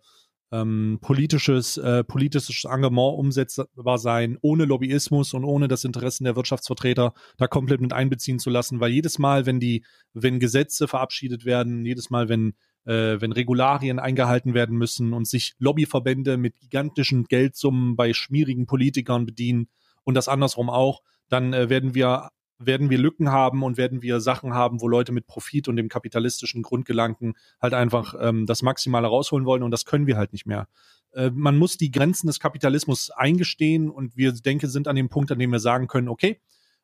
ähm, 0.51 0.99
politisches, 1.01 1.77
äh, 1.77 2.03
politisches 2.03 2.65
Engagement 2.65 3.17
umsetzbar 3.17 3.97
sein, 3.97 4.37
ohne 4.41 4.65
Lobbyismus 4.65 5.33
und 5.33 5.43
ohne 5.43 5.67
das 5.67 5.83
Interessen 5.83 6.25
der 6.25 6.35
Wirtschaftsvertreter 6.35 7.13
da 7.37 7.47
komplett 7.47 7.81
mit 7.81 7.93
einbeziehen 7.93 8.39
zu 8.39 8.49
lassen, 8.49 8.79
weil 8.79 8.91
jedes 8.91 9.17
Mal, 9.17 9.45
wenn 9.45 9.59
die, 9.59 9.85
wenn 10.13 10.39
Gesetze 10.39 10.87
verabschiedet 10.87 11.45
werden, 11.45 11.85
jedes 11.85 12.09
Mal, 12.09 12.29
wenn 12.29 12.53
äh, 12.85 13.19
wenn 13.19 13.31
Regularien 13.31 13.99
eingehalten 13.99 14.53
werden 14.53 14.77
müssen 14.77 15.13
und 15.13 15.27
sich 15.27 15.55
Lobbyverbände 15.59 16.37
mit 16.37 16.59
gigantischen 16.59 17.25
Geldsummen 17.25 17.95
bei 17.95 18.13
schmierigen 18.13 18.65
Politikern 18.65 19.25
bedienen, 19.25 19.67
und 20.05 20.13
das 20.13 20.29
andersrum 20.29 20.69
auch, 20.69 21.01
dann 21.27 21.51
äh, 21.51 21.69
werden 21.69 21.93
wir 21.93 22.29
werden 22.57 22.89
wir 22.89 22.97
Lücken 22.97 23.33
haben 23.33 23.63
und 23.63 23.75
werden 23.75 24.01
wir 24.01 24.21
Sachen 24.21 24.53
haben, 24.53 24.79
wo 24.79 24.87
Leute 24.87 25.11
mit 25.11 25.27
Profit 25.27 25.67
und 25.67 25.75
dem 25.75 25.89
kapitalistischen 25.89 26.61
Grundgedanken 26.61 27.33
halt 27.61 27.73
einfach 27.73 28.15
ähm, 28.17 28.45
das 28.45 28.61
Maximale 28.61 29.07
rausholen 29.07 29.45
wollen 29.45 29.61
und 29.61 29.71
das 29.71 29.83
können 29.83 30.07
wir 30.07 30.15
halt 30.15 30.31
nicht 30.31 30.45
mehr. 30.45 30.69
Äh, 31.11 31.31
man 31.31 31.57
muss 31.57 31.75
die 31.75 31.91
Grenzen 31.91 32.27
des 32.27 32.39
Kapitalismus 32.39 33.11
eingestehen 33.11 33.89
und 33.89 34.15
wir 34.15 34.31
denke 34.31 34.69
sind 34.69 34.87
an 34.87 34.95
dem 34.95 35.09
Punkt, 35.09 35.33
an 35.33 35.39
dem 35.39 35.51
wir 35.51 35.59
sagen 35.59 35.87
können, 35.87 36.07
okay, 36.07 36.39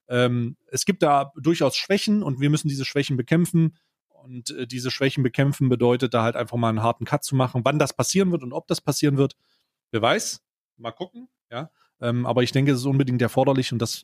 ähm, 0.09 0.57
es 0.67 0.83
gibt 0.83 1.03
da 1.03 1.31
durchaus 1.37 1.77
Schwächen 1.77 2.21
und 2.21 2.41
wir 2.41 2.49
müssen 2.49 2.67
diese 2.67 2.83
Schwächen 2.83 3.15
bekämpfen. 3.15 3.77
Und 4.23 4.51
äh, 4.51 4.67
diese 4.67 4.91
Schwächen 4.91 5.23
bekämpfen 5.23 5.69
bedeutet 5.69 6.13
da 6.13 6.23
halt 6.23 6.36
einfach 6.36 6.57
mal 6.57 6.69
einen 6.69 6.84
harten 6.84 7.05
Cut 7.05 7.23
zu 7.23 7.36
machen. 7.36 7.62
Wann 7.63 7.79
das 7.79 7.93
passieren 7.93 8.31
wird 8.31 8.43
und 8.43 8.53
ob 8.53 8.67
das 8.67 8.81
passieren 8.81 9.17
wird, 9.17 9.36
wer 9.91 10.01
weiß. 10.01 10.41
Mal 10.77 10.91
gucken, 10.91 11.27
ja. 11.49 11.69
Ähm, 11.99 12.25
aber 12.25 12.43
ich 12.43 12.51
denke, 12.51 12.71
es 12.71 12.79
ist 12.79 12.86
unbedingt 12.86 13.21
erforderlich 13.21 13.71
und 13.71 13.79
das 13.79 14.03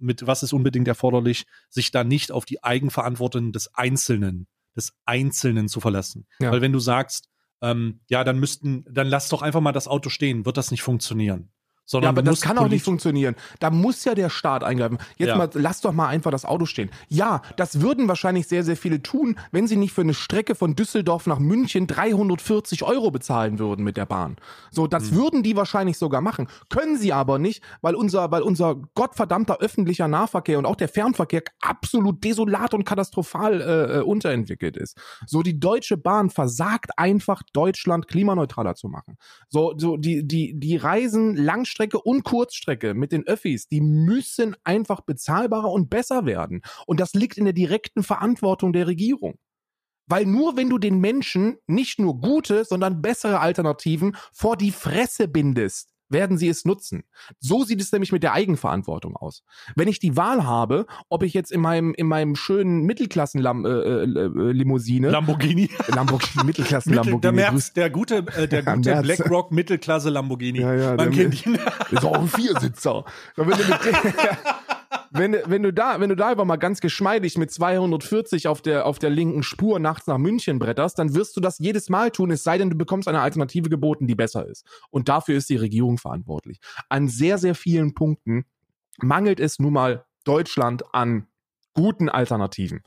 mit 0.00 0.26
was 0.26 0.42
ist 0.42 0.52
unbedingt 0.52 0.88
erforderlich, 0.88 1.46
sich 1.68 1.90
da 1.90 2.04
nicht 2.04 2.32
auf 2.32 2.44
die 2.44 2.62
Eigenverantwortung 2.62 3.52
des 3.52 3.74
Einzelnen, 3.74 4.46
des 4.76 4.92
Einzelnen 5.04 5.68
zu 5.68 5.80
verlassen. 5.80 6.26
Ja. 6.40 6.52
Weil 6.52 6.60
wenn 6.60 6.72
du 6.72 6.78
sagst, 6.78 7.28
ähm, 7.60 8.00
ja, 8.08 8.24
dann 8.24 8.38
müssten, 8.38 8.84
dann 8.88 9.08
lass 9.08 9.28
doch 9.28 9.42
einfach 9.42 9.60
mal 9.60 9.72
das 9.72 9.88
Auto 9.88 10.08
stehen, 10.08 10.46
wird 10.46 10.56
das 10.56 10.70
nicht 10.70 10.82
funktionieren. 10.82 11.50
Sondern 11.90 12.08
ja, 12.08 12.10
aber 12.10 12.22
das 12.22 12.42
kann 12.42 12.58
auch 12.58 12.68
nicht 12.68 12.84
funktionieren. 12.84 13.34
Da 13.60 13.70
muss 13.70 14.04
ja 14.04 14.14
der 14.14 14.28
Staat 14.28 14.62
eingreifen. 14.62 14.98
Jetzt 15.16 15.30
ja. 15.30 15.36
mal, 15.36 15.48
lass 15.54 15.80
doch 15.80 15.92
mal 15.92 16.08
einfach 16.08 16.30
das 16.30 16.44
Auto 16.44 16.66
stehen. 16.66 16.90
Ja, 17.08 17.40
das 17.56 17.80
würden 17.80 18.08
wahrscheinlich 18.08 18.46
sehr, 18.46 18.62
sehr 18.62 18.76
viele 18.76 19.02
tun, 19.02 19.38
wenn 19.52 19.66
sie 19.66 19.76
nicht 19.76 19.94
für 19.94 20.02
eine 20.02 20.12
Strecke 20.12 20.54
von 20.54 20.76
Düsseldorf 20.76 21.26
nach 21.26 21.38
München 21.38 21.86
340 21.86 22.82
Euro 22.82 23.10
bezahlen 23.10 23.58
würden 23.58 23.86
mit 23.86 23.96
der 23.96 24.04
Bahn. 24.04 24.36
So, 24.70 24.86
das 24.86 25.12
mhm. 25.12 25.16
würden 25.16 25.42
die 25.42 25.56
wahrscheinlich 25.56 25.96
sogar 25.96 26.20
machen. 26.20 26.48
Können 26.68 26.98
sie 26.98 27.14
aber 27.14 27.38
nicht, 27.38 27.64
weil 27.80 27.94
unser, 27.94 28.30
weil 28.30 28.42
unser 28.42 28.74
gottverdammter 28.94 29.60
öffentlicher 29.60 30.08
Nahverkehr 30.08 30.58
und 30.58 30.66
auch 30.66 30.76
der 30.76 30.88
Fernverkehr 30.88 31.42
absolut 31.62 32.22
desolat 32.22 32.74
und 32.74 32.84
katastrophal 32.84 33.62
äh, 33.62 33.98
äh 33.98 34.02
unterentwickelt 34.02 34.76
ist. 34.76 34.98
So, 35.26 35.42
die 35.42 35.58
Deutsche 35.58 35.96
Bahn 35.96 36.28
versagt 36.28 36.90
einfach, 36.98 37.42
Deutschland 37.54 38.08
klimaneutraler 38.08 38.74
zu 38.74 38.88
machen. 38.88 39.16
So, 39.48 39.72
so 39.78 39.96
die, 39.96 40.28
die, 40.28 40.52
die 40.54 40.76
Reisen 40.76 41.34
Langstrecke 41.34 41.77
Langstrecke 41.78 42.00
und 42.00 42.24
Kurzstrecke 42.24 42.94
mit 42.94 43.12
den 43.12 43.26
Öffis, 43.26 43.68
die 43.68 43.80
müssen 43.80 44.56
einfach 44.64 45.00
bezahlbarer 45.00 45.70
und 45.70 45.90
besser 45.90 46.26
werden. 46.26 46.62
Und 46.86 46.98
das 46.98 47.14
liegt 47.14 47.38
in 47.38 47.44
der 47.44 47.54
direkten 47.54 48.02
Verantwortung 48.02 48.72
der 48.72 48.86
Regierung. 48.86 49.38
Weil 50.06 50.26
nur 50.26 50.56
wenn 50.56 50.70
du 50.70 50.78
den 50.78 50.98
Menschen 50.98 51.58
nicht 51.66 52.00
nur 52.00 52.20
gute, 52.20 52.64
sondern 52.64 53.02
bessere 53.02 53.40
Alternativen 53.40 54.16
vor 54.32 54.56
die 54.56 54.72
Fresse 54.72 55.28
bindest, 55.28 55.94
werden 56.08 56.38
sie 56.38 56.48
es 56.48 56.64
nutzen. 56.64 57.04
So 57.40 57.64
sieht 57.64 57.80
es 57.80 57.90
nämlich 57.92 58.12
mit 58.12 58.22
der 58.22 58.32
Eigenverantwortung 58.32 59.16
aus. 59.16 59.42
Wenn 59.74 59.88
ich 59.88 59.98
die 59.98 60.16
Wahl 60.16 60.44
habe, 60.44 60.86
ob 61.08 61.22
ich 61.22 61.32
jetzt 61.34 61.52
in 61.52 61.60
meinem 61.60 61.94
in 61.94 62.06
meinem 62.06 62.36
schönen 62.36 62.84
Mittelklassen-Limousine 62.84 65.06
äh, 65.06 65.10
äh, 65.10 65.12
Lamborghini. 65.12 65.70
Lamborghini 65.88 66.44
Mittelklassen 66.44 66.94
Lamborghini 66.94 67.20
der, 67.20 67.32
Merz, 67.32 67.72
der 67.72 67.90
gute 67.90 68.24
äh, 68.36 68.46
der 68.48 68.62
gute 68.74 69.02
BlackRock 69.02 69.52
Mittelklasse 69.52 70.08
Lamborghini 70.10 70.60
ja, 70.60 70.74
ja, 70.74 70.94
man 70.94 71.10
kennt 71.10 71.46
ihn. 71.46 71.54
Ist 71.90 72.04
auch 72.04 72.18
ein 72.18 72.28
Viersitzer 72.28 73.04
wenn, 75.10 75.36
wenn 75.46 75.62
du 75.62 75.72
da, 75.72 76.00
wenn 76.00 76.08
du 76.08 76.16
da 76.16 76.28
einfach 76.28 76.44
mal 76.44 76.56
ganz 76.56 76.80
geschmeidig 76.80 77.38
mit 77.38 77.50
240 77.50 78.48
auf 78.48 78.62
der, 78.62 78.86
auf 78.86 78.98
der 78.98 79.10
linken 79.10 79.42
Spur 79.42 79.78
nachts 79.78 80.06
nach 80.06 80.18
München 80.18 80.58
bretterst, 80.58 80.98
dann 80.98 81.14
wirst 81.14 81.36
du 81.36 81.40
das 81.40 81.58
jedes 81.58 81.88
Mal 81.88 82.10
tun, 82.10 82.30
es 82.30 82.42
sei 82.42 82.58
denn, 82.58 82.70
du 82.70 82.76
bekommst 82.76 83.08
eine 83.08 83.20
Alternative 83.20 83.68
geboten, 83.68 84.06
die 84.06 84.14
besser 84.14 84.46
ist. 84.46 84.66
Und 84.90 85.08
dafür 85.08 85.36
ist 85.36 85.48
die 85.48 85.56
Regierung 85.56 85.98
verantwortlich. 85.98 86.58
An 86.88 87.08
sehr, 87.08 87.38
sehr 87.38 87.54
vielen 87.54 87.94
Punkten 87.94 88.44
mangelt 88.98 89.40
es 89.40 89.58
nun 89.58 89.72
mal 89.72 90.04
Deutschland 90.24 90.82
an 90.94 91.26
guten 91.74 92.08
Alternativen. 92.08 92.82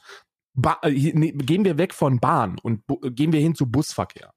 Ba 0.53 0.77
äh, 0.81 0.91
gehen 0.91 1.65
wir 1.65 1.77
weg 1.77 1.93
von 1.93 2.19
Bahn 2.19 2.57
und 2.61 2.83
gehen 3.15 3.31
wir 3.31 3.39
hin 3.39 3.55
zu 3.55 3.71
Busverkehr 3.71 4.33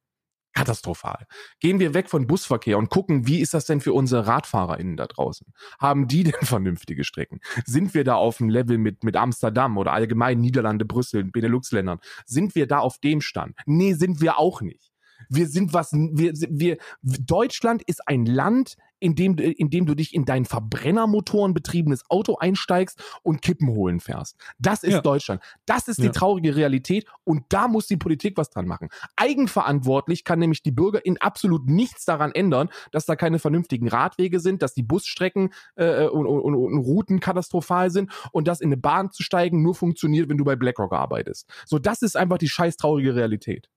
katastrophal. 0.55 1.26
Gehen 1.61 1.80
wir 1.80 1.94
weg 1.94 2.09
von 2.09 2.26
Busverkehr 2.26 2.78
und 2.78 2.88
gucken, 2.88 3.26
wie 3.26 3.40
ist 3.40 3.55
das 3.55 3.66
denn 3.66 3.80
für 3.80 3.92
unsere 3.92 4.26
RadfahrerInnen 4.26 4.96
da 4.96 5.07
draußen? 5.07 5.52
Haben 5.78 6.09
die 6.09 6.24
denn 6.24 6.42
vernünftige 6.42 7.05
Strecken? 7.05 7.40
Sind 7.66 7.92
wir 7.94 8.05
da 8.05 8.14
auf 8.14 8.38
dem 8.38 8.48
Level 8.48 8.78
mit, 8.78 9.05
mit 9.05 9.16
Amsterdam 9.16 9.76
oder 9.76 9.92
allgemein 9.92 10.40
Niederlande, 10.40 10.84
Brüssel, 10.84 11.24
Benelux-Ländern? 11.24 11.98
Sind 12.24 12.55
wir 12.55 12.66
da 12.66 12.78
auf 12.78 12.98
dem 12.98 13.20
Stand? 13.20 13.57
Nee, 13.66 13.94
sind 13.94 14.20
wir 14.20 14.38
auch 14.38 14.61
nicht. 14.61 14.92
Wir 15.28 15.48
sind 15.48 15.72
was, 15.72 15.92
wir, 15.92 16.32
wir, 16.34 16.76
Deutschland 17.02 17.82
ist 17.82 18.07
ein 18.07 18.26
Land, 18.26 18.76
in 19.05 19.14
dem, 19.14 19.36
in 19.36 19.68
dem 19.68 19.84
du 19.84 19.94
dich 19.94 20.14
in 20.14 20.24
dein 20.24 20.46
Verbrennermotoren 20.46 21.52
betriebenes 21.52 22.09
Auto 22.09 22.38
einsteigst 22.38 23.05
und 23.22 23.42
Kippen 23.42 23.68
holen 23.68 24.00
fährst. 24.00 24.38
Das 24.59 24.82
ist 24.82 24.94
ja. 24.94 25.00
Deutschland. 25.02 25.42
Das 25.66 25.88
ist 25.88 25.98
die 25.98 26.07
ja. 26.07 26.12
traurige 26.12 26.57
Realität 26.57 27.07
und 27.22 27.44
da 27.50 27.68
muss 27.68 27.86
die 27.86 27.98
Politik 27.98 28.38
was 28.38 28.48
dran 28.48 28.66
machen. 28.66 28.88
Eigenverantwortlich 29.16 30.24
kann 30.24 30.38
nämlich 30.38 30.62
die 30.62 30.70
Bürger 30.70 31.05
in 31.05 31.20
absolut 31.20 31.66
nichts 31.68 32.07
daran 32.07 32.32
ändern, 32.32 32.70
dass 32.92 33.05
da 33.05 33.14
keine 33.14 33.38
vernünftigen 33.38 33.88
Radwege 33.88 34.40
sind, 34.40 34.62
dass 34.62 34.72
die 34.72 34.82
Busstrecken 34.82 35.52
äh, 35.76 36.07
und, 36.07 36.26
und, 36.26 36.55
und 36.55 36.78
Routen 36.78 37.20
katastrophal 37.20 37.90
sind 37.90 38.11
und 38.32 38.48
dass 38.48 38.62
in 38.62 38.68
eine 38.68 38.78
Bahn 38.78 39.11
zu 39.11 39.22
steigen 39.22 39.62
nur 39.62 39.74
funktioniert, 39.74 40.30
wenn 40.30 40.38
du 40.38 40.44
bei 40.44 40.57
BlackRock 40.57 40.94
arbeitest. 40.94 41.52
So, 41.66 41.78
das 41.78 42.00
ist 42.00 42.16
einfach 42.16 42.38
die 42.38 42.48
scheiß 42.48 42.78
traurige 42.78 43.14
Realität. 43.14 43.68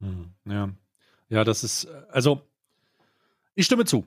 Hm, 0.00 0.32
ja. 0.44 0.70
Ja, 1.28 1.44
das 1.44 1.62
ist, 1.62 1.86
also, 2.10 2.42
ich 3.54 3.66
stimme 3.66 3.84
zu. 3.84 4.06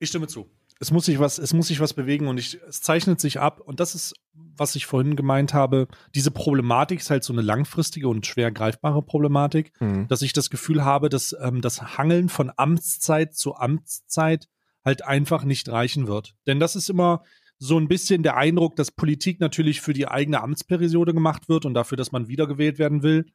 Ich 0.00 0.08
stimme 0.08 0.26
zu. 0.26 0.50
Es 0.80 0.90
muss 0.90 1.04
sich 1.04 1.18
was, 1.18 1.38
es 1.38 1.52
muss 1.52 1.68
sich 1.68 1.78
was 1.78 1.92
bewegen 1.92 2.26
und 2.26 2.38
ich, 2.38 2.58
es 2.66 2.80
zeichnet 2.80 3.20
sich 3.20 3.38
ab. 3.38 3.60
Und 3.60 3.80
das 3.80 3.94
ist, 3.94 4.14
was 4.32 4.74
ich 4.74 4.86
vorhin 4.86 5.14
gemeint 5.14 5.52
habe. 5.52 5.88
Diese 6.14 6.30
Problematik 6.30 7.00
ist 7.00 7.10
halt 7.10 7.22
so 7.22 7.34
eine 7.34 7.42
langfristige 7.42 8.08
und 8.08 8.26
schwer 8.26 8.50
greifbare 8.50 9.02
Problematik, 9.02 9.72
mhm. 9.78 10.08
dass 10.08 10.22
ich 10.22 10.32
das 10.32 10.48
Gefühl 10.48 10.84
habe, 10.84 11.10
dass 11.10 11.36
ähm, 11.40 11.60
das 11.60 11.98
Hangeln 11.98 12.30
von 12.30 12.50
Amtszeit 12.56 13.34
zu 13.34 13.56
Amtszeit 13.56 14.48
halt 14.82 15.04
einfach 15.04 15.44
nicht 15.44 15.68
reichen 15.68 16.06
wird. 16.06 16.34
Denn 16.46 16.58
das 16.58 16.76
ist 16.76 16.88
immer 16.88 17.22
so 17.58 17.78
ein 17.78 17.88
bisschen 17.88 18.22
der 18.22 18.38
Eindruck, 18.38 18.74
dass 18.76 18.90
Politik 18.90 19.38
natürlich 19.38 19.82
für 19.82 19.92
die 19.92 20.08
eigene 20.08 20.40
Amtsperiode 20.40 21.12
gemacht 21.12 21.50
wird 21.50 21.66
und 21.66 21.74
dafür, 21.74 21.98
dass 21.98 22.10
man 22.10 22.26
wiedergewählt 22.26 22.78
werden 22.78 23.02
will. 23.02 23.26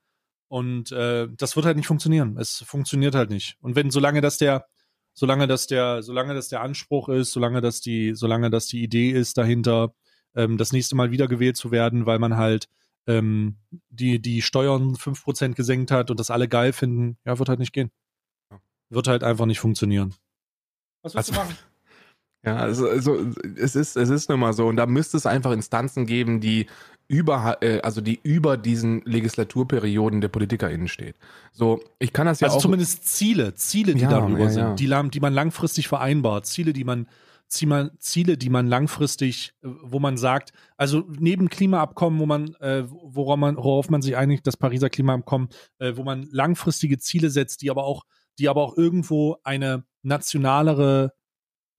Und 0.48 0.92
äh, 0.92 1.28
das 1.38 1.56
wird 1.56 1.68
halt 1.68 1.78
nicht 1.78 1.88
funktionieren. 1.88 2.38
Es 2.38 2.64
funktioniert 2.66 3.14
halt 3.14 3.30
nicht. 3.30 3.58
Und 3.62 3.76
wenn, 3.76 3.92
solange 3.92 4.22
das 4.22 4.40
der, 4.40 4.66
solange 5.16 5.48
das 5.48 5.66
der, 5.66 6.04
solange 6.04 6.36
das 6.36 6.50
der 6.50 6.62
Anspruch 6.62 7.10
ist, 7.10 7.32
solange 7.32 7.62
das 7.62 7.82
die, 7.82 8.14
solange 8.14 8.52
das 8.52 8.68
die 8.68 8.84
Idee 8.84 9.10
ist 9.12 9.38
dahinter, 9.38 9.94
ähm, 10.36 10.58
das 10.58 10.74
nächste 10.74 10.96
Mal 10.96 11.12
wiedergewählt 11.12 11.58
zu 11.58 11.72
werden, 11.72 12.06
weil 12.06 12.20
man 12.20 12.38
halt 12.38 12.68
ähm, 13.08 13.58
die, 13.90 14.22
die 14.22 14.42
Steuern 14.42 14.96
5% 14.96 15.56
gesenkt 15.56 15.92
hat 15.92 16.12
und 16.12 16.20
das 16.20 16.32
alle 16.32 16.48
geil 16.48 16.74
finden, 16.74 17.18
ja, 17.26 17.40
wird 17.40 17.50
halt 17.50 17.60
nicht 17.60 17.74
gehen. 17.74 17.92
Wird 18.90 19.08
halt 19.08 19.24
einfach 19.24 19.46
nicht 19.46 19.60
funktionieren. 19.60 20.14
Was 21.02 21.16
willst 21.16 21.30
also, 21.30 21.42
du 21.42 21.48
machen? 21.48 21.58
Ja, 22.46 22.58
also, 22.58 22.88
also 22.88 23.26
es 23.58 23.76
ist, 23.76 23.98
es 23.98 24.10
ist 24.10 24.30
nun 24.30 24.40
mal 24.40 24.54
so. 24.54 24.68
Und 24.68 24.76
da 24.76 24.86
müsste 24.86 25.18
es 25.18 25.26
einfach 25.26 25.52
Instanzen 25.52 26.06
geben, 26.06 26.42
die 26.42 26.68
über, 27.08 27.58
äh, 27.62 27.80
also 27.82 28.02
die 28.02 28.20
über 28.24 28.58
diesen 28.58 29.02
Legislaturperioden 29.02 30.22
der 30.22 30.30
PolitikerInnen 30.30 30.88
steht. 30.88 31.16
So, 31.52 31.82
ich 32.00 32.14
kann 32.14 32.26
das 32.26 32.40
ja 32.40 32.48
also 32.48 32.58
auch. 32.58 32.62
zumindest 32.62 33.08
Ziele, 33.08 33.54
Ziele, 33.56 33.94
die 33.94 34.02
ja, 34.02 34.10
darüber 34.10 34.46
ja, 34.46 34.50
sind, 34.50 34.80
Die, 34.80 35.10
die 35.12 35.20
man 35.20 35.34
langfristig 35.34 35.88
vereinbart, 35.88 36.46
Ziele, 36.46 36.74
die 36.74 36.84
man, 36.84 37.08
Ziele, 37.48 38.38
die 38.38 38.50
man 38.50 38.68
langfristig, 38.68 39.54
äh, 39.62 39.68
wo 39.84 40.00
man 40.00 40.18
sagt, 40.18 40.52
also 40.78 41.04
neben 41.20 41.50
Klimaabkommen, 41.50 42.20
wo 42.20 42.26
man, 42.26 42.56
äh, 42.56 42.84
worauf 42.88 43.38
man, 43.38 43.58
worauf 43.58 43.90
man 43.90 44.02
sich 44.02 44.18
einigt, 44.18 44.48
das 44.48 44.58
Pariser 44.58 44.90
Klimaabkommen, 44.90 45.50
äh, 45.80 45.94
wo 45.96 46.04
man 46.04 46.28
langfristige 46.32 46.98
Ziele 46.98 47.30
setzt, 47.30 47.62
die 47.62 47.70
aber 47.70 47.84
auch, 47.86 48.04
die 48.40 48.50
aber 48.50 48.64
auch 48.64 48.78
irgendwo 48.78 49.38
eine 49.44 49.86
nationalere 50.02 51.14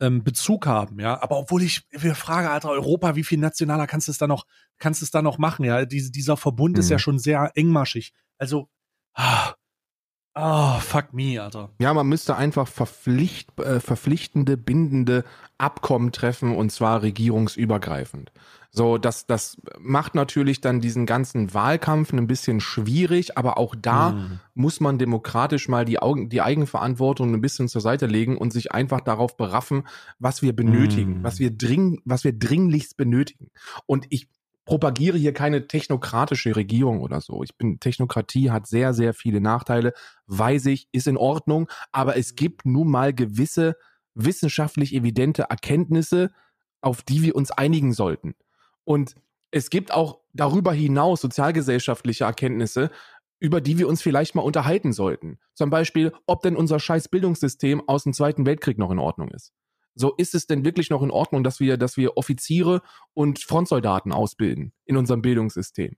ähm, 0.01 0.23
Bezug 0.23 0.67
haben, 0.67 1.01
ja. 1.01 1.21
Aber 1.23 1.39
obwohl 1.39 1.63
ich 1.63 1.87
wir 1.91 2.15
frage, 2.15 2.51
Alter, 2.51 2.71
Europa, 2.71 3.17
wie 3.17 3.25
viel 3.25 3.39
nationaler 3.39 3.87
kannst 3.87 4.09
du 4.09 4.13
es 4.13 4.19
da 4.19 4.27
noch, 4.27 4.47
kannst 4.79 5.01
du 5.01 5.05
es 5.05 5.11
da 5.11 5.23
noch 5.23 5.39
machen, 5.39 5.65
ja? 5.65 5.85
Diese, 5.85 6.11
dieser 6.11 6.37
Verbund 6.37 6.75
mhm. 6.75 6.81
ist 6.81 6.91
ja 6.91 6.97
mhm. 6.97 7.01
schon 7.01 7.19
sehr 7.19 7.51
engmaschig. 7.55 8.13
Also, 8.39 8.69
ah, 9.15 9.55
Oh, 10.39 10.79
fuck 10.81 11.15
me, 11.15 11.41
Alter. 11.43 11.71
Ja, 11.79 11.95
man 11.95 12.07
müsste 12.07 12.37
einfach 12.37 12.69
verpflicht, 12.69 13.59
äh, 13.59 13.81
verpflichtende, 13.81 14.59
bindende 14.59 15.25
Abkommen 15.57 16.13
treffen 16.13 16.55
und 16.55 16.71
zwar 16.71 17.01
regierungsübergreifend. 17.01 18.33
So, 18.71 18.99
das, 18.99 19.27
das 19.27 19.57
macht 19.79 20.15
natürlich 20.15 20.61
dann 20.61 20.83
diesen 20.83 21.07
ganzen 21.07 21.55
Wahlkampf 21.55 22.13
ein 22.13 22.27
bisschen 22.27 22.61
schwierig, 22.61 23.39
aber 23.39 23.57
auch 23.57 23.75
da 23.75 24.11
mhm. 24.11 24.41
muss 24.53 24.81
man 24.81 24.99
demokratisch 24.99 25.69
mal 25.69 25.87
die, 25.87 26.01
Augen, 26.01 26.29
die 26.29 26.43
Eigenverantwortung 26.43 27.33
ein 27.33 27.41
bisschen 27.41 27.69
zur 27.69 27.81
Seite 27.81 28.05
legen 28.05 28.37
und 28.37 28.53
sich 28.53 28.73
einfach 28.73 29.01
darauf 29.01 29.39
beraffen, 29.39 29.85
was 30.19 30.43
wir 30.43 30.55
benötigen, 30.55 31.21
mhm. 31.21 31.25
was 31.25 31.39
wir 31.39 31.51
dring, 31.51 32.03
was 32.05 32.25
wir 32.25 32.39
dringlichst 32.39 32.99
benötigen. 32.99 33.49
Und 33.87 34.05
ich 34.11 34.29
propagiere 34.67 35.17
hier 35.17 35.33
keine 35.33 35.67
technokratische 35.69 36.55
Regierung 36.55 37.01
oder 37.01 37.23
so. 37.23 37.43
Ich 37.43 37.57
bin, 37.57 37.81
Technokratie 37.81 38.51
hat 38.51 38.67
sehr, 38.67 38.93
sehr 38.93 39.15
viele 39.15 39.41
Nachteile, 39.41 39.95
weiß 40.27 40.67
ich, 40.67 40.89
ist 40.93 41.07
in 41.07 41.17
Ordnung, 41.17 41.71
aber 41.93 42.19
es 42.19 42.35
gibt 42.35 42.67
nun 42.67 42.91
mal 42.91 43.15
gewisse 43.15 43.77
wissenschaftlich 44.15 44.95
evidente 44.95 45.45
Erkenntnisse, 45.45 46.33
auf 46.81 47.03
die 47.03 47.23
wir 47.23 47.37
uns 47.37 47.51
einigen 47.51 47.93
sollten. 47.93 48.35
Und 48.85 49.15
es 49.51 49.71
gibt 49.71 49.93
auch 49.93 50.21
darüber 50.33 50.73
hinaus 50.73 51.21
sozialgesellschaftliche 51.21 52.25
Erkenntnisse, 52.25 52.91
über 53.39 53.61
die 53.61 53.79
wir 53.79 53.89
uns 53.89 54.03
vielleicht 54.03 54.35
mal 54.35 54.43
unterhalten 54.43 54.93
sollten. 54.93 55.39
Zum 55.55 55.71
Beispiel, 55.71 56.13
ob 56.27 56.43
denn 56.43 56.57
unser 56.57 56.81
scheiß 56.81 57.09
Bildungssystem 57.09 57.87
aus 57.87 58.05
dem 58.05 58.15
Zweiten 58.15 58.47
Weltkrieg 58.47 58.79
noch 58.79 58.91
in 58.91 58.99
Ordnung 58.99 59.29
ist. 59.29 59.53
So 59.97 60.15
ist 60.15 60.35
es 60.35 60.47
denn 60.47 60.65
wirklich 60.65 60.91
noch 60.91 61.03
in 61.03 61.11
Ordnung, 61.11 61.43
dass 61.43 61.59
wir, 61.59 61.79
dass 61.79 61.97
wir 61.97 62.17
Offiziere 62.17 62.83
und 63.15 63.41
Frontsoldaten 63.41 64.13
ausbilden 64.13 64.73
in 64.85 64.97
unserem 64.97 65.23
Bildungssystem? 65.23 65.97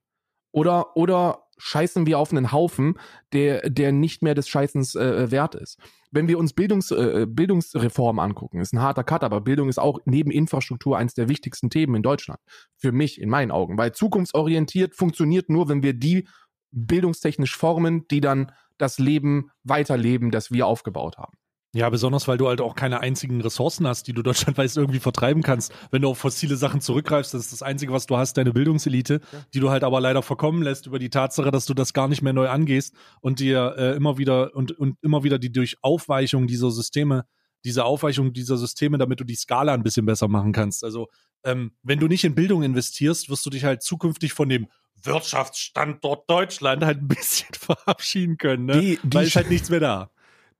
Oder, 0.52 0.96
oder 0.96 1.44
scheißen 1.58 2.06
wir 2.06 2.18
auf 2.18 2.30
einen 2.30 2.52
Haufen, 2.52 2.94
der, 3.32 3.68
der 3.68 3.92
nicht 3.92 4.22
mehr 4.22 4.34
des 4.34 4.48
Scheißens 4.48 4.94
äh, 4.94 5.30
wert 5.30 5.56
ist? 5.56 5.78
Wenn 6.12 6.28
wir 6.28 6.38
uns 6.38 6.52
Bildungs, 6.52 6.90
äh, 6.92 7.26
Bildungsreform 7.28 8.20
angucken, 8.20 8.60
ist 8.60 8.72
ein 8.72 8.80
harter 8.80 9.04
Cut, 9.04 9.24
aber 9.24 9.40
Bildung 9.40 9.68
ist 9.68 9.78
auch 9.78 9.98
neben 10.04 10.30
Infrastruktur 10.30 10.96
eines 10.96 11.14
der 11.14 11.28
wichtigsten 11.28 11.68
Themen 11.68 11.96
in 11.96 12.02
Deutschland. 12.02 12.40
Für 12.76 12.92
mich, 12.92 13.20
in 13.20 13.28
meinen 13.28 13.50
Augen. 13.50 13.76
Weil 13.76 13.92
zukunftsorientiert 13.92 14.94
funktioniert 14.94 15.50
nur, 15.50 15.68
wenn 15.68 15.82
wir 15.82 15.92
die 15.92 16.26
bildungstechnisch 16.70 17.56
formen, 17.56 18.06
die 18.08 18.20
dann 18.20 18.52
das 18.78 18.98
Leben 18.98 19.50
weiterleben, 19.64 20.30
das 20.30 20.52
wir 20.52 20.66
aufgebaut 20.66 21.18
haben. 21.18 21.36
Ja, 21.74 21.90
besonders 21.90 22.26
weil 22.26 22.38
du 22.38 22.48
halt 22.48 22.62
auch 22.62 22.74
keine 22.74 23.00
einzigen 23.00 23.42
Ressourcen 23.42 23.86
hast, 23.86 24.06
die 24.06 24.14
du 24.14 24.22
deutschlandweit 24.22 24.74
irgendwie 24.74 25.00
vertreiben 25.00 25.42
kannst. 25.42 25.72
Wenn 25.90 26.00
du 26.00 26.08
auf 26.08 26.18
fossile 26.18 26.56
Sachen 26.56 26.80
zurückgreifst, 26.80 27.34
das 27.34 27.42
ist 27.42 27.52
das 27.52 27.62
Einzige, 27.62 27.92
was 27.92 28.06
du 28.06 28.16
hast, 28.16 28.38
deine 28.38 28.52
Bildungselite, 28.54 29.20
ja. 29.32 29.38
die 29.52 29.60
du 29.60 29.68
halt 29.68 29.84
aber 29.84 30.00
leider 30.00 30.22
verkommen 30.22 30.62
lässt 30.62 30.86
über 30.86 30.98
die 30.98 31.10
Tatsache, 31.10 31.50
dass 31.50 31.66
du 31.66 31.74
das 31.74 31.92
gar 31.92 32.08
nicht 32.08 32.22
mehr 32.22 32.32
neu 32.32 32.48
angehst 32.48 32.94
und 33.20 33.38
dir 33.38 33.74
äh, 33.76 33.96
immer 33.96 34.16
wieder 34.16 34.54
und, 34.54 34.72
und 34.72 34.96
immer 35.02 35.24
wieder 35.24 35.38
die 35.38 35.52
durch 35.52 35.76
Aufweichung 35.82 36.46
dieser 36.46 36.70
Systeme, 36.70 37.26
diese 37.64 37.84
Aufweichung 37.84 38.32
dieser 38.32 38.56
Systeme, 38.56 38.96
damit 38.96 39.20
du 39.20 39.24
die 39.24 39.36
Skala 39.36 39.74
ein 39.74 39.82
bisschen 39.82 40.06
besser 40.06 40.28
machen 40.28 40.52
kannst. 40.52 40.84
Also 40.84 41.08
ähm, 41.44 41.72
wenn 41.82 42.00
du 42.00 42.08
nicht 42.08 42.24
in 42.24 42.34
Bildung 42.34 42.62
investierst, 42.62 43.28
wirst 43.28 43.44
du 43.44 43.50
dich 43.50 43.64
halt 43.64 43.82
zukünftig 43.82 44.32
von 44.32 44.48
dem 44.48 44.68
Wirtschaftsstandort 45.02 46.28
Deutschland 46.28 46.82
halt 46.82 47.02
ein 47.02 47.08
bisschen 47.08 47.48
verabschieden 47.52 48.38
können, 48.38 48.66
ne? 48.66 48.80
Die, 48.80 48.98
die 49.02 49.16
Weil 49.16 49.26
ist 49.26 49.36
halt 49.36 49.50
nichts 49.50 49.70
mehr 49.70 49.80
da. 49.80 50.10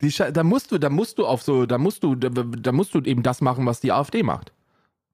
Die, 0.00 0.10
da 0.10 0.44
musst 0.44 0.70
du, 0.70 0.78
da 0.78 0.90
musst 0.90 1.18
du 1.18 1.26
auf 1.26 1.42
so, 1.42 1.66
da 1.66 1.78
musst 1.78 2.04
du, 2.04 2.14
da, 2.14 2.28
da 2.28 2.72
musst 2.72 2.94
du 2.94 3.00
eben 3.00 3.22
das 3.22 3.40
machen, 3.40 3.66
was 3.66 3.80
die 3.80 3.92
AfD 3.92 4.22
macht. 4.22 4.52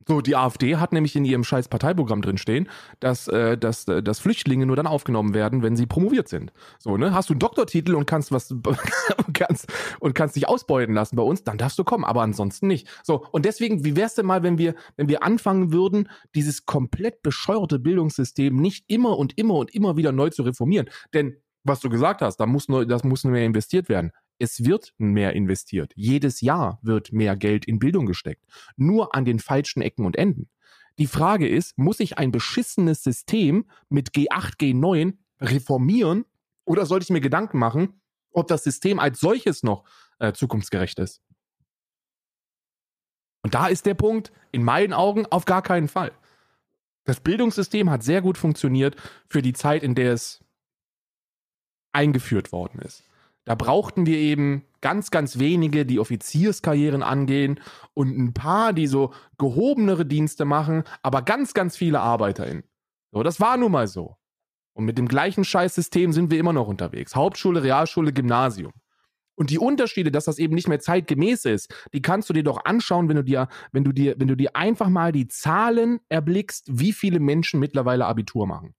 So, 0.07 0.20
die 0.20 0.37
AfD 0.37 0.76
hat 0.76 0.93
nämlich 0.93 1.16
in 1.16 1.24
ihrem 1.24 1.45
scheiß 1.45 1.68
Parteiprogramm 1.68 2.20
drinstehen, 2.20 2.68
dass, 3.01 3.26
äh, 3.28 3.57
dass, 3.57 3.89
äh, 3.89 4.03
dass 4.03 4.18
Flüchtlinge 4.18 4.66
nur 4.66 4.76
dann 4.76 4.87
aufgenommen 4.87 5.32
werden, 5.32 5.62
wenn 5.62 5.76
sie 5.76 5.87
promoviert 5.87 6.28
sind. 6.28 6.53
So, 6.78 6.99
ne? 6.99 7.14
Hast 7.14 7.30
du 7.30 7.32
einen 7.32 7.41
Doktortitel 7.41 7.95
und 7.95 8.07
kannst 8.07 8.30
was 8.30 8.51
und 8.51 9.32
kannst, 9.32 9.72
und 10.01 10.14
kannst 10.14 10.37
dich 10.37 10.47
ausbeuten 10.47 10.95
lassen 10.95 11.16
bei 11.16 11.22
uns, 11.22 11.43
dann 11.43 11.57
darfst 11.57 11.78
du 11.78 11.85
kommen, 11.85 12.05
aber 12.05 12.20
ansonsten 12.20 12.66
nicht. 12.66 12.87
So, 13.03 13.24
und 13.32 13.47
deswegen, 13.47 13.85
wie 13.85 13.97
wär's 13.97 14.14
denn 14.14 14.26
mal, 14.26 14.43
wenn 14.43 14.59
wir, 14.59 14.74
wenn 14.97 15.09
wir 15.09 15.22
anfangen 15.22 15.72
würden, 15.72 16.11
dieses 16.35 16.66
komplett 16.66 17.22
bescheuerte 17.22 17.78
Bildungssystem 17.78 18.55
nicht 18.55 18.85
immer 18.89 19.16
und 19.18 19.39
immer 19.39 19.55
und 19.55 19.74
immer 19.74 19.97
wieder 19.97 20.12
neu 20.12 20.28
zu 20.28 20.43
reformieren? 20.43 20.91
Denn 21.14 21.37
was 21.62 21.80
du 21.80 21.89
gesagt 21.89 22.20
hast, 22.20 22.37
da 22.37 22.45
muss 22.45 22.68
neu, 22.68 22.85
das 22.85 23.05
muss 23.05 23.24
mehr 23.24 23.47
investiert 23.47 23.89
werden 23.89 24.12
es 24.39 24.64
wird 24.64 24.95
mehr 24.99 25.32
investiert. 25.35 25.93
Jedes 25.95 26.41
Jahr 26.41 26.78
wird 26.82 27.12
mehr 27.12 27.37
Geld 27.37 27.64
in 27.64 27.78
Bildung 27.78 28.07
gesteckt. 28.07 28.45
Nur 28.76 29.14
an 29.14 29.24
den 29.24 29.39
falschen 29.39 29.82
Ecken 29.82 30.07
und 30.07 30.16
Enden. 30.16 30.49
Die 30.99 31.07
Frage 31.07 31.49
ist, 31.49 31.76
muss 31.76 32.01
ich 32.01 32.18
ein 32.18 32.30
beschissenes 32.30 33.03
System 33.03 33.66
mit 33.89 34.11
G8, 34.11 34.59
G9 34.59 35.14
reformieren 35.41 36.24
oder 36.64 36.87
sollte 36.87 37.05
ich 37.05 37.11
mir 37.11 37.20
Gedanken 37.20 37.59
machen, 37.59 38.01
ob 38.30 38.47
das 38.49 38.64
System 38.64 38.99
als 38.99 39.20
solches 39.20 39.62
noch 39.62 39.85
äh, 40.18 40.32
zukunftsgerecht 40.32 40.99
ist? 40.99 41.20
Und 43.43 43.55
da 43.55 43.66
ist 43.66 43.87
der 43.87 43.95
Punkt, 43.95 44.32
in 44.53 44.62
meinen 44.62 44.93
Augen, 44.93 45.26
auf 45.26 45.45
gar 45.45 45.62
keinen 45.62 45.89
Fall. 45.89 46.12
Das 47.05 47.20
Bildungssystem 47.20 47.91
hat 47.91 48.03
sehr 48.03 48.22
gut 48.22 48.39
funktioniert 48.39 48.97
für 49.28 49.43
die 49.43 49.53
Zeit, 49.53 49.82
in 49.82 49.95
der 49.95 50.14
es 50.14 50.43
eingeführt 51.93 52.53
worden 52.53 52.80
ist. 52.80 53.05
Da 53.45 53.55
brauchten 53.55 54.07
wir 54.07 54.16
eben 54.16 54.64
ganz, 54.80 55.11
ganz 55.11 55.38
wenige, 55.38 55.84
die 55.84 56.01
Offizierskarrieren 56.01 57.03
angehen 57.03 57.61
und 57.92 58.16
ein 58.16 58.32
paar, 58.32 58.72
die 58.72 58.86
so 58.86 59.12
gehobenere 59.38 60.07
Dienste 60.07 60.45
machen, 60.45 60.84
aber 61.03 61.22
ganz, 61.22 61.55
ganz 61.55 61.76
viele 61.76 62.01
ArbeiterInnen. 62.01 62.64
So, 63.12 63.22
das 63.22 63.40
war 63.40 63.57
nun 63.57 63.72
mal 63.72 63.86
so. 63.86 64.16
Und 64.74 64.86
mit 64.86 64.99
dem 64.99 65.09
gleichen 65.09 65.45
Scheißsystem 65.45 66.12
sind 66.12 66.30
wir 66.30 66.38
immer 66.38 66.53
noch 66.53 66.66
unterwegs. 66.66 67.14
Hauptschule, 67.14 67.62
Realschule, 67.62 68.12
Gymnasium. 68.12 68.72
Und 69.36 69.51
die 69.51 69.59
Unterschiede, 69.59 70.11
dass 70.11 70.24
das 70.24 70.38
eben 70.38 70.55
nicht 70.55 70.68
mehr 70.68 70.80
zeitgemäß 70.80 71.45
ist, 71.45 71.72
die 71.92 72.03
kannst 72.03 72.28
du 72.28 72.32
dir 72.32 72.45
doch 72.45 72.64
anschauen, 72.64 73.09
wenn 73.09 73.16
du 73.16 73.24
dir, 73.24 73.49
wenn 73.72 73.84
du 73.84 73.92
dir, 73.92 74.14
wenn 74.18 74.28
du 74.28 74.36
dir 74.36 74.55
einfach 74.55 74.88
mal 74.88 75.12
die 75.12 75.28
Zahlen 75.28 76.01
erblickst, 76.09 76.66
wie 76.70 76.92
viele 76.92 77.20
Menschen 77.20 77.59
mittlerweile 77.59 78.07
Abitur 78.07 78.47
machen. 78.47 78.74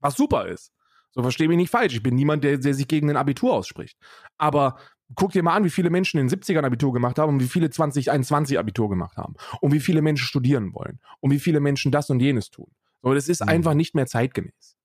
Was 0.00 0.16
super 0.16 0.48
ist. 0.48 0.72
So 1.12 1.22
verstehe 1.22 1.48
mich 1.48 1.56
nicht 1.56 1.70
falsch. 1.70 1.94
Ich 1.94 2.02
bin 2.02 2.14
niemand, 2.14 2.44
der, 2.44 2.58
der 2.58 2.74
sich 2.74 2.88
gegen 2.88 3.10
ein 3.10 3.16
Abitur 3.16 3.52
ausspricht. 3.52 3.98
Aber 4.38 4.76
guck 5.14 5.32
dir 5.32 5.42
mal 5.42 5.54
an, 5.54 5.64
wie 5.64 5.70
viele 5.70 5.90
Menschen 5.90 6.20
in 6.20 6.28
den 6.28 6.40
70ern 6.40 6.64
Abitur 6.64 6.92
gemacht 6.92 7.18
haben 7.18 7.34
und 7.34 7.40
wie 7.40 7.48
viele 7.48 7.70
2021 7.70 8.58
Abitur 8.58 8.88
gemacht 8.88 9.16
haben. 9.16 9.34
Und 9.60 9.72
wie 9.72 9.80
viele 9.80 10.02
Menschen 10.02 10.24
studieren 10.24 10.72
wollen. 10.74 11.00
Und 11.20 11.30
wie 11.32 11.40
viele 11.40 11.60
Menschen 11.60 11.90
das 11.90 12.10
und 12.10 12.20
jenes 12.20 12.50
tun. 12.50 12.70
So, 13.02 13.14
das 13.14 13.28
ist 13.28 13.42
mhm. 13.42 13.48
einfach 13.48 13.74
nicht 13.74 13.94
mehr 13.94 14.06
zeitgemäß. 14.06 14.76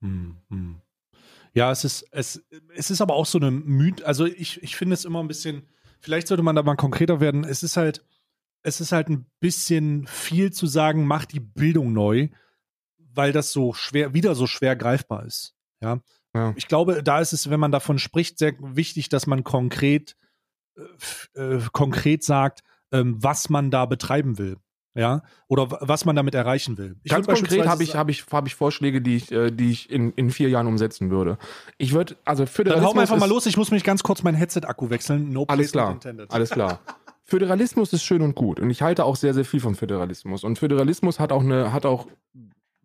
Mhm. 0.00 0.80
Ja, 1.54 1.70
es 1.70 1.84
ist, 1.84 2.06
es, 2.12 2.44
es 2.74 2.90
ist 2.90 3.00
aber 3.00 3.14
auch 3.14 3.26
so 3.26 3.38
eine 3.38 3.50
Myth. 3.50 4.02
Also 4.02 4.26
ich, 4.26 4.62
ich 4.62 4.76
finde 4.76 4.94
es 4.94 5.04
immer 5.04 5.20
ein 5.20 5.28
bisschen, 5.28 5.66
vielleicht 6.00 6.28
sollte 6.28 6.42
man 6.42 6.56
da 6.56 6.62
mal 6.62 6.76
konkreter 6.76 7.20
werden. 7.20 7.44
Es 7.44 7.62
ist 7.62 7.76
halt, 7.76 8.04
es 8.62 8.80
ist 8.80 8.92
halt 8.92 9.08
ein 9.08 9.26
bisschen 9.40 10.06
viel 10.06 10.52
zu 10.52 10.66
sagen, 10.66 11.06
mach 11.06 11.24
die 11.24 11.40
Bildung 11.40 11.92
neu, 11.92 12.28
weil 12.98 13.32
das 13.32 13.52
so 13.52 13.72
schwer, 13.72 14.14
wieder 14.14 14.34
so 14.34 14.46
schwer 14.46 14.76
greifbar 14.76 15.24
ist. 15.24 15.57
Ja. 15.80 16.00
ja. 16.34 16.52
Ich 16.56 16.68
glaube, 16.68 17.02
da 17.02 17.20
ist 17.20 17.32
es, 17.32 17.50
wenn 17.50 17.60
man 17.60 17.72
davon 17.72 17.98
spricht, 17.98 18.38
sehr 18.38 18.54
wichtig, 18.58 19.08
dass 19.08 19.26
man 19.26 19.44
konkret, 19.44 20.16
äh, 20.76 21.56
äh, 21.56 21.60
konkret 21.72 22.24
sagt, 22.24 22.62
ähm, 22.92 23.16
was 23.22 23.50
man 23.50 23.70
da 23.70 23.86
betreiben 23.86 24.38
will. 24.38 24.56
Ja, 24.94 25.22
oder 25.46 25.70
was 25.80 26.04
man 26.06 26.16
damit 26.16 26.34
erreichen 26.34 26.76
will. 26.76 26.96
Ich 27.04 27.12
Ganz 27.12 27.26
konkret 27.26 27.68
habe 27.68 27.84
ich, 27.84 27.94
hab 27.94 28.08
ich, 28.08 28.24
hab 28.32 28.46
ich 28.48 28.56
Vorschläge, 28.56 29.00
die 29.00 29.16
ich, 29.16 29.30
äh, 29.30 29.52
die 29.52 29.70
ich 29.70 29.90
in, 29.90 30.12
in 30.14 30.32
vier 30.32 30.48
Jahren 30.48 30.66
umsetzen 30.66 31.10
würde. 31.10 31.38
Ich 31.76 31.92
würde, 31.92 32.16
also 32.24 32.46
Föderalismus. 32.46 32.94
Dann 32.94 32.96
hau 32.96 33.00
einfach 33.00 33.16
mal 33.16 33.28
los, 33.28 33.46
ich 33.46 33.56
muss 33.56 33.70
mich 33.70 33.84
ganz 33.84 34.02
kurz 34.02 34.24
mein 34.24 34.34
Headset-Akku 34.34 34.90
wechseln. 34.90 35.32
No 35.32 35.44
alles 35.46 35.70
klar, 35.70 35.92
intended. 35.92 36.32
alles 36.32 36.50
klar. 36.50 36.80
Föderalismus 37.22 37.92
ist 37.92 38.02
schön 38.02 38.22
und 38.22 38.34
gut 38.34 38.58
und 38.58 38.70
ich 38.70 38.82
halte 38.82 39.04
auch 39.04 39.14
sehr, 39.14 39.34
sehr 39.34 39.44
viel 39.44 39.60
von 39.60 39.74
Föderalismus. 39.74 40.42
Und 40.42 40.58
Föderalismus 40.58 41.20
hat 41.20 41.30
auch 41.30 41.42
eine, 41.42 41.72
hat 41.72 41.86
auch 41.86 42.08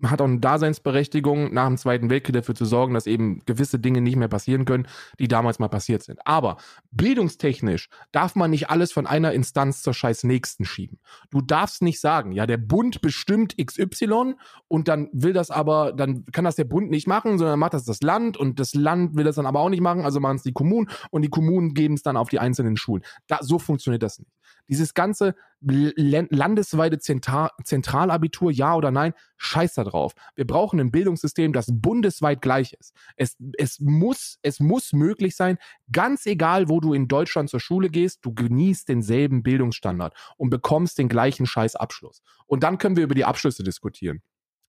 hat 0.03 0.21
auch 0.21 0.25
eine 0.25 0.39
Daseinsberechtigung, 0.39 1.53
nach 1.53 1.67
dem 1.67 1.77
Zweiten 1.77 2.09
Weltkrieg 2.09 2.33
dafür 2.33 2.55
zu 2.55 2.65
sorgen, 2.65 2.93
dass 2.93 3.07
eben 3.07 3.41
gewisse 3.45 3.79
Dinge 3.79 4.01
nicht 4.01 4.15
mehr 4.15 4.27
passieren 4.27 4.65
können, 4.65 4.87
die 5.19 5.27
damals 5.27 5.59
mal 5.59 5.69
passiert 5.69 6.03
sind. 6.03 6.19
Aber 6.25 6.57
bildungstechnisch 6.91 7.89
darf 8.11 8.35
man 8.35 8.51
nicht 8.51 8.69
alles 8.69 8.91
von 8.91 9.07
einer 9.07 9.31
Instanz 9.31 9.81
zur 9.81 9.93
scheiß 9.93 10.23
nächsten 10.23 10.65
schieben. 10.65 10.99
Du 11.29 11.41
darfst 11.41 11.81
nicht 11.81 12.01
sagen, 12.01 12.31
ja, 12.31 12.45
der 12.45 12.57
Bund 12.57 13.01
bestimmt 13.01 13.55
XY 13.57 14.35
und 14.67 14.87
dann 14.87 15.09
will 15.13 15.33
das 15.33 15.51
aber, 15.51 15.93
dann 15.93 16.25
kann 16.31 16.45
das 16.45 16.55
der 16.55 16.65
Bund 16.65 16.89
nicht 16.89 17.07
machen, 17.07 17.37
sondern 17.37 17.59
macht 17.59 17.73
das 17.73 17.85
das 17.85 18.01
Land 18.01 18.37
und 18.37 18.59
das 18.59 18.73
Land 18.73 19.15
will 19.15 19.23
das 19.23 19.35
dann 19.35 19.45
aber 19.45 19.59
auch 19.59 19.69
nicht 19.69 19.81
machen, 19.81 20.01
also 20.01 20.19
machen 20.19 20.37
es 20.37 20.43
die 20.43 20.53
Kommunen 20.53 20.89
und 21.11 21.21
die 21.21 21.29
Kommunen 21.29 21.73
geben 21.73 21.93
es 21.93 22.03
dann 22.03 22.17
auf 22.17 22.29
die 22.29 22.39
einzelnen 22.39 22.77
Schulen. 22.77 23.03
Da, 23.27 23.39
so 23.41 23.59
funktioniert 23.59 24.03
das 24.03 24.19
nicht. 24.19 24.31
Dieses 24.67 24.93
ganze 24.93 25.35
landesweite 25.61 26.99
Zentral 26.99 27.49
Zentralabitur, 27.63 28.51
ja 28.51 28.75
oder 28.75 28.91
nein, 28.91 29.13
scheiß 29.37 29.75
da 29.75 29.83
drauf. 29.83 30.13
Wir 30.35 30.45
brauchen 30.45 30.79
ein 30.79 30.91
Bildungssystem, 30.91 31.53
das 31.53 31.67
bundesweit 31.69 32.41
gleich 32.41 32.73
ist. 32.73 32.93
Es, 33.15 33.37
es, 33.57 33.79
muss, 33.79 34.39
es 34.41 34.59
muss 34.59 34.93
möglich 34.93 35.35
sein, 35.35 35.57
ganz 35.91 36.25
egal, 36.25 36.69
wo 36.69 36.79
du 36.79 36.93
in 36.93 37.07
Deutschland 37.07 37.49
zur 37.49 37.59
Schule 37.59 37.89
gehst, 37.89 38.19
du 38.23 38.33
genießt 38.33 38.89
denselben 38.89 39.43
Bildungsstandard 39.43 40.13
und 40.37 40.49
bekommst 40.49 40.97
den 40.97 41.09
gleichen 41.09 41.45
Scheißabschluss. 41.45 42.21
Und 42.45 42.63
dann 42.63 42.77
können 42.77 42.97
wir 42.97 43.03
über 43.03 43.15
die 43.15 43.25
Abschlüsse 43.25 43.63
diskutieren. 43.63 44.21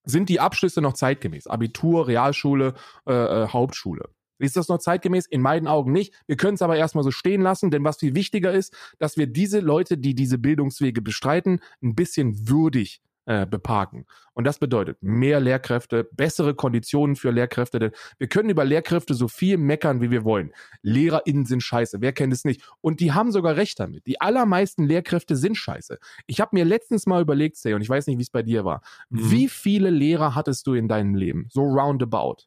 Sind 0.05 0.29
die 0.29 0.39
Abschlüsse 0.39 0.81
noch 0.81 0.93
zeitgemäß? 0.93 1.47
Abitur, 1.47 2.07
Realschule, 2.07 2.75
äh, 3.07 3.13
äh 3.13 3.47
Hauptschule. 3.47 4.14
Ist 4.37 4.57
das 4.57 4.67
noch 4.67 4.79
zeitgemäß? 4.79 5.25
In 5.27 5.41
meinen 5.41 5.67
Augen 5.67 5.91
nicht. 5.91 6.13
Wir 6.27 6.37
können 6.37 6.55
es 6.55 6.61
aber 6.61 6.77
erstmal 6.77 7.03
so 7.03 7.11
stehen 7.11 7.41
lassen, 7.41 7.71
denn 7.71 7.83
was 7.83 7.97
viel 7.97 8.15
wichtiger 8.15 8.51
ist, 8.51 8.75
dass 8.99 9.17
wir 9.17 9.27
diese 9.27 9.59
Leute, 9.59 9.97
die 9.97 10.15
diese 10.15 10.37
Bildungswege 10.37 11.01
bestreiten, 11.01 11.59
ein 11.81 11.95
bisschen 11.95 12.47
würdig 12.47 13.01
äh, 13.27 13.47
beparken. 13.47 14.05
Und 14.33 14.43
das 14.43 14.59
bedeutet 14.59 15.01
mehr 15.01 15.39
Lehrkräfte, 15.39 16.07
bessere 16.11 16.53
Konditionen 16.53 17.15
für 17.15 17.31
Lehrkräfte. 17.31 17.79
Denn 17.79 17.91
wir 18.19 18.27
können 18.27 18.49
über 18.49 18.65
Lehrkräfte 18.65 19.15
so 19.15 19.27
viel 19.27 19.57
meckern, 19.57 19.99
wie 19.99 20.11
wir 20.11 20.23
wollen. 20.23 20.51
LehrerInnen 20.83 21.45
sind 21.45 21.63
scheiße. 21.63 22.01
Wer 22.01 22.13
kennt 22.13 22.33
es 22.33 22.45
nicht? 22.45 22.61
Und 22.81 22.99
die 22.99 23.13
haben 23.13 23.31
sogar 23.31 23.55
recht 23.55 23.79
damit. 23.79 24.05
Die 24.05 24.21
allermeisten 24.21 24.83
Lehrkräfte 24.83 25.35
sind 25.35 25.57
scheiße. 25.57 25.97
Ich 26.27 26.39
habe 26.39 26.51
mir 26.53 26.65
letztens 26.65 27.07
mal 27.07 27.21
überlegt, 27.21 27.57
Stay, 27.57 27.73
und 27.73 27.81
ich 27.81 27.89
weiß 27.89 28.05
nicht, 28.07 28.19
wie 28.19 28.23
es 28.23 28.29
bei 28.29 28.43
dir 28.43 28.63
war. 28.63 28.81
Mhm. 29.09 29.31
Wie 29.31 29.49
viele 29.49 29.89
Lehrer 29.89 30.35
hattest 30.35 30.67
du 30.67 30.73
in 30.73 30.87
deinem 30.87 31.15
Leben? 31.15 31.47
So 31.49 31.63
roundabout. 31.63 32.45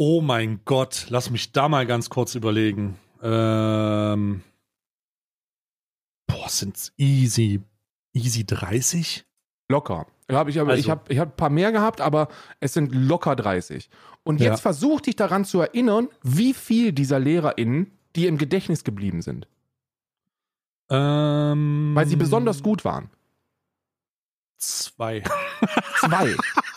Oh 0.00 0.20
mein 0.20 0.60
Gott, 0.64 1.06
lass 1.08 1.28
mich 1.30 1.50
da 1.50 1.68
mal 1.68 1.84
ganz 1.84 2.08
kurz 2.08 2.36
überlegen. 2.36 2.96
Ähm, 3.20 4.44
boah, 6.28 6.48
sind's 6.48 6.92
easy, 6.96 7.62
easy 8.12 8.46
30? 8.46 9.26
Locker. 9.68 10.06
Hab 10.30 10.46
ich 10.46 10.60
aber, 10.60 10.70
also. 10.70 10.80
ich 10.80 10.88
habe 10.88 11.12
ich 11.12 11.18
hab 11.18 11.30
ein 11.30 11.36
paar 11.36 11.50
mehr 11.50 11.72
gehabt, 11.72 12.00
aber 12.00 12.28
es 12.60 12.74
sind 12.74 12.94
locker 12.94 13.34
30. 13.34 13.90
Und 14.22 14.38
jetzt 14.38 14.50
ja. 14.50 14.56
versuch 14.58 15.00
dich 15.00 15.16
daran 15.16 15.44
zu 15.44 15.60
erinnern, 15.62 16.08
wie 16.22 16.54
viel 16.54 16.92
dieser 16.92 17.18
LehrerInnen, 17.18 17.90
die 18.14 18.28
im 18.28 18.38
Gedächtnis 18.38 18.84
geblieben 18.84 19.20
sind. 19.20 19.48
Ähm, 20.90 21.90
Weil 21.94 22.06
sie 22.06 22.14
besonders 22.14 22.62
gut 22.62 22.84
waren. 22.84 23.10
Zwei. 24.58 25.24
Zwei. 25.98 26.36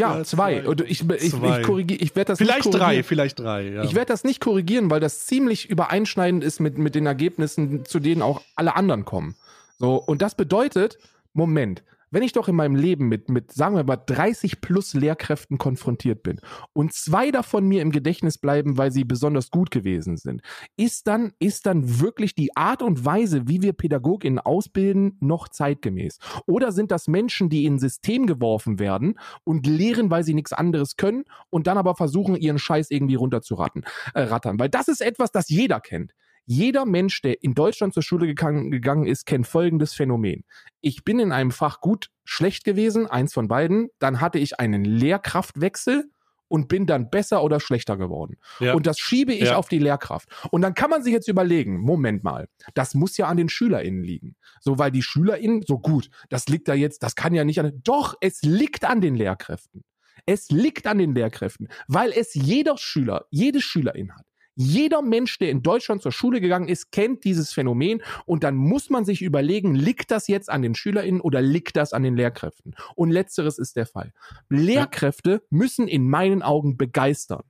Ja, 0.00 0.18
ja 0.18 0.24
zwei. 0.24 0.66
Und 0.66 0.80
ich, 0.82 1.08
ich, 1.08 1.30
zwei. 1.30 1.60
ich 1.60 1.66
korrigiere, 1.66 2.02
ich 2.02 2.16
werde 2.16 2.32
das 2.32 2.38
vielleicht 2.38 2.64
nicht 2.64 2.78
drei, 2.78 3.02
vielleicht 3.02 3.38
drei. 3.38 3.68
Ja. 3.68 3.84
Ich 3.84 3.94
werde 3.94 4.06
das 4.06 4.24
nicht 4.24 4.40
korrigieren, 4.40 4.90
weil 4.90 5.00
das 5.00 5.26
ziemlich 5.26 5.68
übereinschneidend 5.68 6.42
ist 6.42 6.60
mit, 6.60 6.78
mit 6.78 6.94
den 6.94 7.06
Ergebnissen, 7.06 7.84
zu 7.84 8.00
denen 8.00 8.22
auch 8.22 8.42
alle 8.56 8.76
anderen 8.76 9.04
kommen. 9.04 9.36
So, 9.78 9.96
und 9.96 10.22
das 10.22 10.34
bedeutet, 10.34 10.98
Moment, 11.32 11.82
wenn 12.10 12.22
ich 12.22 12.32
doch 12.32 12.48
in 12.48 12.56
meinem 12.56 12.74
Leben 12.74 13.08
mit, 13.08 13.28
mit, 13.30 13.52
sagen 13.52 13.76
wir 13.76 13.84
mal, 13.84 13.96
30 13.96 14.60
plus 14.60 14.94
Lehrkräften 14.94 15.58
konfrontiert 15.58 16.22
bin 16.22 16.40
und 16.72 16.92
zwei 16.92 17.30
davon 17.30 17.66
mir 17.66 17.82
im 17.82 17.90
Gedächtnis 17.90 18.38
bleiben, 18.38 18.78
weil 18.78 18.92
sie 18.92 19.04
besonders 19.04 19.50
gut 19.50 19.70
gewesen 19.70 20.16
sind, 20.16 20.42
ist 20.76 21.06
dann, 21.06 21.32
ist 21.38 21.66
dann 21.66 22.00
wirklich 22.00 22.34
die 22.34 22.56
Art 22.56 22.82
und 22.82 23.04
Weise, 23.04 23.48
wie 23.48 23.62
wir 23.62 23.72
PädagogInnen 23.72 24.38
ausbilden, 24.38 25.16
noch 25.20 25.48
zeitgemäß? 25.48 26.18
Oder 26.46 26.72
sind 26.72 26.90
das 26.90 27.08
Menschen, 27.08 27.48
die 27.48 27.64
in 27.64 27.74
ein 27.74 27.78
System 27.78 28.26
geworfen 28.26 28.78
werden 28.78 29.18
und 29.44 29.66
lehren, 29.66 30.10
weil 30.10 30.24
sie 30.24 30.34
nichts 30.34 30.52
anderes 30.52 30.96
können 30.96 31.24
und 31.50 31.66
dann 31.66 31.78
aber 31.78 31.94
versuchen, 31.94 32.36
ihren 32.36 32.58
Scheiß 32.58 32.90
irgendwie 32.90 33.14
runterzurattern? 33.14 33.84
Äh, 34.14 34.22
rattern? 34.22 34.58
Weil 34.58 34.68
das 34.68 34.88
ist 34.88 35.00
etwas, 35.00 35.32
das 35.32 35.48
jeder 35.48 35.80
kennt. 35.80 36.12
Jeder 36.52 36.84
Mensch, 36.84 37.22
der 37.22 37.44
in 37.44 37.54
Deutschland 37.54 37.94
zur 37.94 38.02
Schule 38.02 38.26
gegangen, 38.26 38.72
gegangen 38.72 39.06
ist, 39.06 39.24
kennt 39.24 39.46
folgendes 39.46 39.94
Phänomen. 39.94 40.42
Ich 40.80 41.04
bin 41.04 41.20
in 41.20 41.30
einem 41.30 41.52
Fach 41.52 41.80
gut, 41.80 42.08
schlecht 42.24 42.64
gewesen, 42.64 43.06
eins 43.06 43.32
von 43.32 43.46
beiden. 43.46 43.88
Dann 44.00 44.20
hatte 44.20 44.40
ich 44.40 44.58
einen 44.58 44.84
Lehrkraftwechsel 44.84 46.10
und 46.48 46.66
bin 46.66 46.86
dann 46.86 47.08
besser 47.08 47.44
oder 47.44 47.60
schlechter 47.60 47.96
geworden. 47.96 48.36
Ja. 48.58 48.74
Und 48.74 48.88
das 48.88 48.98
schiebe 48.98 49.32
ich 49.32 49.50
ja. 49.50 49.54
auf 49.58 49.68
die 49.68 49.78
Lehrkraft. 49.78 50.28
Und 50.50 50.62
dann 50.62 50.74
kann 50.74 50.90
man 50.90 51.04
sich 51.04 51.12
jetzt 51.12 51.28
überlegen, 51.28 51.78
Moment 51.78 52.24
mal, 52.24 52.48
das 52.74 52.94
muss 52.94 53.16
ja 53.16 53.28
an 53.28 53.36
den 53.36 53.48
SchülerInnen 53.48 54.02
liegen. 54.02 54.34
So, 54.60 54.76
weil 54.76 54.90
die 54.90 55.02
SchülerInnen, 55.02 55.62
so 55.64 55.78
gut, 55.78 56.10
das 56.30 56.48
liegt 56.48 56.66
da 56.66 56.74
jetzt, 56.74 57.04
das 57.04 57.14
kann 57.14 57.32
ja 57.32 57.44
nicht 57.44 57.60
an, 57.60 57.80
doch, 57.84 58.16
es 58.20 58.42
liegt 58.42 58.84
an 58.84 59.00
den 59.00 59.14
Lehrkräften. 59.14 59.84
Es 60.26 60.50
liegt 60.50 60.88
an 60.88 60.98
den 60.98 61.14
Lehrkräften, 61.14 61.68
weil 61.86 62.10
es 62.10 62.34
jeder 62.34 62.76
Schüler, 62.76 63.26
jede 63.30 63.60
Schülerin 63.60 64.16
hat. 64.16 64.24
Jeder 64.56 65.00
Mensch, 65.00 65.38
der 65.38 65.50
in 65.50 65.62
Deutschland 65.62 66.02
zur 66.02 66.12
Schule 66.12 66.40
gegangen 66.40 66.68
ist, 66.68 66.92
kennt 66.92 67.24
dieses 67.24 67.52
Phänomen 67.52 68.02
und 68.26 68.44
dann 68.44 68.56
muss 68.56 68.90
man 68.90 69.04
sich 69.04 69.22
überlegen, 69.22 69.74
liegt 69.74 70.10
das 70.10 70.28
jetzt 70.28 70.50
an 70.50 70.62
den 70.62 70.74
SchülerInnen 70.74 71.20
oder 71.20 71.40
liegt 71.40 71.76
das 71.76 71.92
an 71.92 72.02
den 72.02 72.16
Lehrkräften? 72.16 72.74
Und 72.94 73.10
letzteres 73.10 73.58
ist 73.58 73.76
der 73.76 73.86
Fall. 73.86 74.12
Lehrkräfte 74.48 75.42
müssen 75.50 75.88
in 75.88 76.08
meinen 76.08 76.42
Augen 76.42 76.76
begeistern. 76.76 77.44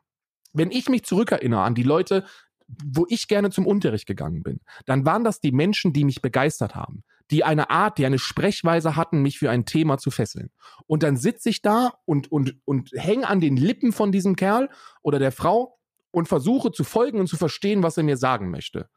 Wenn 0.52 0.70
ich 0.70 0.88
mich 0.88 1.04
zurückerinnere 1.04 1.62
an 1.62 1.74
die 1.74 1.82
Leute, 1.82 2.24
wo 2.84 3.06
ich 3.08 3.26
gerne 3.26 3.50
zum 3.50 3.66
Unterricht 3.66 4.06
gegangen 4.06 4.42
bin, 4.42 4.60
dann 4.86 5.04
waren 5.04 5.24
das 5.24 5.40
die 5.40 5.52
Menschen, 5.52 5.92
die 5.92 6.04
mich 6.04 6.22
begeistert 6.22 6.74
haben. 6.74 7.02
die 7.30 7.44
eine 7.44 7.70
Art, 7.70 7.98
die 7.98 8.06
eine 8.06 8.18
Sprechweise 8.18 8.96
hatten, 8.96 9.22
mich 9.22 9.38
für 9.38 9.50
ein 9.50 9.64
Thema 9.64 9.98
zu 9.98 10.10
fesseln. 10.10 10.50
Und 10.86 11.02
dann 11.02 11.16
sitze 11.16 11.48
ich 11.48 11.62
da 11.62 11.94
und, 12.04 12.30
und, 12.30 12.56
und 12.64 12.90
hänge 12.92 13.28
an 13.28 13.40
den 13.40 13.56
Lippen 13.56 13.92
von 13.92 14.12
diesem 14.12 14.36
Kerl 14.36 14.68
oder 15.02 15.18
der 15.18 15.32
Frau 15.32 15.78
und 16.10 16.28
versuche 16.28 16.72
zu 16.72 16.84
folgen 16.84 17.20
und 17.20 17.26
zu 17.26 17.36
verstehen, 17.36 17.82
was 17.82 17.96
er 17.96 18.02
mir 18.02 18.16
sagen 18.16 18.50
möchte. 18.50 18.88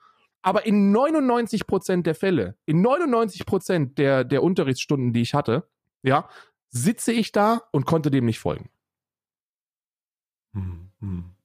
Aber 0.42 0.66
in 0.66 0.92
99 0.92 1.66
Prozent 1.68 2.06
der 2.06 2.16
Fälle, 2.16 2.58
in 2.66 2.82
99 2.82 3.46
Prozent 3.46 3.98
der, 3.98 4.24
der 4.24 4.44
Unterrichtsstunden, 4.44 5.14
die 5.14 5.22
ich 5.22 5.34
hatte, 5.34 5.70
ja, 6.02 6.28
sitze 6.70 7.14
ich 7.14 7.32
da 7.32 7.62
und 7.72 7.86
konnte 7.86 8.12
dem 8.12 8.26
nicht 8.26 8.40
folgen. 8.40 8.70
Hm, 10.54 10.92
hm. 11.00 11.36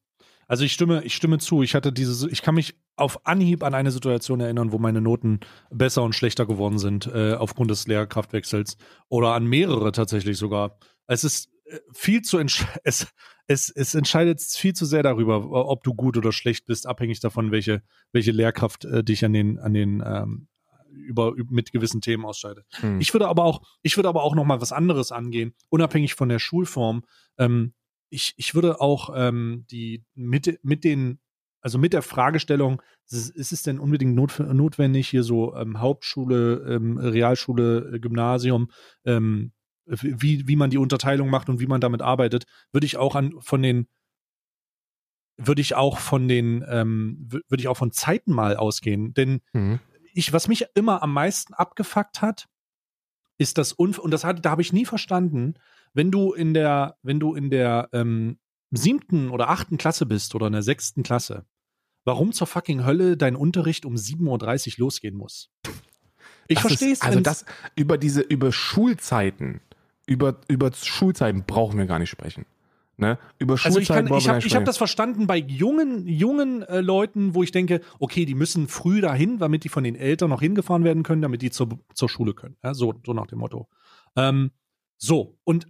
Also 0.48 0.64
ich 0.64 0.72
stimme, 0.72 1.04
ich 1.04 1.14
stimme 1.14 1.38
zu. 1.38 1.62
Ich 1.62 1.74
hatte 1.74 1.92
diese, 1.92 2.28
ich 2.30 2.40
kann 2.40 2.54
mich 2.54 2.74
auf 2.96 3.26
Anhieb 3.26 3.62
an 3.62 3.74
eine 3.74 3.90
Situation 3.90 4.40
erinnern, 4.40 4.72
wo 4.72 4.78
meine 4.78 5.02
Noten 5.02 5.40
besser 5.70 6.02
und 6.02 6.14
schlechter 6.14 6.46
geworden 6.46 6.78
sind 6.78 7.06
äh, 7.06 7.34
aufgrund 7.34 7.70
des 7.70 7.86
Lehrkraftwechsels 7.86 8.78
oder 9.08 9.34
an 9.34 9.46
mehrere 9.46 9.92
tatsächlich 9.92 10.38
sogar. 10.38 10.78
Es 11.06 11.22
ist 11.22 11.50
viel 11.92 12.22
zu 12.22 12.38
es, 12.84 13.06
es, 13.46 13.70
es 13.70 13.94
entscheidet 13.94 14.40
viel 14.40 14.74
zu 14.74 14.84
sehr 14.84 15.02
darüber, 15.02 15.50
ob 15.50 15.82
du 15.82 15.94
gut 15.94 16.16
oder 16.16 16.32
schlecht 16.32 16.66
bist, 16.66 16.86
abhängig 16.86 17.20
davon, 17.20 17.50
welche, 17.50 17.82
welche 18.12 18.32
Lehrkraft 18.32 18.84
äh, 18.84 19.02
dich 19.04 19.24
an 19.24 19.32
den, 19.32 19.58
an 19.58 19.74
den 19.74 20.02
ähm, 20.04 20.48
über, 20.90 21.34
mit 21.50 21.72
gewissen 21.72 22.00
Themen 22.00 22.24
ausscheidet. 22.24 22.66
Hm. 22.80 23.00
Ich 23.00 23.12
würde 23.12 23.28
aber 23.28 23.44
auch, 23.44 23.62
ich 23.82 23.96
würde 23.96 24.08
aber 24.08 24.22
auch 24.22 24.34
noch 24.34 24.44
mal 24.44 24.60
was 24.60 24.72
anderes 24.72 25.12
angehen, 25.12 25.54
unabhängig 25.68 26.14
von 26.14 26.28
der 26.28 26.38
Schulform. 26.38 27.04
Ähm, 27.38 27.74
ich, 28.10 28.34
ich 28.36 28.54
würde 28.54 28.80
auch 28.80 29.10
ähm, 29.14 29.66
die 29.70 30.04
mit, 30.14 30.60
mit 30.62 30.84
den, 30.84 31.20
also 31.60 31.78
mit 31.78 31.92
der 31.92 32.02
Fragestellung, 32.02 32.82
ist, 33.10 33.30
ist 33.30 33.52
es 33.52 33.62
denn 33.62 33.78
unbedingt 33.78 34.14
not, 34.14 34.38
notwendig, 34.38 35.08
hier 35.08 35.22
so 35.22 35.54
ähm, 35.56 35.80
Hauptschule, 35.80 36.66
ähm, 36.68 36.98
Realschule, 36.98 37.94
äh, 37.94 38.00
Gymnasium, 38.00 38.70
ähm, 39.04 39.52
wie, 39.88 40.46
wie 40.46 40.56
man 40.56 40.70
die 40.70 40.78
Unterteilung 40.78 41.30
macht 41.30 41.48
und 41.48 41.60
wie 41.60 41.66
man 41.66 41.80
damit 41.80 42.02
arbeitet, 42.02 42.44
würde 42.72 42.86
ich 42.86 42.96
auch 42.96 43.14
an 43.14 43.34
von 43.40 43.62
den 43.62 43.88
würde 45.36 45.60
ich 45.60 45.74
auch 45.74 45.98
von 45.98 46.26
den 46.28 46.64
ähm, 46.68 47.28
würde 47.30 47.60
ich 47.60 47.68
auch 47.68 47.76
von 47.76 47.92
Zeiten 47.92 48.32
mal 48.32 48.56
ausgehen, 48.56 49.14
denn 49.14 49.40
mhm. 49.52 49.80
ich 50.12 50.32
was 50.32 50.48
mich 50.48 50.66
immer 50.74 51.02
am 51.02 51.12
meisten 51.12 51.54
abgefuckt 51.54 52.22
hat, 52.22 52.46
ist 53.38 53.56
das 53.56 53.72
Unf 53.72 53.98
und 53.98 54.10
das 54.10 54.24
hat 54.24 54.44
da 54.44 54.50
habe 54.50 54.62
ich 54.62 54.72
nie 54.72 54.84
verstanden, 54.84 55.54
wenn 55.94 56.10
du 56.10 56.32
in 56.32 56.54
der, 56.54 56.96
wenn 57.02 57.20
du 57.20 57.34
in 57.34 57.50
der 57.50 57.88
ähm, 57.92 58.38
siebten 58.70 59.30
oder 59.30 59.48
achten 59.48 59.78
Klasse 59.78 60.06
bist 60.06 60.34
oder 60.34 60.46
in 60.46 60.52
der 60.52 60.62
sechsten 60.62 61.02
Klasse, 61.02 61.46
warum 62.04 62.32
zur 62.32 62.46
fucking 62.46 62.84
Hölle 62.84 63.16
dein 63.16 63.36
Unterricht 63.36 63.84
um 63.84 63.94
7.30 63.94 64.78
Uhr 64.78 64.84
losgehen 64.84 65.16
muss. 65.16 65.50
Ich 66.48 66.60
verstehe 66.60 66.92
es. 66.92 67.02
Also 67.02 67.20
das 67.20 67.44
über 67.76 67.98
diese, 67.98 68.20
über 68.20 68.52
Schulzeiten, 68.52 69.60
über, 70.08 70.40
über 70.48 70.72
Schulzeiten 70.72 71.44
brauchen 71.46 71.78
wir 71.78 71.86
gar 71.86 71.98
nicht 71.98 72.10
sprechen. 72.10 72.46
Ne? 72.96 73.16
Über 73.38 73.56
also 73.62 73.78
ich, 73.78 73.88
kann, 73.88 74.12
ich 74.12 74.28
habe 74.28 74.40
hab 74.40 74.64
das 74.64 74.76
verstanden 74.76 75.28
bei 75.28 75.36
jungen, 75.36 76.08
jungen 76.08 76.62
äh, 76.62 76.80
Leuten, 76.80 77.34
wo 77.34 77.44
ich 77.44 77.52
denke, 77.52 77.80
okay, 78.00 78.24
die 78.24 78.34
müssen 78.34 78.66
früh 78.66 79.00
dahin, 79.00 79.38
damit 79.38 79.62
die 79.62 79.68
von 79.68 79.84
den 79.84 79.94
Eltern 79.94 80.30
noch 80.30 80.40
hingefahren 80.40 80.82
werden 80.82 81.04
können, 81.04 81.22
damit 81.22 81.42
die 81.42 81.50
zur, 81.50 81.78
zur 81.94 82.08
Schule 82.08 82.34
können. 82.34 82.56
Ja, 82.64 82.74
so, 82.74 82.94
so 83.06 83.12
nach 83.12 83.28
dem 83.28 83.38
Motto. 83.38 83.68
Ähm, 84.16 84.50
so, 84.96 85.38
und 85.44 85.68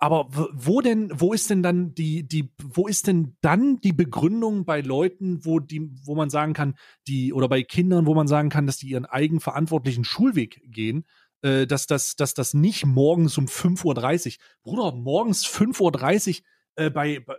aber 0.00 0.26
wo 0.28 0.80
denn, 0.80 1.12
wo 1.14 1.32
ist 1.32 1.50
denn 1.50 1.62
dann 1.62 1.94
die, 1.94 2.26
die, 2.26 2.50
wo 2.60 2.88
ist 2.88 3.06
denn 3.06 3.36
dann 3.40 3.80
die 3.80 3.92
Begründung 3.92 4.64
bei 4.64 4.80
Leuten, 4.80 5.44
wo 5.44 5.60
die, 5.60 5.88
wo 6.04 6.16
man 6.16 6.30
sagen 6.30 6.52
kann, 6.52 6.74
die, 7.06 7.32
oder 7.32 7.48
bei 7.48 7.62
Kindern, 7.62 8.06
wo 8.06 8.14
man 8.14 8.26
sagen 8.26 8.48
kann, 8.48 8.66
dass 8.66 8.78
die 8.78 8.88
ihren 8.88 9.06
eigenverantwortlichen 9.06 10.02
Schulweg 10.02 10.60
gehen, 10.64 11.04
äh, 11.42 11.66
dass 11.66 11.86
das, 11.86 12.16
dass 12.16 12.34
das 12.34 12.54
nicht 12.54 12.86
morgens 12.86 13.36
um 13.38 13.46
5.30 13.46 14.38
Uhr, 14.38 14.44
Bruder, 14.62 14.92
morgens 14.96 15.46
5.30 15.46 16.40
Uhr 16.40 16.44
äh, 16.76 16.90
bei, 16.90 17.20
bei 17.20 17.36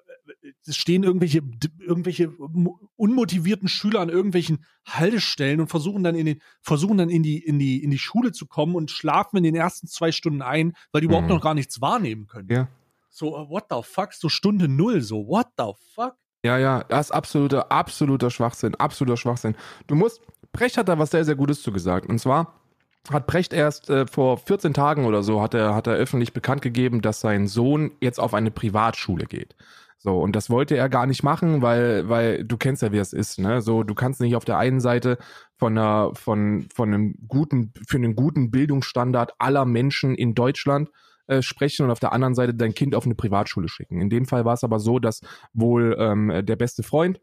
es 0.66 0.76
stehen 0.76 1.04
irgendwelche, 1.04 1.41
irgendwelche 1.80 2.30
unmotivierten 2.95 3.68
Schüler 3.68 4.02
an 4.02 4.10
irgendwelchen 4.10 4.66
Haltestellen 4.86 5.62
und 5.62 5.68
versuchen 5.68 6.04
dann 6.04 6.16
in 6.16 6.26
den, 6.26 6.41
versuchen 6.62 6.98
dann 6.98 7.10
in 7.10 7.24
die, 7.24 7.38
in 7.38 7.60
die, 7.60 7.84
in 7.84 7.91
die 7.91 7.98
Schule 7.98 8.32
zu 8.32 8.45
kommen 8.45 8.76
und 8.76 8.91
schlafen 8.91 9.38
in 9.38 9.43
den 9.43 9.56
ersten 9.56 9.88
zwei 9.88 10.12
Stunden 10.12 10.41
ein, 10.41 10.74
weil 10.91 11.02
die 11.02 11.06
überhaupt 11.06 11.28
mhm. 11.28 11.36
noch 11.36 11.41
gar 11.41 11.54
nichts 11.54 11.82
wahrnehmen 11.82 12.28
können. 12.28 12.50
Ja. 12.52 12.68
So, 13.10 13.32
what 13.50 13.66
the 13.70 13.78
fuck? 13.82 14.14
So 14.14 14.30
Stunde 14.30 14.68
null, 14.68 15.02
so, 15.02 15.28
what 15.28 15.48
the 15.58 15.72
fuck? 15.93 16.16
Ja, 16.43 16.58
ja, 16.58 16.84
das 16.84 17.08
ist 17.08 17.12
absoluter, 17.12 17.72
absoluter 17.72 18.30
Schwachsinn, 18.30 18.76
absoluter 18.76 19.18
Schwachsinn. 19.18 19.56
Du 19.88 19.95
musst, 19.95 20.22
Brecht 20.52 20.78
hat 20.78 20.88
da 20.88 21.00
was 21.00 21.12
sehr, 21.12 21.26
sehr 21.26 21.36
Gutes 21.36 21.62
zu 21.62 21.72
gesagt. 21.72 22.08
Und 22.08 22.20
zwar 22.20 22.54
hat 23.12 23.28
Brecht 23.28 23.53
erst 23.53 23.89
äh, 23.89 24.05
vor 24.08 24.38
14 24.38 24.74
Tagen 24.74 25.05
oder 25.05 25.24
so, 25.24 25.41
hat 25.41 25.53
er, 25.53 25.76
hat 25.76 25.88
er 25.88 25.93
öffentlich 25.93 26.34
bekannt 26.34 26.62
gegeben, 26.62 27.01
dass 27.01 27.22
sein 27.22 27.47
Sohn 27.47 27.91
jetzt 28.01 28.20
auf 28.20 28.34
eine 28.34 28.51
Privatschule 28.51 29.26
geht. 29.26 29.55
So, 29.99 30.20
und 30.20 30.36
das 30.36 30.49
wollte 30.49 30.78
er 30.78 30.89
gar 30.89 31.08
nicht 31.08 31.24
machen, 31.24 31.62
weil, 31.62 32.08
weil 32.08 32.43
du 32.43 32.58
kennst 32.58 32.84
ja, 32.84 32.91
wie 32.91 32.97
es 32.97 33.14
ist, 33.14 33.39
ne? 33.39 33.62
So, 33.62 33.84
du 33.84 33.95
kannst 33.95 34.22
nicht 34.22 34.36
auf 34.36 34.45
der 34.45 34.58
einen 34.58 34.80
Seite 34.80 35.18
von 35.55 35.78
einer, 35.78 36.12
von, 36.14 36.68
von 36.74 36.93
einem 36.93 37.16
guten, 37.28 37.74
für 37.88 37.97
einen 37.97 38.16
guten 38.16 38.51
Bildungsstandard 38.51 39.34
aller 39.39 39.66
Menschen 39.66 40.14
in 40.14 40.36
Deutschland 40.36 40.91
äh, 41.26 41.41
sprechen 41.41 41.84
und 41.84 41.91
auf 41.91 41.99
der 41.99 42.14
anderen 42.14 42.36
Seite 42.36 42.53
dein 42.53 42.76
Kind 42.76 42.93
auf 42.93 43.05
eine 43.05 43.16
Privatschule 43.16 43.68
schicken. 43.68 43.99
In 43.99 44.10
dem 44.10 44.26
Fall 44.26 44.45
war 44.45 44.53
es 44.53 44.64
aber 44.64 44.80
so, 44.80 44.99
dass 44.99 45.22
wohl 45.53 45.95
ähm, 45.99 46.45
der 46.45 46.55
beste 46.55 46.84
Freund 46.84 47.20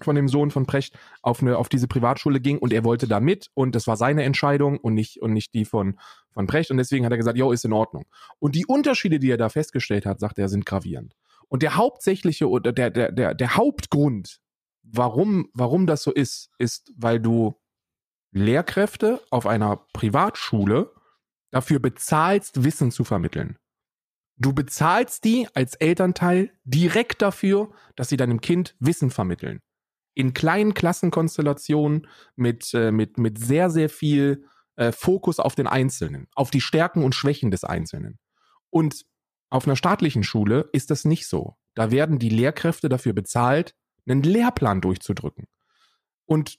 von 0.00 0.16
dem 0.16 0.28
Sohn 0.28 0.50
von 0.50 0.66
Precht 0.66 0.98
auf 1.22 1.42
eine 1.42 1.58
auf 1.58 1.68
diese 1.68 1.88
Privatschule 1.88 2.40
ging 2.40 2.58
und 2.58 2.72
er 2.72 2.84
wollte 2.84 3.06
da 3.06 3.20
mit 3.20 3.50
und 3.54 3.74
das 3.74 3.86
war 3.86 3.96
seine 3.96 4.22
Entscheidung 4.24 4.78
und 4.78 4.94
nicht 4.94 5.20
und 5.20 5.32
nicht 5.32 5.54
die 5.54 5.64
von 5.64 5.98
von 6.30 6.46
Precht 6.46 6.70
und 6.70 6.78
deswegen 6.78 7.04
hat 7.04 7.12
er 7.12 7.18
gesagt, 7.18 7.36
jo, 7.36 7.52
ist 7.52 7.64
in 7.64 7.72
Ordnung. 7.72 8.04
Und 8.38 8.54
die 8.54 8.66
Unterschiede, 8.66 9.18
die 9.18 9.30
er 9.30 9.36
da 9.36 9.48
festgestellt 9.48 10.06
hat, 10.06 10.20
sagt 10.20 10.38
er, 10.38 10.48
sind 10.48 10.66
gravierend. 10.66 11.14
Und 11.48 11.62
der 11.62 11.76
hauptsächliche 11.76 12.48
oder 12.48 12.72
der, 12.72 12.90
der, 12.90 13.12
der, 13.12 13.34
der 13.34 13.56
Hauptgrund, 13.56 14.40
warum, 14.82 15.50
warum 15.52 15.86
das 15.86 16.02
so 16.02 16.10
ist, 16.10 16.50
ist, 16.58 16.92
weil 16.96 17.20
du 17.20 17.60
Lehrkräfte 18.32 19.20
auf 19.30 19.46
einer 19.46 19.84
Privatschule 19.92 20.92
dafür 21.50 21.78
bezahlst, 21.78 22.64
Wissen 22.64 22.90
zu 22.90 23.04
vermitteln. 23.04 23.58
Du 24.38 24.54
bezahlst 24.54 25.24
die 25.24 25.46
als 25.54 25.74
Elternteil 25.74 26.50
direkt 26.64 27.20
dafür, 27.22 27.70
dass 27.94 28.08
sie 28.08 28.16
deinem 28.16 28.40
Kind 28.40 28.74
Wissen 28.80 29.10
vermitteln. 29.10 29.60
In 30.14 30.34
kleinen 30.34 30.74
Klassenkonstellationen 30.74 32.06
mit, 32.36 32.74
äh, 32.74 32.92
mit, 32.92 33.18
mit 33.18 33.38
sehr, 33.38 33.70
sehr 33.70 33.88
viel 33.88 34.44
äh, 34.76 34.92
Fokus 34.92 35.38
auf 35.38 35.54
den 35.54 35.66
Einzelnen, 35.66 36.28
auf 36.34 36.50
die 36.50 36.60
Stärken 36.60 37.04
und 37.04 37.14
Schwächen 37.14 37.50
des 37.50 37.64
Einzelnen. 37.64 38.18
Und 38.70 39.04
auf 39.50 39.66
einer 39.66 39.76
staatlichen 39.76 40.24
Schule 40.24 40.68
ist 40.72 40.90
das 40.90 41.04
nicht 41.04 41.26
so. 41.26 41.56
Da 41.74 41.90
werden 41.90 42.18
die 42.18 42.30
Lehrkräfte 42.30 42.88
dafür 42.88 43.12
bezahlt, 43.12 43.74
einen 44.06 44.22
Lehrplan 44.22 44.80
durchzudrücken. 44.80 45.46
Und 46.24 46.58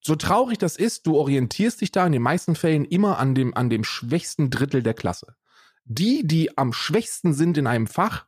so 0.00 0.16
traurig 0.16 0.58
das 0.58 0.76
ist, 0.76 1.06
du 1.06 1.16
orientierst 1.16 1.80
dich 1.80 1.92
da 1.92 2.06
in 2.06 2.12
den 2.12 2.22
meisten 2.22 2.56
Fällen 2.56 2.84
immer 2.84 3.18
an 3.18 3.34
dem, 3.34 3.54
an 3.54 3.70
dem 3.70 3.84
schwächsten 3.84 4.50
Drittel 4.50 4.82
der 4.82 4.94
Klasse. 4.94 5.36
Die, 5.84 6.26
die 6.26 6.56
am 6.56 6.72
schwächsten 6.72 7.34
sind 7.34 7.58
in 7.58 7.66
einem 7.66 7.86
Fach, 7.86 8.26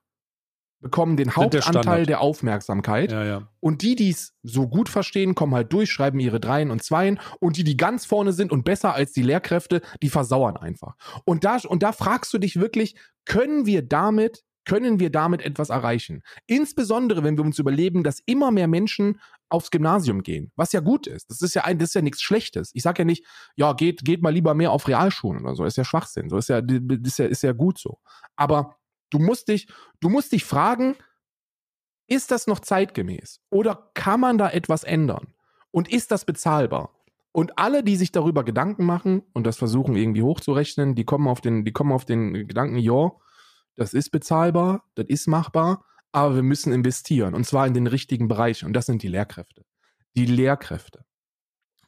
bekommen 0.84 1.16
den 1.16 1.34
Hauptanteil 1.34 2.00
der, 2.00 2.06
der, 2.06 2.20
Aufmerksamkeit. 2.20 3.10
Ja, 3.10 3.24
ja. 3.24 3.48
Und 3.58 3.80
die, 3.80 3.96
die 3.96 4.10
es 4.10 4.34
so 4.42 4.68
gut 4.68 4.90
verstehen, 4.90 5.34
kommen 5.34 5.54
halt 5.54 5.72
durch, 5.72 5.90
schreiben 5.90 6.20
ihre 6.20 6.40
Dreien 6.40 6.70
und 6.70 6.82
Zweien. 6.82 7.18
Und 7.40 7.56
die, 7.56 7.64
die 7.64 7.78
ganz 7.78 8.04
vorne 8.04 8.34
sind 8.34 8.52
und 8.52 8.64
besser 8.64 8.94
als 8.94 9.12
die 9.12 9.22
Lehrkräfte, 9.22 9.80
die 10.02 10.10
versauern 10.10 10.58
einfach. 10.58 10.94
Und 11.24 11.44
da, 11.44 11.56
und 11.66 11.82
da 11.82 11.92
fragst 11.92 12.34
du 12.34 12.38
dich 12.38 12.60
wirklich, 12.60 12.96
können 13.24 13.66
wir 13.66 13.82
damit 13.82 14.44
können 14.66 14.98
wir 14.98 15.10
damit 15.10 15.42
etwas 15.42 15.68
erreichen. 15.68 16.22
Insbesondere, 16.46 17.22
wenn 17.22 17.36
wir 17.36 17.44
uns 17.44 17.58
überlegen, 17.58 18.02
dass 18.02 18.20
immer 18.24 18.50
mehr 18.50 18.66
Menschen 18.66 19.20
aufs 19.50 19.70
Gymnasium 19.70 20.22
gehen, 20.22 20.52
was 20.56 20.72
ja 20.72 20.80
gut 20.80 21.06
ist. 21.06 21.28
Das 21.28 21.42
ist 21.42 21.52
ja 21.52 21.64
ein, 21.64 21.78
das 21.78 21.90
ist 21.90 21.94
ja 21.94 22.00
nichts 22.00 22.22
Schlechtes. 22.22 22.70
Ich 22.72 22.82
sage 22.82 23.02
ja 23.02 23.04
nicht, 23.04 23.26
ja, 23.56 23.74
geht, 23.74 24.06
geht 24.06 24.22
mal 24.22 24.32
lieber 24.32 24.54
mehr 24.54 24.72
auf 24.72 24.88
Realschulen 24.88 25.44
oder 25.44 25.54
so. 25.54 25.66
Ist 25.66 25.76
ja 25.76 25.84
Schwachsinn. 25.84 26.30
So 26.30 26.38
ist 26.38 26.48
ja, 26.48 26.62
ist 27.04 27.18
ja, 27.18 27.26
ist 27.26 27.42
ja 27.42 27.52
gut 27.52 27.78
so. 27.78 27.98
Aber 28.36 28.76
Du 29.10 29.18
musst 29.18 29.48
dich, 29.48 29.68
du 30.00 30.08
musst 30.08 30.32
dich 30.32 30.44
fragen, 30.44 30.96
ist 32.06 32.30
das 32.30 32.46
noch 32.46 32.60
zeitgemäß? 32.60 33.40
Oder 33.50 33.90
kann 33.94 34.20
man 34.20 34.38
da 34.38 34.50
etwas 34.50 34.84
ändern? 34.84 35.34
Und 35.70 35.90
ist 35.90 36.10
das 36.10 36.24
bezahlbar? 36.24 36.90
Und 37.32 37.58
alle, 37.58 37.82
die 37.82 37.96
sich 37.96 38.12
darüber 38.12 38.44
Gedanken 38.44 38.84
machen 38.84 39.22
und 39.32 39.44
das 39.44 39.56
versuchen 39.56 39.96
irgendwie 39.96 40.22
hochzurechnen, 40.22 40.94
die 40.94 41.04
kommen 41.04 41.26
auf 41.26 41.40
den, 41.40 41.64
die 41.64 41.72
kommen 41.72 41.90
auf 41.90 42.04
den 42.04 42.46
Gedanken, 42.46 42.76
ja, 42.76 43.10
das 43.74 43.92
ist 43.92 44.10
bezahlbar, 44.10 44.84
das 44.94 45.06
ist 45.08 45.26
machbar, 45.26 45.84
aber 46.12 46.36
wir 46.36 46.44
müssen 46.44 46.72
investieren 46.72 47.34
und 47.34 47.44
zwar 47.44 47.66
in 47.66 47.74
den 47.74 47.88
richtigen 47.88 48.28
Bereichen 48.28 48.66
und 48.66 48.72
das 48.74 48.86
sind 48.86 49.02
die 49.02 49.08
Lehrkräfte. 49.08 49.64
Die 50.14 50.26
Lehrkräfte. 50.26 51.04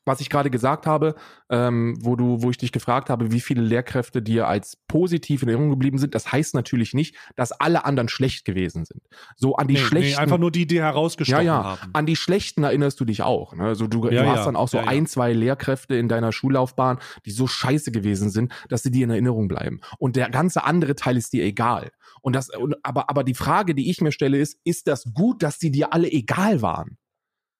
Was 0.07 0.21
ich 0.21 0.31
gerade 0.31 0.51
gesagt 0.51 0.87
habe, 0.87 1.15
ähm, 1.51 1.99
wo 2.01 2.17
du, 2.17 2.43
wo 2.43 2.51
ich 2.51 2.57
dich 2.57 2.73
gefragt 2.73 3.11
habe, 3.11 3.33
wie 3.33 3.41
viele 3.41 3.61
Lehrkräfte 3.63 4.23
dir 4.23 4.49
als 4.49 4.77
positiv 4.89 5.43
in 5.43 5.49
Erinnerung 5.49 5.71
geblieben 5.71 5.99
sind, 5.99 6.15
das 6.15 6.33
heißt 6.33 6.55
natürlich 6.55 6.95
nicht, 6.95 7.17
dass 7.35 7.53
alle 7.53 7.85
anderen 7.85 8.09
schlecht 8.09 8.45
gewesen 8.45 8.85
sind. 8.85 9.03
So 9.37 9.57
an 9.57 9.69
die 9.69 9.75
Nee, 9.75 9.81
schlechten. 9.81 10.11
nee, 10.13 10.17
einfach 10.17 10.39
nur 10.39 10.51
die, 10.51 10.67
die 10.67 10.77
ja, 10.77 10.85
herausgestochen 10.85 11.45
ja, 11.45 11.65
haben. 11.65 11.91
an 11.93 12.07
die 12.07 12.17
schlechten 12.17 12.63
erinnerst 12.65 12.99
du 13.01 13.05
dich 13.05 13.23
auch. 13.23 13.55
Ne? 13.55 13.65
Also 13.65 13.87
du, 13.87 14.09
Ja, 14.09 14.23
du 14.23 14.29
hast 14.31 14.39
ja, 14.39 14.45
dann 14.47 14.57
auch 14.57 14.69
so 14.69 14.79
ja, 14.79 14.85
ja. 14.85 14.89
ein, 14.91 15.07
zwei 15.07 15.33
Lehrkräfte 15.33 15.97
in 15.97 16.09
deiner 16.09 16.33
Schullaufbahn, 16.33 16.99
die 17.27 17.33
so 17.33 17.47
scheiße 17.47 17.91
gewesen 17.91 18.31
sind, 18.31 18.53
dass 18.69 18.83
sie 18.85 18.91
dir 18.91 19.05
in 19.05 19.11
Erinnerung 19.11 19.49
bleiben. 19.49 19.81
Und 19.99 20.17
der 20.17 20.31
ganze 20.31 20.65
andere 20.65 20.95
Teil 20.95 21.17
ist 21.17 21.33
dir 21.33 21.45
egal. 21.45 21.91
Und 22.23 22.35
das, 22.37 22.49
und, 22.57 22.77
aber, 22.85 23.11
aber 23.11 23.25
die 23.25 23.35
Frage, 23.35 23.75
die 23.75 23.91
ich 23.91 24.01
mir 24.01 24.13
stelle, 24.13 24.39
ist, 24.39 24.59
ist 24.65 24.87
das 24.87 25.05
gut, 25.15 25.43
dass 25.43 25.59
die 25.59 25.71
dir 25.73 25.93
alle 25.93 26.11
egal 26.11 26.63
waren? 26.63 26.97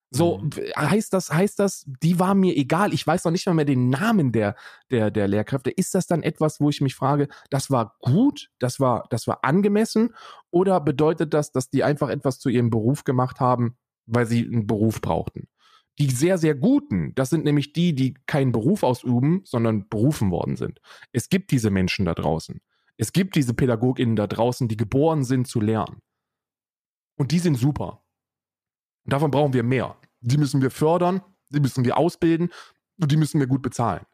So, 0.09 0.37
Mhm. 0.39 0.51
heißt 0.77 1.11
das, 1.13 1.31
heißt 1.33 1.59
das, 1.59 1.83
die 2.01 2.17
war 2.17 2.33
mir 2.33 2.55
egal. 2.55 2.93
Ich 2.93 3.05
weiß 3.05 3.25
noch 3.25 3.31
nicht 3.31 3.45
mal 3.45 3.53
mehr 3.53 3.65
den 3.65 3.89
Namen 3.89 4.31
der, 4.31 4.55
der, 4.89 5.11
der 5.11 5.27
Lehrkräfte. 5.27 5.69
Ist 5.69 5.93
das 5.95 6.07
dann 6.07 6.23
etwas, 6.23 6.61
wo 6.61 6.69
ich 6.69 6.79
mich 6.81 6.95
frage, 6.95 7.27
das 7.49 7.69
war 7.71 7.97
gut, 7.99 8.49
das 8.59 8.79
war, 8.79 9.05
das 9.09 9.27
war 9.27 9.43
angemessen? 9.43 10.15
Oder 10.49 10.79
bedeutet 10.79 11.33
das, 11.33 11.51
dass 11.51 11.69
die 11.69 11.83
einfach 11.83 12.09
etwas 12.09 12.39
zu 12.39 12.47
ihrem 12.49 12.69
Beruf 12.69 13.03
gemacht 13.03 13.39
haben, 13.41 13.77
weil 14.05 14.25
sie 14.25 14.45
einen 14.45 14.65
Beruf 14.65 15.01
brauchten? 15.01 15.49
Die 15.99 16.09
sehr, 16.09 16.37
sehr 16.37 16.55
guten, 16.55 17.13
das 17.15 17.29
sind 17.31 17.43
nämlich 17.43 17.73
die, 17.73 17.93
die 17.93 18.13
keinen 18.27 18.51
Beruf 18.53 18.83
ausüben, 18.83 19.41
sondern 19.45 19.89
berufen 19.89 20.31
worden 20.31 20.55
sind. 20.55 20.79
Es 21.11 21.27
gibt 21.27 21.51
diese 21.51 21.69
Menschen 21.71 22.05
da 22.05 22.13
draußen. 22.13 22.61
Es 22.97 23.11
gibt 23.13 23.35
diese 23.35 23.53
PädagogInnen 23.53 24.15
da 24.15 24.27
draußen, 24.27 24.67
die 24.67 24.77
geboren 24.77 25.23
sind 25.23 25.47
zu 25.47 25.59
lernen. 25.59 25.99
Und 27.19 27.31
die 27.31 27.39
sind 27.39 27.55
super. 27.55 28.03
Und 29.07 29.13
davon 29.13 29.31
brauchen 29.31 29.53
wir 29.53 29.63
mehr. 29.63 29.95
Die 30.19 30.37
müssen 30.37 30.61
wir 30.61 30.69
fördern, 30.69 31.21
die 31.47 31.61
müssen 31.61 31.85
wir 31.85 31.97
ausbilden 31.97 32.49
und 32.99 33.09
die 33.09 33.15
müssen 33.15 33.39
wir 33.39 33.47
gut 33.47 33.61
bezahlen. 33.61 34.05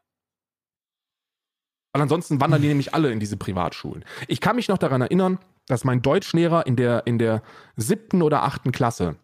Weil 1.93 2.03
ansonsten 2.03 2.39
wandern 2.39 2.61
die 2.61 2.67
nämlich 2.69 2.93
alle 2.93 3.11
in 3.11 3.19
diese 3.19 3.35
Privatschulen. 3.35 4.05
Ich 4.27 4.39
kann 4.39 4.55
mich 4.55 4.67
noch 4.67 4.77
daran 4.77 5.01
erinnern, 5.01 5.39
dass 5.65 5.83
mein 5.83 6.03
Deutschlehrer 6.03 6.67
in 6.67 6.75
der, 6.75 7.07
in 7.07 7.17
der 7.17 7.41
siebten 7.75 8.21
oder 8.21 8.43
achten 8.43 8.71
Klasse, 8.71 9.15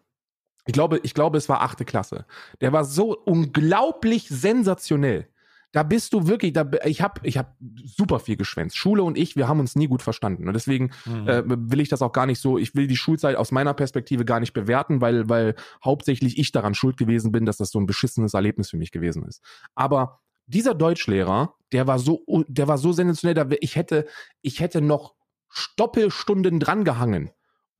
ich 0.66 0.72
glaube, 0.72 0.98
ich 1.04 1.14
glaube, 1.14 1.38
es 1.38 1.48
war 1.48 1.62
achte 1.62 1.84
Klasse, 1.84 2.26
der 2.60 2.72
war 2.72 2.84
so 2.84 3.16
unglaublich 3.16 4.28
sensationell. 4.28 5.28
Da 5.72 5.82
bist 5.84 6.12
du 6.12 6.26
wirklich, 6.26 6.52
da, 6.52 6.68
ich 6.84 7.00
habe 7.00 7.20
ich 7.22 7.38
hab 7.38 7.56
super 7.84 8.18
viel 8.18 8.36
geschwänzt. 8.36 8.76
Schule 8.76 9.02
und 9.02 9.16
ich, 9.16 9.36
wir 9.36 9.46
haben 9.46 9.60
uns 9.60 9.76
nie 9.76 9.86
gut 9.86 10.02
verstanden. 10.02 10.48
Und 10.48 10.54
deswegen 10.54 10.90
Mhm. 11.06 11.28
äh, 11.28 11.42
will 11.46 11.80
ich 11.80 11.88
das 11.88 12.02
auch 12.02 12.12
gar 12.12 12.26
nicht 12.26 12.40
so, 12.40 12.58
ich 12.58 12.74
will 12.74 12.86
die 12.86 12.96
Schulzeit 12.96 13.36
aus 13.36 13.52
meiner 13.52 13.74
Perspektive 13.74 14.24
gar 14.24 14.40
nicht 14.40 14.52
bewerten, 14.52 15.00
weil, 15.00 15.28
weil 15.28 15.54
hauptsächlich 15.84 16.38
ich 16.38 16.50
daran 16.52 16.74
schuld 16.74 16.96
gewesen 16.96 17.30
bin, 17.32 17.46
dass 17.46 17.56
das 17.56 17.70
so 17.70 17.78
ein 17.78 17.86
beschissenes 17.86 18.34
Erlebnis 18.34 18.70
für 18.70 18.76
mich 18.76 18.90
gewesen 18.90 19.24
ist. 19.24 19.42
Aber 19.74 20.20
dieser 20.46 20.74
Deutschlehrer, 20.74 21.54
der 21.72 21.86
war 21.86 22.00
so, 22.00 22.24
der 22.48 22.66
war 22.66 22.76
so 22.78 22.92
sensationell, 22.92 23.34
da 23.34 23.46
ich 23.60 23.76
hätte, 23.76 24.06
ich 24.42 24.58
hätte 24.60 24.80
noch 24.80 25.14
Stoppelstunden 25.48 26.58
drangehangen, 26.60 27.30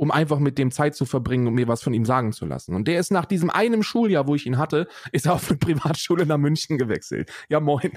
um 0.01 0.11
einfach 0.11 0.39
mit 0.39 0.57
dem 0.57 0.71
Zeit 0.71 0.95
zu 0.95 1.05
verbringen 1.05 1.47
und 1.47 1.53
mir 1.53 1.69
was 1.69 1.83
von 1.83 1.93
ihm 1.93 2.07
sagen 2.07 2.33
zu 2.33 2.47
lassen. 2.47 2.75
Und 2.75 2.89
der 2.89 2.99
ist 2.99 3.13
nach 3.13 3.27
diesem 3.27 3.51
einen 3.51 3.83
Schuljahr, 3.83 4.27
wo 4.27 4.35
ich 4.35 4.47
ihn 4.47 4.57
hatte, 4.57 4.89
ist 5.13 5.27
er 5.27 5.35
auf 5.35 5.51
eine 5.51 5.59
Privatschule 5.59 6.25
nach 6.25 6.39
München 6.39 6.79
gewechselt. 6.79 7.31
Ja, 7.51 7.61
moin. 7.61 7.93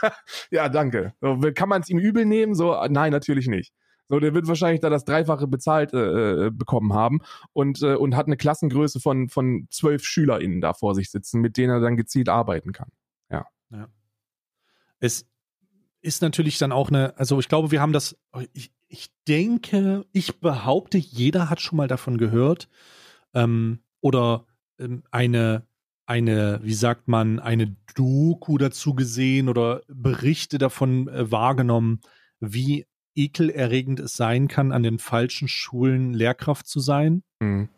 ja, 0.50 0.68
danke. 0.68 1.14
So, 1.20 1.38
kann 1.54 1.68
man 1.68 1.82
es 1.82 1.88
ihm 1.88 1.98
übel 1.98 2.24
nehmen? 2.24 2.56
So, 2.56 2.74
nein, 2.88 3.12
natürlich 3.12 3.46
nicht. 3.46 3.72
So, 4.08 4.18
der 4.18 4.34
wird 4.34 4.48
wahrscheinlich 4.48 4.80
da 4.80 4.90
das 4.90 5.04
Dreifache 5.04 5.46
bezahlt 5.46 5.92
äh, 5.94 6.46
äh, 6.46 6.50
bekommen 6.50 6.92
haben 6.92 7.20
und, 7.52 7.80
äh, 7.82 7.94
und 7.94 8.16
hat 8.16 8.26
eine 8.26 8.36
Klassengröße 8.36 8.98
von, 8.98 9.28
von 9.28 9.68
zwölf 9.70 10.04
SchülerInnen 10.04 10.60
da 10.60 10.74
vor 10.74 10.96
sich 10.96 11.12
sitzen, 11.12 11.40
mit 11.40 11.56
denen 11.56 11.70
er 11.70 11.80
dann 11.80 11.96
gezielt 11.96 12.28
arbeiten 12.28 12.72
kann. 12.72 12.88
es 14.98 15.20
ist 15.20 15.28
natürlich 16.22 16.58
dann 16.58 16.72
auch 16.72 16.90
eine, 16.90 17.16
also 17.18 17.38
ich 17.40 17.48
glaube, 17.48 17.70
wir 17.70 17.80
haben 17.80 17.92
das, 17.92 18.16
ich, 18.52 18.72
ich 18.88 19.10
denke, 19.26 20.04
ich 20.12 20.38
behaupte, 20.38 20.98
jeder 20.98 21.48
hat 21.48 21.60
schon 21.60 21.78
mal 21.78 21.88
davon 21.88 22.18
gehört 22.18 22.68
ähm, 23.32 23.80
oder 24.00 24.46
ähm, 24.78 25.02
eine, 25.10 25.66
eine, 26.06 26.60
wie 26.62 26.74
sagt 26.74 27.08
man, 27.08 27.40
eine 27.40 27.74
Doku 27.94 28.58
dazu 28.58 28.94
gesehen 28.94 29.48
oder 29.48 29.80
Berichte 29.88 30.58
davon 30.58 31.08
äh, 31.08 31.30
wahrgenommen, 31.30 32.00
wie 32.38 32.86
ekelerregend 33.14 34.00
es 34.00 34.14
sein 34.14 34.48
kann, 34.48 34.72
an 34.72 34.82
den 34.82 34.98
falschen 34.98 35.48
Schulen 35.48 36.12
Lehrkraft 36.12 36.66
zu 36.66 36.80
sein 36.80 37.22
Mhm. 37.40 37.68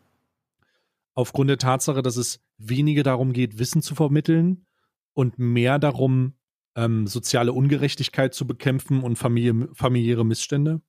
aufgrund 1.13 1.49
der 1.49 1.57
Tatsache, 1.57 2.01
dass 2.01 2.17
es 2.17 2.41
weniger 2.57 3.03
darum 3.03 3.33
geht, 3.33 3.59
Wissen 3.59 3.81
zu 3.81 3.95
vermitteln 3.95 4.65
und 5.13 5.39
mehr 5.39 5.79
darum, 5.79 6.33
ähm, 6.77 7.07
soziale 7.07 7.51
Ungerechtigkeit 7.51 8.33
zu 8.33 8.47
bekämpfen 8.47 9.01
und 9.01 9.17
Familie, 9.17 9.67
familiäre 9.73 10.23
Missstände. 10.23 10.81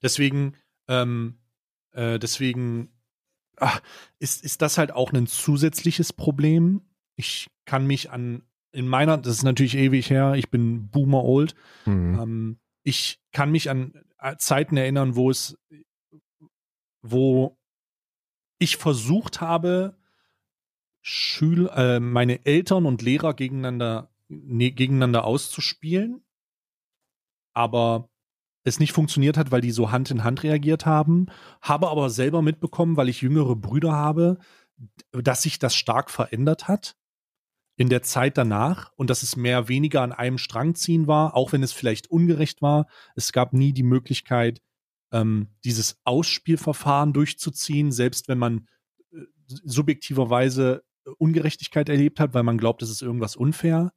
Deswegen, 0.00 0.54
ähm, 0.86 1.40
äh, 1.90 2.18
deswegen 2.18 2.92
ach, 3.56 3.82
ist, 4.20 4.44
ist 4.44 4.62
das 4.62 4.78
halt 4.78 4.92
auch 4.92 5.12
ein 5.12 5.26
zusätzliches 5.26 6.12
Problem. 6.12 6.82
Ich 7.16 7.48
kann 7.64 7.84
mich 7.86 8.10
an, 8.10 8.44
in 8.70 8.86
meiner, 8.86 9.18
das 9.18 9.38
ist 9.38 9.42
natürlich 9.42 9.76
ewig 9.76 10.08
her, 10.08 10.34
ich 10.36 10.50
bin 10.50 10.88
Boomer 10.88 11.24
old, 11.24 11.54
Mhm. 11.84 12.18
ähm, 12.20 12.60
ich 12.84 13.20
kann 13.32 13.50
mich 13.50 13.68
an 13.68 13.92
äh, 14.18 14.36
Zeiten 14.36 14.76
erinnern, 14.76 15.16
wo 15.16 15.30
es, 15.30 15.58
wo 17.02 17.58
ich 18.58 18.76
versucht 18.76 19.40
habe, 19.40 19.96
Schül 21.10 21.70
äh, 21.70 22.00
meine 22.00 22.44
Eltern 22.44 22.84
und 22.84 23.00
Lehrer 23.00 23.32
gegeneinander, 23.32 24.10
ne, 24.28 24.72
gegeneinander 24.72 25.24
auszuspielen, 25.24 26.22
aber 27.54 28.10
es 28.62 28.78
nicht 28.78 28.92
funktioniert 28.92 29.38
hat, 29.38 29.50
weil 29.50 29.62
die 29.62 29.70
so 29.70 29.90
Hand 29.90 30.10
in 30.10 30.22
Hand 30.22 30.42
reagiert 30.42 30.84
haben, 30.84 31.28
habe 31.62 31.88
aber 31.88 32.10
selber 32.10 32.42
mitbekommen, 32.42 32.98
weil 32.98 33.08
ich 33.08 33.22
jüngere 33.22 33.56
Brüder 33.56 33.92
habe, 33.92 34.38
dass 35.12 35.42
sich 35.42 35.58
das 35.58 35.74
stark 35.74 36.10
verändert 36.10 36.68
hat 36.68 36.94
in 37.76 37.88
der 37.88 38.02
Zeit 38.02 38.36
danach 38.36 38.92
und 38.96 39.08
dass 39.08 39.22
es 39.22 39.34
mehr 39.34 39.66
weniger 39.66 40.02
an 40.02 40.12
einem 40.12 40.36
Strang 40.36 40.74
ziehen 40.74 41.06
war, 41.06 41.34
auch 41.34 41.52
wenn 41.52 41.62
es 41.62 41.72
vielleicht 41.72 42.10
ungerecht 42.10 42.60
war. 42.60 42.86
Es 43.14 43.32
gab 43.32 43.54
nie 43.54 43.72
die 43.72 43.82
Möglichkeit, 43.82 44.60
ähm, 45.10 45.48
dieses 45.64 46.02
Ausspielverfahren 46.04 47.14
durchzuziehen, 47.14 47.92
selbst 47.92 48.28
wenn 48.28 48.36
man 48.36 48.68
äh, 49.10 49.22
subjektiverweise 49.46 50.84
Ungerechtigkeit 51.18 51.88
erlebt 51.88 52.20
hat, 52.20 52.34
weil 52.34 52.42
man 52.42 52.58
glaubt, 52.58 52.82
es 52.82 52.90
ist 52.90 53.02
irgendwas 53.02 53.36
unfair. 53.36 53.92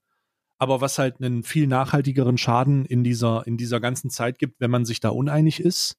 Aber 0.58 0.80
was 0.80 1.00
halt 1.00 1.22
einen 1.22 1.44
viel 1.44 1.68
nachhaltigeren 1.68 2.38
Schaden 2.38 2.86
in 2.86 3.04
dieser, 3.04 3.46
in 3.48 3.58
dieser 3.58 3.80
ganzen 3.80 4.10
Zeit 4.10 4.38
gibt, 4.38 4.60
wenn 4.60 4.72
man 4.72 4.86
sich 4.86 5.00
da 5.00 5.10
uneinig 5.10 5.60
ist. 5.60 5.98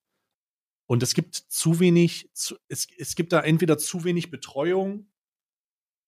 Und 0.86 1.02
es 1.02 1.14
gibt 1.14 1.34
zu 1.34 1.80
wenig, 1.80 2.30
zu, 2.32 2.56
es, 2.68 2.86
es 2.98 3.14
gibt 3.14 3.32
da 3.32 3.40
entweder 3.40 3.78
zu 3.78 4.04
wenig 4.04 4.30
Betreuung 4.30 5.06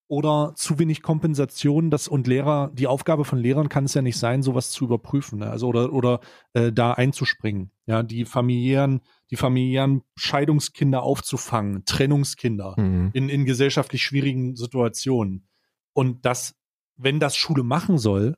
oder 0.06 0.52
zu 0.54 0.78
wenig 0.78 1.02
Kompensation, 1.02 1.90
das 1.90 2.08
und 2.08 2.26
Lehrer, 2.26 2.70
die 2.74 2.86
Aufgabe 2.86 3.24
von 3.24 3.38
Lehrern 3.38 3.68
kann 3.68 3.84
es 3.84 3.94
ja 3.94 4.02
nicht 4.02 4.18
sein, 4.18 4.42
sowas 4.42 4.70
zu 4.70 4.84
überprüfen, 4.84 5.38
ne? 5.38 5.50
also 5.50 5.68
oder 5.68 5.92
oder 5.92 6.20
äh, 6.52 6.72
da 6.72 6.92
einzuspringen, 6.92 7.70
ja, 7.86 8.02
die 8.02 8.24
familiären, 8.24 9.00
die 9.30 9.36
familiären 9.36 10.02
Scheidungskinder 10.16 11.02
aufzufangen, 11.02 11.84
Trennungskinder 11.84 12.74
Mhm. 12.78 13.10
in 13.14 13.28
in 13.28 13.44
gesellschaftlich 13.46 14.02
schwierigen 14.02 14.56
Situationen 14.56 15.48
und 15.94 16.24
das, 16.26 16.54
wenn 16.96 17.18
das 17.18 17.34
Schule 17.36 17.62
machen 17.62 17.96
soll, 17.98 18.34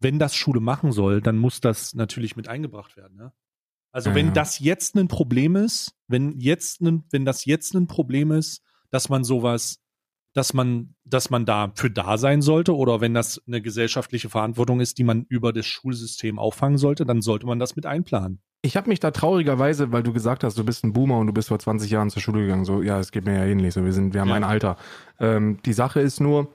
wenn 0.00 0.18
das 0.18 0.34
Schule 0.34 0.60
machen 0.60 0.92
soll, 0.92 1.20
dann 1.20 1.36
muss 1.36 1.60
das 1.60 1.94
natürlich 1.94 2.34
mit 2.36 2.48
eingebracht 2.48 2.96
werden, 2.96 3.16
ne? 3.16 3.32
Also 3.92 4.10
Ja, 4.10 4.16
wenn 4.16 4.32
das 4.32 4.60
jetzt 4.60 4.96
ein 4.96 5.08
Problem 5.08 5.56
ist, 5.56 5.94
wenn 6.06 6.38
jetzt 6.38 6.80
ein, 6.80 7.04
wenn 7.10 7.24
das 7.24 7.44
jetzt 7.44 7.74
ein 7.74 7.86
Problem 7.86 8.30
ist, 8.30 8.62
dass 8.90 9.08
man 9.08 9.24
sowas 9.24 9.80
dass 10.32 10.54
man, 10.54 10.94
dass 11.04 11.30
man 11.30 11.44
dafür 11.44 11.90
da 11.90 12.16
sein 12.18 12.40
sollte 12.42 12.74
oder 12.76 13.00
wenn 13.00 13.14
das 13.14 13.42
eine 13.46 13.60
gesellschaftliche 13.60 14.28
Verantwortung 14.28 14.80
ist, 14.80 14.98
die 14.98 15.04
man 15.04 15.26
über 15.28 15.52
das 15.52 15.66
Schulsystem 15.66 16.38
auffangen 16.38 16.78
sollte, 16.78 17.04
dann 17.04 17.20
sollte 17.20 17.46
man 17.46 17.58
das 17.58 17.76
mit 17.76 17.86
einplanen. 17.86 18.40
Ich 18.62 18.76
habe 18.76 18.90
mich 18.90 19.00
da 19.00 19.10
traurigerweise, 19.10 19.90
weil 19.90 20.02
du 20.02 20.12
gesagt 20.12 20.44
hast, 20.44 20.56
du 20.58 20.64
bist 20.64 20.84
ein 20.84 20.92
Boomer 20.92 21.18
und 21.18 21.26
du 21.26 21.32
bist 21.32 21.48
vor 21.48 21.58
20 21.58 21.90
Jahren 21.90 22.10
zur 22.10 22.22
Schule 22.22 22.42
gegangen, 22.42 22.64
so, 22.64 22.82
ja, 22.82 23.00
es 23.00 23.10
geht 23.10 23.24
mir 23.24 23.34
ja 23.34 23.44
ähnlich, 23.46 23.72
so, 23.74 23.84
wir 23.84 23.92
sind, 23.92 24.12
wir 24.14 24.20
haben 24.20 24.28
Ja. 24.28 24.34
ein 24.34 24.44
Alter. 24.44 24.76
Ähm, 25.18 25.58
die 25.64 25.72
Sache 25.72 26.00
ist 26.00 26.20
nur, 26.20 26.48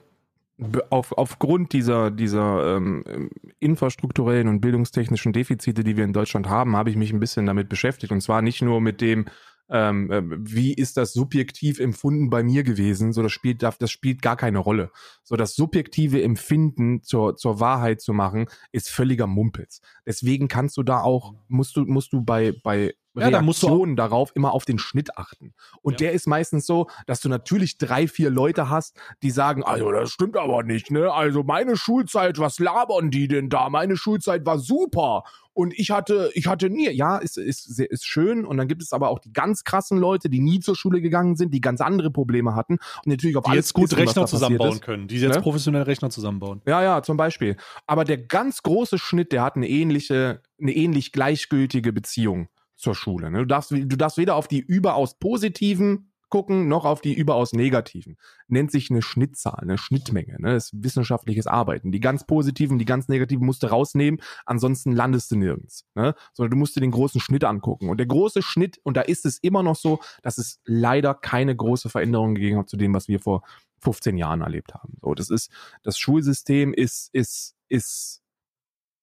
auf, 0.88 1.12
aufgrund 1.12 1.72
dieser, 1.72 2.10
dieser 2.10 2.76
ähm, 2.76 3.30
infrastrukturellen 3.58 4.48
und 4.48 4.60
bildungstechnischen 4.60 5.32
Defizite, 5.32 5.84
die 5.84 5.96
wir 5.96 6.04
in 6.04 6.12
Deutschland 6.14 6.48
haben, 6.48 6.76
habe 6.76 6.88
ich 6.90 6.96
mich 6.96 7.12
ein 7.12 7.20
bisschen 7.20 7.44
damit 7.44 7.68
beschäftigt. 7.68 8.12
Und 8.12 8.22
zwar 8.22 8.40
nicht 8.40 8.62
nur 8.62 8.80
mit 8.80 9.00
dem, 9.00 9.26
ähm, 9.68 10.10
äh, 10.10 10.22
wie 10.24 10.72
ist 10.74 10.96
das 10.96 11.12
subjektiv 11.12 11.80
empfunden 11.80 12.30
bei 12.30 12.42
mir 12.42 12.62
gewesen, 12.62 13.12
so 13.12 13.22
das 13.22 13.32
spielt, 13.32 13.62
das 13.62 13.90
spielt 13.90 14.22
gar 14.22 14.36
keine 14.36 14.58
Rolle. 14.58 14.90
So 15.22 15.36
das 15.36 15.54
subjektive 15.54 16.22
Empfinden 16.22 17.02
zur, 17.02 17.36
zur 17.36 17.60
Wahrheit 17.60 18.00
zu 18.00 18.12
machen, 18.12 18.46
ist 18.72 18.90
völliger 18.90 19.26
Mumpitz. 19.26 19.80
Deswegen 20.04 20.48
kannst 20.48 20.76
du 20.76 20.82
da 20.82 21.00
auch, 21.00 21.34
musst 21.48 21.76
du, 21.76 21.84
musst 21.84 22.12
du 22.12 22.22
bei, 22.22 22.52
bei 22.62 22.94
Ja, 23.24 23.30
da 23.30 23.42
musst 23.42 23.62
du 23.62 23.66
auch- 23.66 23.70
Reaktionen 23.70 23.96
darauf 23.96 24.30
immer 24.34 24.52
auf 24.52 24.64
den 24.64 24.78
Schnitt 24.78 25.16
achten. 25.16 25.54
Und 25.82 25.94
Ja. 25.94 26.06
der 26.08 26.12
ist 26.12 26.26
meistens 26.26 26.66
so, 26.66 26.88
dass 27.06 27.20
du 27.20 27.28
natürlich 27.28 27.78
drei, 27.78 28.06
vier 28.08 28.30
Leute 28.30 28.68
hast, 28.70 28.98
die 29.22 29.30
sagen, 29.30 29.62
also 29.64 29.90
das 29.92 30.10
stimmt 30.10 30.36
aber 30.36 30.62
nicht, 30.62 30.90
ne? 30.90 31.12
Also 31.12 31.42
meine 31.42 31.76
Schulzeit, 31.76 32.38
was 32.38 32.58
labern 32.58 33.10
die 33.10 33.28
denn 33.28 33.48
da? 33.48 33.70
Meine 33.70 33.96
Schulzeit 33.96 34.44
war 34.46 34.58
super. 34.58 35.24
Und 35.52 35.72
ich 35.78 35.90
hatte, 35.90 36.30
ich 36.34 36.48
hatte 36.48 36.68
nie, 36.68 36.90
ja, 36.90 37.16
ist, 37.16 37.38
ist, 37.38 37.80
ist 37.80 38.04
schön. 38.06 38.44
Und 38.44 38.58
dann 38.58 38.68
gibt 38.68 38.82
es 38.82 38.92
aber 38.92 39.08
auch 39.08 39.18
die 39.18 39.32
ganz 39.32 39.64
krassen 39.64 39.96
Leute, 39.96 40.28
die 40.28 40.40
nie 40.40 40.60
zur 40.60 40.76
Schule 40.76 41.00
gegangen 41.00 41.34
sind, 41.36 41.54
die 41.54 41.62
ganz 41.62 41.80
andere 41.80 42.10
Probleme 42.10 42.54
hatten 42.54 42.74
und 42.74 43.06
natürlich 43.06 43.38
auf 43.38 43.44
Die 43.44 43.50
alles 43.52 43.64
jetzt 43.68 43.72
gut 43.72 43.84
wissen, 43.84 43.96
da 43.96 44.02
Rechner 44.02 44.26
zusammenbauen 44.26 44.80
können, 44.82 45.08
die 45.08 45.16
jetzt 45.18 45.36
Ne? 45.36 45.40
professionell 45.40 45.82
Rechner 45.84 46.10
zusammenbauen. 46.10 46.60
Ja, 46.66 46.82
ja, 46.82 47.02
zum 47.02 47.16
Beispiel. 47.16 47.56
Aber 47.86 48.04
der 48.04 48.18
ganz 48.18 48.62
große 48.62 48.98
Schnitt, 48.98 49.32
der 49.32 49.42
hat 49.44 49.56
eine 49.56 49.66
ähnliche, 49.66 50.42
eine 50.60 50.72
ähnlich 50.76 51.12
gleichgültige 51.12 51.90
Beziehung 51.90 52.48
zur 52.76 52.94
Schule. 52.94 53.30
Ne? 53.30 53.38
Du, 53.40 53.46
darfst, 53.46 53.70
du 53.70 53.84
darfst 53.84 54.18
weder 54.18 54.36
auf 54.36 54.48
die 54.48 54.60
überaus 54.60 55.18
positiven 55.18 56.12
gucken, 56.28 56.68
noch 56.68 56.84
auf 56.84 57.00
die 57.00 57.14
überaus 57.14 57.52
negativen. 57.52 58.16
Nennt 58.48 58.70
sich 58.72 58.90
eine 58.90 59.02
Schnittzahl, 59.02 59.60
eine 59.60 59.78
Schnittmenge. 59.78 60.36
Ne? 60.40 60.54
Das 60.54 60.72
ist 60.72 60.82
wissenschaftliches 60.82 61.46
Arbeiten. 61.46 61.92
Die 61.92 62.00
ganz 62.00 62.26
positiven, 62.26 62.78
die 62.78 62.84
ganz 62.84 63.08
negativen 63.08 63.46
musst 63.46 63.62
du 63.62 63.68
rausnehmen, 63.68 64.20
ansonsten 64.44 64.92
landest 64.92 65.30
du 65.30 65.36
nirgends. 65.36 65.86
Ne? 65.94 66.14
Sondern 66.32 66.50
du 66.50 66.56
musst 66.56 66.76
dir 66.76 66.80
den 66.80 66.90
großen 66.90 67.20
Schnitt 67.20 67.44
angucken. 67.44 67.88
Und 67.88 67.98
der 67.98 68.06
große 68.06 68.42
Schnitt, 68.42 68.78
und 68.82 68.96
da 68.96 69.02
ist 69.02 69.24
es 69.24 69.38
immer 69.38 69.62
noch 69.62 69.76
so, 69.76 70.00
dass 70.22 70.38
es 70.38 70.60
leider 70.64 71.14
keine 71.14 71.54
große 71.54 71.88
Veränderung 71.88 72.34
gegeben 72.34 72.58
hat 72.58 72.68
zu 72.68 72.76
dem, 72.76 72.92
was 72.92 73.08
wir 73.08 73.20
vor 73.20 73.42
15 73.80 74.16
Jahren 74.16 74.40
erlebt 74.40 74.74
haben. 74.74 74.94
So, 75.00 75.14
das 75.14 75.30
ist, 75.30 75.50
das 75.82 75.98
Schulsystem 75.98 76.74
ist, 76.74 77.10
ist, 77.12 77.54
ist 77.68 78.22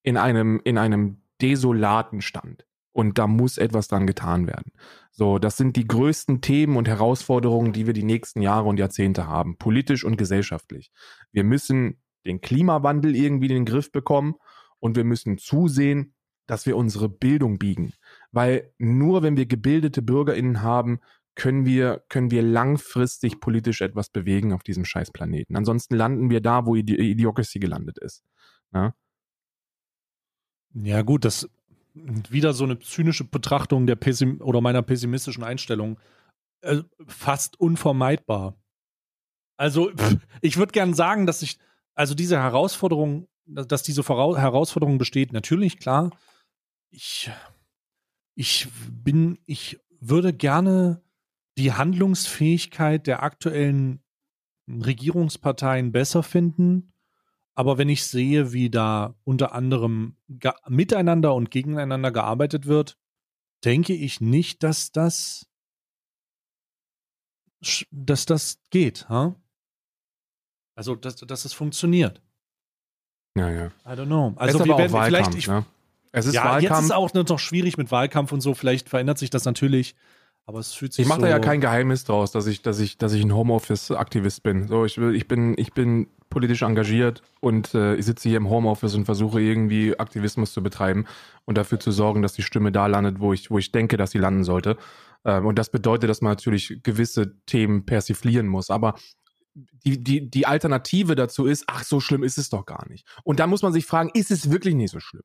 in 0.02 0.18
einem, 0.18 0.60
in 0.64 0.78
einem 0.78 1.22
desolaten 1.42 2.22
Stand. 2.22 2.66
Und 2.94 3.18
da 3.18 3.28
muss 3.28 3.58
etwas 3.58 3.88
dran 3.88 4.08
getan 4.08 4.48
werden. 4.48 4.72
So, 5.12 5.40
das 5.40 5.58
sind 5.58 5.76
die 5.76 5.88
größten 5.88 6.42
Themen 6.42 6.78
und 6.78 6.88
Herausforderungen, 6.88 7.74
die 7.74 7.88
wir 7.88 7.94
die 7.94 8.04
nächsten 8.04 8.42
Jahre 8.42 8.70
und 8.70 8.78
Jahrzehnte 8.78 9.28
haben, 9.28 9.58
politisch 9.58 10.04
und 10.04 10.18
gesellschaftlich. 10.18 10.92
Wir 11.32 11.44
müssen 11.44 12.02
den 12.26 12.40
Klimawandel 12.40 13.16
irgendwie 13.16 13.48
in 13.48 13.56
den 13.56 13.66
Griff 13.66 13.92
bekommen 13.92 14.36
und 14.80 14.96
wir 14.96 15.04
müssen 15.04 15.38
zusehen, 15.38 16.14
dass 16.46 16.66
wir 16.66 16.78
unsere 16.78 17.10
Bildung 17.10 17.58
biegen. 17.58 17.94
Weil 18.32 18.72
nur 18.78 19.24
wenn 19.24 19.38
wir 19.38 19.46
gebildete 19.46 20.02
BürgerInnen 20.02 20.62
haben, 20.62 21.00
können 21.36 21.66
wir, 21.66 22.04
können 22.10 22.32
wir 22.32 22.44
langfristig 22.44 23.40
politisch 23.40 23.82
etwas 23.82 24.10
bewegen 24.10 24.54
auf 24.54 24.62
diesem 24.62 24.86
Scheißplaneten. 24.86 25.56
Ansonsten 25.56 25.96
landen 25.96 26.30
wir 26.30 26.42
da, 26.42 26.66
wo 26.66 26.76
Idi 26.76 26.96
Idiocracy 26.96 27.60
gelandet 27.60 27.98
ist. 27.98 28.24
Ne? 28.72 28.94
Ja, 30.76 31.02
gut, 31.02 31.26
das 31.26 31.50
wieder 31.94 32.54
so 32.54 32.64
eine 32.64 32.80
zynische 32.80 33.24
Betrachtung 33.24 33.86
der 33.86 33.96
Pessim 33.96 34.42
oder 34.42 34.62
meiner 34.62 34.82
pessimistischen 34.82 35.44
Einstellung. 35.44 36.00
Äh, 36.62 36.84
fast 37.08 37.60
unvermeidbar. 37.60 38.56
Also, 39.58 39.92
pff, 39.92 40.18
ich 40.42 40.58
würde 40.58 40.72
gern 40.72 40.94
sagen, 40.94 41.26
dass 41.26 41.42
ich, 41.42 41.60
also 41.94 42.16
diese 42.16 42.38
Herausforderung, 42.38 43.28
dass 43.46 43.84
diese 43.84 44.04
Vorau 44.04 44.38
Herausforderung 44.38 44.98
besteht, 44.98 45.34
natürlich, 45.34 45.78
klar. 45.78 46.12
Ich, 46.90 47.30
ich 48.36 48.68
bin, 48.90 49.40
ich 49.46 49.80
würde 50.00 50.34
gerne 50.34 51.02
die 51.58 51.74
Handlungsfähigkeit 51.74 53.06
der 53.06 53.24
aktuellen 53.24 54.04
Regierungsparteien 54.68 55.92
besser 55.92 56.24
finden. 56.24 56.93
Aber 57.56 57.78
wenn 57.78 57.90
ich 57.90 58.06
sehe, 58.06 58.52
wie 58.52 58.70
da 58.70 59.16
unter 59.24 59.54
anderem 59.54 60.16
miteinander 60.68 61.36
und 61.36 61.52
gegeneinander 61.52 62.12
gearbeitet 62.12 62.66
wird, 62.66 62.98
denke 63.64 63.94
ich 63.94 64.22
nicht, 64.22 64.64
dass 64.64 64.92
das, 64.92 65.48
dass 67.92 68.26
das 68.26 68.60
geht. 68.72 69.08
Ha? 69.10 69.36
Also, 70.76 70.96
dass, 70.96 71.16
dass 71.18 71.46
es 71.46 71.54
funktioniert. 71.54 72.22
Ja, 73.38 73.50
ja. 73.50 73.68
I 73.86 73.90
don't 73.90 74.06
know. 74.06 74.34
Also 74.36 74.60
wir 74.60 74.78
werden 74.78 74.92
Wahlkampf, 74.92 75.06
vielleicht, 75.06 75.36
ich, 75.36 75.48
ne? 75.48 75.66
Es 76.12 76.26
ist 76.26 76.36
ja, 76.36 76.46
Wahlkampf. 76.46 76.64
jetzt 76.64 76.86
ist 76.86 76.92
auch 76.92 77.14
noch 77.14 77.40
schwierig 77.40 77.78
mit 77.78 77.92
Wahlkampf 77.92 78.32
und 78.32 78.42
so. 78.42 78.54
Vielleicht 78.54 78.90
verändert 78.90 79.18
sich 79.18 79.30
das 79.30 79.46
natürlich. 79.46 79.96
Aber 80.46 80.60
es 80.60 80.74
fühlt 80.74 80.94
sich 80.94 81.04
Ich 81.04 81.10
mache 81.10 81.22
so 81.22 81.26
da 81.26 81.32
ja 81.32 81.40
kein 81.40 81.62
Geheimnis 81.62 82.04
draus, 82.04 82.32
dass 82.32 82.48
ich, 82.48 82.62
dass 82.62 82.80
ich, 82.80 82.98
dass 82.98 83.14
ich 83.14 83.24
ein 83.24 83.34
Homeoffice-Aktivist 83.34 84.44
bin. 84.44 84.68
So, 84.68 84.86
ich 84.86 84.98
will, 84.98 85.16
ich 85.16 85.28
bin, 85.28 85.56
ich 85.58 85.74
bin 85.74 86.08
politisch 86.34 86.64
engagiert 86.64 87.22
und 87.40 87.74
äh, 87.76 87.96
ich 87.96 88.06
sitze 88.06 88.28
hier 88.28 88.38
im 88.38 88.50
Homeoffice 88.50 88.96
und 88.96 89.06
versuche 89.06 89.40
irgendwie 89.40 89.98
Aktivismus 89.98 90.52
zu 90.52 90.64
betreiben 90.64 91.06
und 91.46 91.58
dafür 91.58 91.80
zu 91.80 91.92
sorgen, 91.92 92.22
dass 92.22 92.34
die 92.34 92.42
Stimme 92.42 92.72
da 92.72 92.88
landet, 92.88 93.20
wo 93.20 93.32
ich, 93.34 93.52
wo 93.52 93.58
ich 93.58 93.72
denke, 93.72 93.96
dass 93.96 94.12
sie 94.12 94.18
landen 94.18 94.44
sollte. 94.44 94.78
Ähm, 95.24 95.46
und 95.46 95.60
das 95.60 95.70
bedeutet, 95.70 96.10
dass 96.10 96.22
man 96.22 96.32
natürlich 96.32 96.82
gewisse 96.84 97.40
Themen 97.46 97.86
persiflieren 97.86 98.48
muss. 98.48 98.70
Aber 98.70 98.96
die, 99.56 100.04
die, 100.04 100.30
die 100.30 100.48
Alternative 100.48 101.16
dazu 101.16 101.46
ist, 101.46 101.66
ach, 101.68 101.84
so 101.84 102.00
schlimm 102.00 102.24
ist 102.24 102.38
es 102.38 102.50
doch 102.50 102.66
gar 102.66 102.90
nicht. 102.90 103.08
Und 103.24 103.40
dann 103.40 103.50
muss 103.50 103.62
man 103.62 103.74
sich 103.74 103.86
fragen, 103.86 104.10
ist 104.14 104.32
es 104.32 104.50
wirklich 104.52 104.76
nicht 104.76 104.92
so 104.92 105.00
schlimm? 105.00 105.24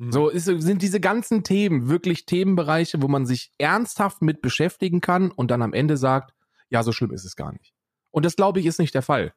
Hm. 0.00 0.12
So 0.12 0.28
ist, 0.28 0.46
sind 0.46 0.82
diese 0.82 1.00
ganzen 1.00 1.44
Themen 1.44 1.88
wirklich 1.88 2.26
Themenbereiche, 2.26 3.02
wo 3.02 3.08
man 3.08 3.26
sich 3.26 3.52
ernsthaft 3.58 4.22
mit 4.22 4.40
beschäftigen 4.40 5.00
kann 5.00 5.30
und 5.30 5.50
dann 5.50 5.62
am 5.62 5.74
Ende 5.74 5.96
sagt, 5.96 6.34
ja, 6.70 6.82
so 6.82 6.92
schlimm 6.92 7.12
ist 7.12 7.24
es 7.24 7.36
gar 7.36 7.52
nicht. 7.52 7.74
Und 8.10 8.24
das 8.24 8.36
glaube 8.36 8.60
ich 8.60 8.66
ist 8.66 8.78
nicht 8.78 8.94
der 8.94 9.02
Fall. 9.02 9.34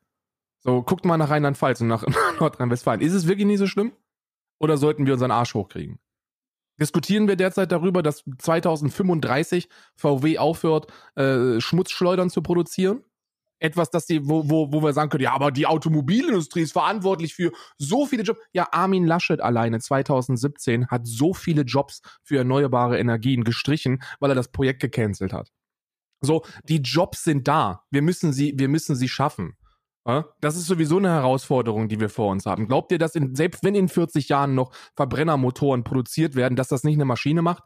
So, 0.64 0.82
guckt 0.82 1.06
mal 1.06 1.18
nach 1.18 1.30
Rheinland-Pfalz 1.30 1.82
und 1.82 1.88
nach 1.90 2.06
Nordrhein-Westfalen. 2.40 3.02
Ist 3.02 3.14
es 3.14 3.28
wirklich 3.28 3.48
nicht 3.48 3.60
so 3.60 3.68
schlimm? 3.68 3.94
Oder 4.60 4.78
sollten 4.78 5.06
wir 5.06 5.14
unseren 5.14 5.32
Arsch 5.32 5.54
hochkriegen? 5.54 6.00
Diskutieren 6.80 7.28
wir 7.28 7.36
derzeit 7.36 7.72
darüber, 7.72 8.02
dass 8.02 8.24
2035 8.40 9.70
VW 9.96 10.38
aufhört, 10.40 10.92
äh, 11.16 11.60
Schmutzschleudern 11.60 12.30
zu 12.30 12.42
produzieren? 12.42 13.04
Etwas, 13.60 13.92
das 13.92 14.08
die, 14.08 14.28
wo, 14.28 14.50
wo, 14.50 14.74
wo 14.74 14.82
wir 14.82 14.92
sagen 14.92 15.10
können, 15.10 15.24
ja, 15.24 15.34
aber 15.34 15.52
die 15.52 15.68
Automobilindustrie 15.68 16.62
ist 16.62 16.74
verantwortlich 16.74 17.36
für 17.36 17.52
so 17.78 18.06
viele 18.06 18.24
Jobs. 18.24 18.40
Ja, 18.52 18.68
Armin 18.72 19.06
Laschet 19.06 19.40
alleine 19.40 19.80
2017 19.80 20.88
hat 20.88 21.06
so 21.06 21.34
viele 21.34 21.62
Jobs 21.62 22.02
für 22.24 22.40
erneuerbare 22.40 23.00
Energien 23.00 23.44
gestrichen, 23.44 24.02
weil 24.20 24.32
er 24.32 24.36
das 24.36 24.52
Projekt 24.52 24.82
gecancelt 24.82 25.32
hat. 25.32 25.52
So, 26.22 26.44
die 26.64 26.78
Jobs 26.78 27.24
sind 27.24 27.48
da. 27.48 27.84
Wir 27.92 28.02
müssen 28.02 28.34
sie, 28.34 28.54
wir 28.58 28.68
müssen 28.68 28.96
sie 28.96 29.08
schaffen. 29.08 29.56
Das 30.42 30.58
ist 30.58 30.68
sowieso 30.68 30.98
eine 30.98 31.10
Herausforderung, 31.10 31.88
die 31.88 32.00
wir 32.00 32.10
vor 32.10 32.30
uns 32.32 32.46
haben. 32.46 32.68
Glaubt 32.68 32.92
ihr, 32.92 32.98
dass 32.98 33.16
in, 33.16 33.36
selbst 33.36 33.64
wenn 33.64 33.74
in 33.74 33.88
40 33.88 34.28
Jahren 34.28 34.54
noch 34.54 34.74
Verbrennermotoren 34.96 35.84
produziert 35.84 36.36
werden, 36.36 36.56
dass 36.56 36.68
das 36.68 36.84
nicht 36.84 36.96
eine 36.96 37.06
Maschine 37.06 37.42
macht? 37.42 37.64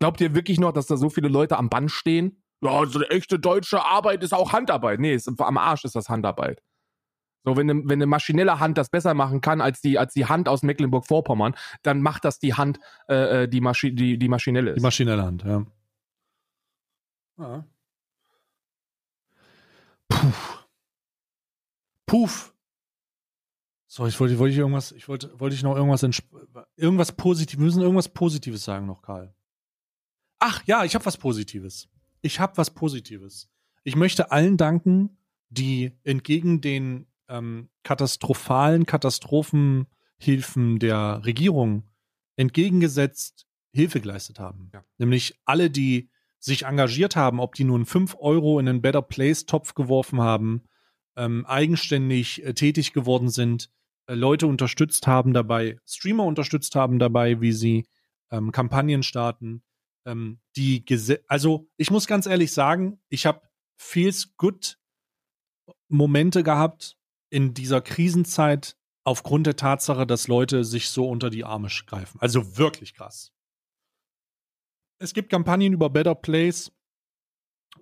Glaubt 0.00 0.20
ihr 0.20 0.34
wirklich 0.34 0.58
noch, 0.58 0.72
dass 0.72 0.86
da 0.86 0.96
so 0.96 1.08
viele 1.08 1.28
Leute 1.28 1.56
am 1.56 1.68
Band 1.68 1.90
stehen? 1.90 2.42
Ja, 2.60 2.84
so 2.86 2.98
eine 2.98 3.08
echte 3.10 3.38
deutsche 3.38 3.84
Arbeit 3.84 4.24
ist 4.24 4.34
auch 4.34 4.52
Handarbeit. 4.52 4.98
Nee, 4.98 5.14
ist, 5.14 5.28
am 5.40 5.56
Arsch 5.58 5.84
ist 5.84 5.94
das 5.94 6.08
Handarbeit. 6.08 6.62
So, 7.44 7.56
wenn 7.56 7.70
eine, 7.70 7.82
wenn 7.84 7.98
eine 7.98 8.06
maschinelle 8.06 8.58
Hand 8.58 8.76
das 8.76 8.90
besser 8.90 9.14
machen 9.14 9.40
kann 9.40 9.60
als 9.60 9.80
die, 9.80 9.98
als 9.98 10.12
die 10.12 10.26
Hand 10.26 10.48
aus 10.48 10.62
Mecklenburg-Vorpommern, 10.62 11.54
dann 11.82 12.02
macht 12.02 12.24
das 12.24 12.40
die 12.40 12.54
Hand, 12.54 12.80
äh, 13.08 13.44
äh, 13.44 13.48
die, 13.48 13.60
Maschi 13.60 13.94
die, 13.94 14.18
die 14.18 14.28
maschinelle 14.28 14.72
Die 14.72 14.76
ist. 14.78 14.82
maschinelle 14.82 15.22
Hand, 15.22 15.44
ja. 15.44 15.64
ja. 17.38 17.64
Puff. 22.08 22.54
So, 23.86 24.06
ich 24.06 24.18
wollte, 24.18 24.38
wollte 24.38 24.52
ich 24.52 24.58
irgendwas, 24.58 24.92
ich 24.92 25.08
wollte, 25.08 25.38
wollte 25.38 25.54
ich 25.54 25.62
noch 25.62 25.76
irgendwas, 25.76 26.02
irgendwas 26.76 27.12
Positives, 27.12 27.58
wir 27.58 27.64
müssen 27.64 27.82
irgendwas 27.82 28.08
Positives 28.08 28.64
sagen 28.64 28.86
noch, 28.86 29.02
Karl. 29.02 29.32
Ach 30.40 30.62
ja, 30.66 30.84
ich 30.84 30.94
habe 30.94 31.06
was 31.06 31.16
Positives. 31.16 31.88
Ich 32.20 32.40
habe 32.40 32.56
was 32.56 32.70
Positives. 32.70 33.48
Ich 33.84 33.94
möchte 33.94 34.30
allen 34.30 34.56
danken, 34.56 35.16
die 35.48 35.92
entgegen 36.04 36.60
den 36.60 37.06
ähm, 37.28 37.68
katastrophalen 37.82 38.86
Katastrophenhilfen 38.86 40.78
der 40.78 41.22
Regierung 41.24 41.84
entgegengesetzt 42.36 43.46
Hilfe 43.72 44.00
geleistet 44.00 44.38
haben. 44.38 44.70
Ja. 44.72 44.84
Nämlich 44.98 45.40
alle, 45.44 45.70
die 45.70 46.10
sich 46.38 46.64
engagiert 46.64 47.16
haben, 47.16 47.40
ob 47.40 47.54
die 47.54 47.64
nun 47.64 47.84
5 47.84 48.16
Euro 48.20 48.58
in 48.58 48.66
den 48.66 48.80
Better 48.80 49.02
Place-Topf 49.02 49.74
geworfen 49.74 50.20
haben, 50.20 50.62
ähm, 51.18 51.44
eigenständig 51.46 52.44
äh, 52.44 52.54
tätig 52.54 52.92
geworden 52.92 53.28
sind, 53.28 53.70
äh, 54.06 54.14
Leute 54.14 54.46
unterstützt 54.46 55.06
haben 55.06 55.34
dabei, 55.34 55.78
Streamer 55.84 56.24
unterstützt 56.24 56.74
haben 56.74 56.98
dabei, 56.98 57.40
wie 57.40 57.52
sie 57.52 57.86
ähm, 58.30 58.52
Kampagnen 58.52 59.02
starten. 59.02 59.62
Ähm, 60.06 60.38
die 60.56 60.84
Gese 60.84 61.20
also 61.26 61.68
ich 61.76 61.90
muss 61.90 62.06
ganz 62.06 62.26
ehrlich 62.26 62.52
sagen, 62.52 63.00
ich 63.08 63.26
habe 63.26 63.42
feels 63.76 64.36
good 64.36 64.78
Momente 65.88 66.42
gehabt 66.42 66.96
in 67.30 67.52
dieser 67.52 67.80
Krisenzeit 67.80 68.76
aufgrund 69.04 69.46
der 69.46 69.56
Tatsache, 69.56 70.06
dass 70.06 70.28
Leute 70.28 70.64
sich 70.64 70.90
so 70.90 71.08
unter 71.08 71.30
die 71.30 71.44
Arme 71.44 71.68
greifen. 71.86 72.20
Also 72.20 72.56
wirklich 72.56 72.94
krass. 72.94 73.32
Es 75.00 75.14
gibt 75.14 75.30
Kampagnen 75.30 75.72
über 75.72 75.90
Better 75.90 76.14
Place, 76.14 76.72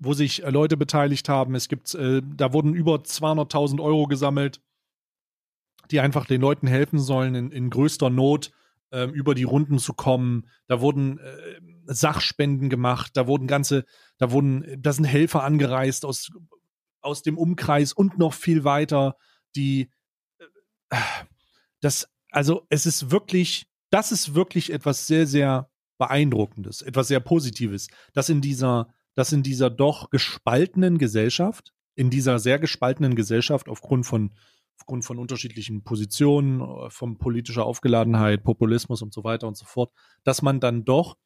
wo 0.00 0.14
sich 0.14 0.44
äh, 0.44 0.50
Leute 0.50 0.76
beteiligt 0.76 1.28
haben. 1.28 1.54
Es 1.54 1.68
gibt, 1.68 1.94
äh, 1.94 2.22
da 2.24 2.52
wurden 2.52 2.74
über 2.74 2.96
200.000 2.96 3.82
Euro 3.82 4.06
gesammelt, 4.06 4.60
die 5.90 6.00
einfach 6.00 6.26
den 6.26 6.40
Leuten 6.40 6.66
helfen 6.66 6.98
sollen, 6.98 7.34
in, 7.34 7.50
in 7.50 7.70
größter 7.70 8.10
Not 8.10 8.52
ähm, 8.92 9.10
über 9.12 9.34
die 9.34 9.44
Runden 9.44 9.78
zu 9.78 9.94
kommen. 9.94 10.48
Da 10.66 10.80
wurden 10.80 11.18
äh, 11.18 11.60
Sachspenden 11.86 12.68
gemacht, 12.68 13.12
da 13.16 13.26
wurden 13.26 13.46
ganze, 13.46 13.84
da 14.18 14.30
wurden, 14.30 14.64
da 14.80 14.92
sind 14.92 15.04
Helfer 15.04 15.44
angereist 15.44 16.04
aus, 16.04 16.30
aus 17.00 17.22
dem 17.22 17.38
Umkreis 17.38 17.92
und 17.92 18.18
noch 18.18 18.34
viel 18.34 18.64
weiter, 18.64 19.16
die 19.54 19.90
äh, 20.90 20.96
das, 21.80 22.08
also 22.30 22.66
es 22.68 22.86
ist 22.86 23.10
wirklich, 23.10 23.66
das 23.90 24.12
ist 24.12 24.34
wirklich 24.34 24.72
etwas 24.72 25.06
sehr, 25.06 25.26
sehr 25.26 25.70
Beeindruckendes, 25.98 26.82
etwas 26.82 27.08
sehr 27.08 27.20
Positives, 27.20 27.88
dass 28.12 28.28
in 28.28 28.40
dieser, 28.40 28.92
dass 29.16 29.32
in 29.32 29.42
dieser 29.42 29.70
doch 29.70 30.10
gespaltenen 30.10 30.98
Gesellschaft, 30.98 31.74
in 31.96 32.10
dieser 32.10 32.38
sehr 32.38 32.58
gespaltenen 32.58 33.16
Gesellschaft 33.16 33.68
aufgrund 33.68 34.06
von, 34.06 34.34
aufgrund 34.78 35.04
von 35.04 35.18
unterschiedlichen 35.18 35.82
Positionen, 35.82 36.60
äh, 36.60 36.90
von 36.90 37.18
politischer 37.18 37.64
Aufgeladenheit, 37.64 38.44
Populismus 38.44 39.02
und 39.02 39.12
so 39.12 39.24
weiter 39.24 39.48
und 39.48 39.56
so 39.56 39.64
fort, 39.64 39.90
dass 40.22 40.42
man 40.42 40.60
dann 40.60 40.84
doch 40.84 41.16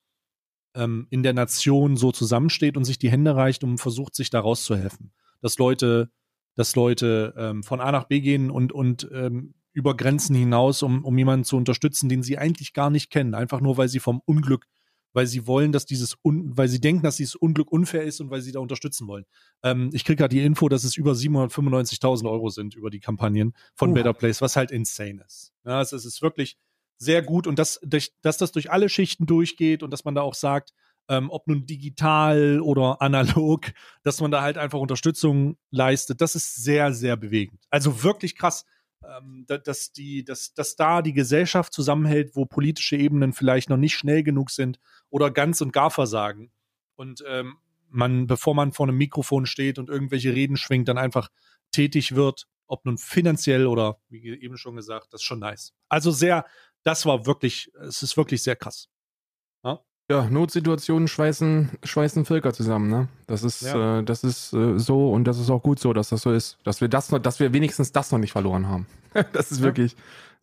ähm, 0.75 1.09
in 1.11 1.25
der 1.25 1.33
Nation 1.33 1.97
so 1.97 2.13
zusammensteht 2.13 2.77
und 2.77 2.85
sich 2.85 2.99
die 2.99 3.11
Hände 3.11 3.35
reicht 3.35 3.65
und 3.65 3.79
versucht, 3.79 4.15
sich 4.15 4.31
da 4.31 4.41
rauszuhelfen. 4.41 5.13
Dass 5.41 5.59
Leute, 5.59 6.11
dass 6.55 6.77
Leute 6.77 7.35
ähm, 7.37 7.65
von 7.65 7.81
A 7.81 7.91
nach 7.91 8.05
B 8.05 8.21
gehen 8.21 8.51
und, 8.51 8.73
und 8.73 9.11
ähm, 9.13 9.55
über 9.73 9.97
Grenzen 9.97 10.37
hinaus, 10.37 10.85
um, 10.85 11.05
um 11.05 11.19
jemanden 11.19 11.45
zu 11.45 11.57
unterstützen, 11.57 12.09
den 12.09 12.23
sie 12.23 12.39
eigentlich 12.39 12.73
gar 12.73 12.91
nicht 12.91 13.11
kennen, 13.11 13.35
einfach 13.35 13.61
nur 13.61 13.77
weil 13.77 13.89
sie 13.89 14.01
vom 14.01 14.23
Unglück, 14.25 14.67
weil 15.13 15.27
sie 15.27 15.47
wollen, 15.47 15.73
dass 15.73 15.87
dieses, 15.87 16.17
Un 16.25 16.57
weil 16.57 16.69
sie 16.69 16.81
denken, 16.81 17.03
dass 17.03 17.17
dieses 17.17 17.35
Unglück 17.35 17.71
unfair 17.71 18.03
ist 18.03 18.21
und 18.21 18.31
weil 18.31 18.41
sie 18.41 18.53
da 18.53 18.61
unterstützen 18.61 19.07
wollen. 19.07 19.25
Ähm, 19.63 19.91
ich 19.93 20.05
kriege 20.05 20.17
gerade 20.17 20.35
die 20.35 20.45
Info, 20.45 20.69
dass 20.69 20.85
es 20.85 20.97
über 20.97 21.13
795.000 21.13 22.31
Euro 22.31 22.49
sind 22.49 22.75
über 22.75 22.91
die 22.91 23.01
Kampagnen 23.01 23.55
von 23.75 23.91
uh. 23.91 23.95
Better 23.95 24.13
Place, 24.13 24.41
was 24.41 24.57
halt 24.57 24.71
insane 24.71 25.23
ist. 25.27 25.53
Ja, 25.65 25.79
also 25.79 25.97
es 25.97 26.05
ist 26.05 26.23
wirklich 26.23 26.57
sehr 26.99 27.23
gut 27.23 27.47
und 27.47 27.59
dass, 27.59 27.81
dass 27.83 28.37
das 28.37 28.53
durch 28.53 28.71
alle 28.71 28.89
Schichten 28.89 29.27
durchgeht 29.27 29.83
und 29.83 29.91
dass 29.91 30.05
man 30.05 30.15
da 30.15 30.23
auch 30.23 30.35
sagt, 30.35 30.73
ähm, 31.09 31.29
ob 31.31 31.49
nun 31.49 31.67
digital 31.67 32.61
oder 32.61 33.03
analog, 33.03 33.73
dass 34.03 34.21
man 34.21 34.31
da 34.31 34.43
halt 34.43 34.59
einfach 34.59 34.79
Unterstützung 34.79 35.57
leistet, 35.71 36.21
das 36.21 36.35
ist 36.37 36.63
sehr, 36.63 36.93
sehr 36.93 37.17
bewegend. 37.17 37.61
Also 37.71 38.03
wirklich 38.03 38.37
krass 38.37 38.65
dass, 39.65 39.93
die, 39.93 40.25
dass, 40.25 40.55
dass 40.55 40.77
da 40.77 41.03
die 41.03 41.13
Gesellschaft 41.13 41.73
zusammenhält, 41.73 42.37
wo 42.37 42.45
politische 42.45 42.97
Ebenen 42.97 43.33
vielleicht 43.33 43.71
noch 43.71 43.77
nicht 43.77 43.97
schnell 43.97 44.23
genug 44.23 44.51
sind 44.51 44.79
oder 45.09 45.31
ganz 45.31 45.61
und 45.61 45.73
gar 45.73 45.91
versagen. 45.91 46.53
Und 46.97 47.25
ähm, 47.27 47.57
man, 47.89 48.27
bevor 48.27 48.55
man 48.55 48.73
vor 48.73 48.87
einem 48.87 48.99
Mikrofon 48.99 49.47
steht 49.47 49.79
und 49.79 49.89
irgendwelche 49.89 50.35
Reden 50.35 50.57
schwingt, 50.57 50.89
dann 50.89 50.99
einfach 50.99 51.29
tätig 51.73 52.15
wird, 52.15 52.47
ob 52.67 52.85
nun 52.85 52.99
finanziell 52.99 53.67
oder 53.67 54.01
wie 54.09 54.29
eben 54.41 54.57
schon 54.57 54.77
gesagt, 54.77 55.13
das 55.13 55.23
ist 55.23 55.25
schon 55.25 55.41
nice. 55.41 55.75
Also 55.89 56.11
sehr, 56.11 56.47
das 56.83 57.05
war 57.07 57.27
wirklich, 57.27 57.73
es 57.81 58.03
ist 58.03 58.17
wirklich 58.17 58.43
sehr 58.43 58.57
krass. 58.57 58.89
Ja, 59.65 59.81
Notsituationen 60.11 61.09
schweißen, 61.09 61.71
schweißen 61.85 62.25
Völker 62.25 62.53
zusammen, 62.53 62.91
ne? 62.91 63.09
Das 63.27 63.45
ist, 63.45 63.63
ja. 63.63 64.01
äh, 64.01 64.05
das 64.05 64.25
ist 64.25 64.53
äh, 64.53 64.79
so 64.79 65.13
und 65.13 65.25
das 65.25 65.39
ist 65.39 65.51
auch 65.51 65.63
gut 65.63 65.79
so, 65.79 65.93
dass 65.93 66.09
das 66.09 66.23
so 66.23 66.33
ist. 66.33 66.59
Dass 66.65 66.81
wir 66.81 66.89
das 66.89 67.11
noch, 67.11 67.21
dass 67.21 67.39
wir 67.39 67.53
wenigstens 67.53 67.93
das 67.93 68.11
noch 68.11 68.19
nicht 68.19 68.33
verloren 68.33 68.69
haben. 68.69 68.87
das 69.33 69.53
ist 69.53 69.59
ja. 69.59 69.65
wirklich 69.65 69.97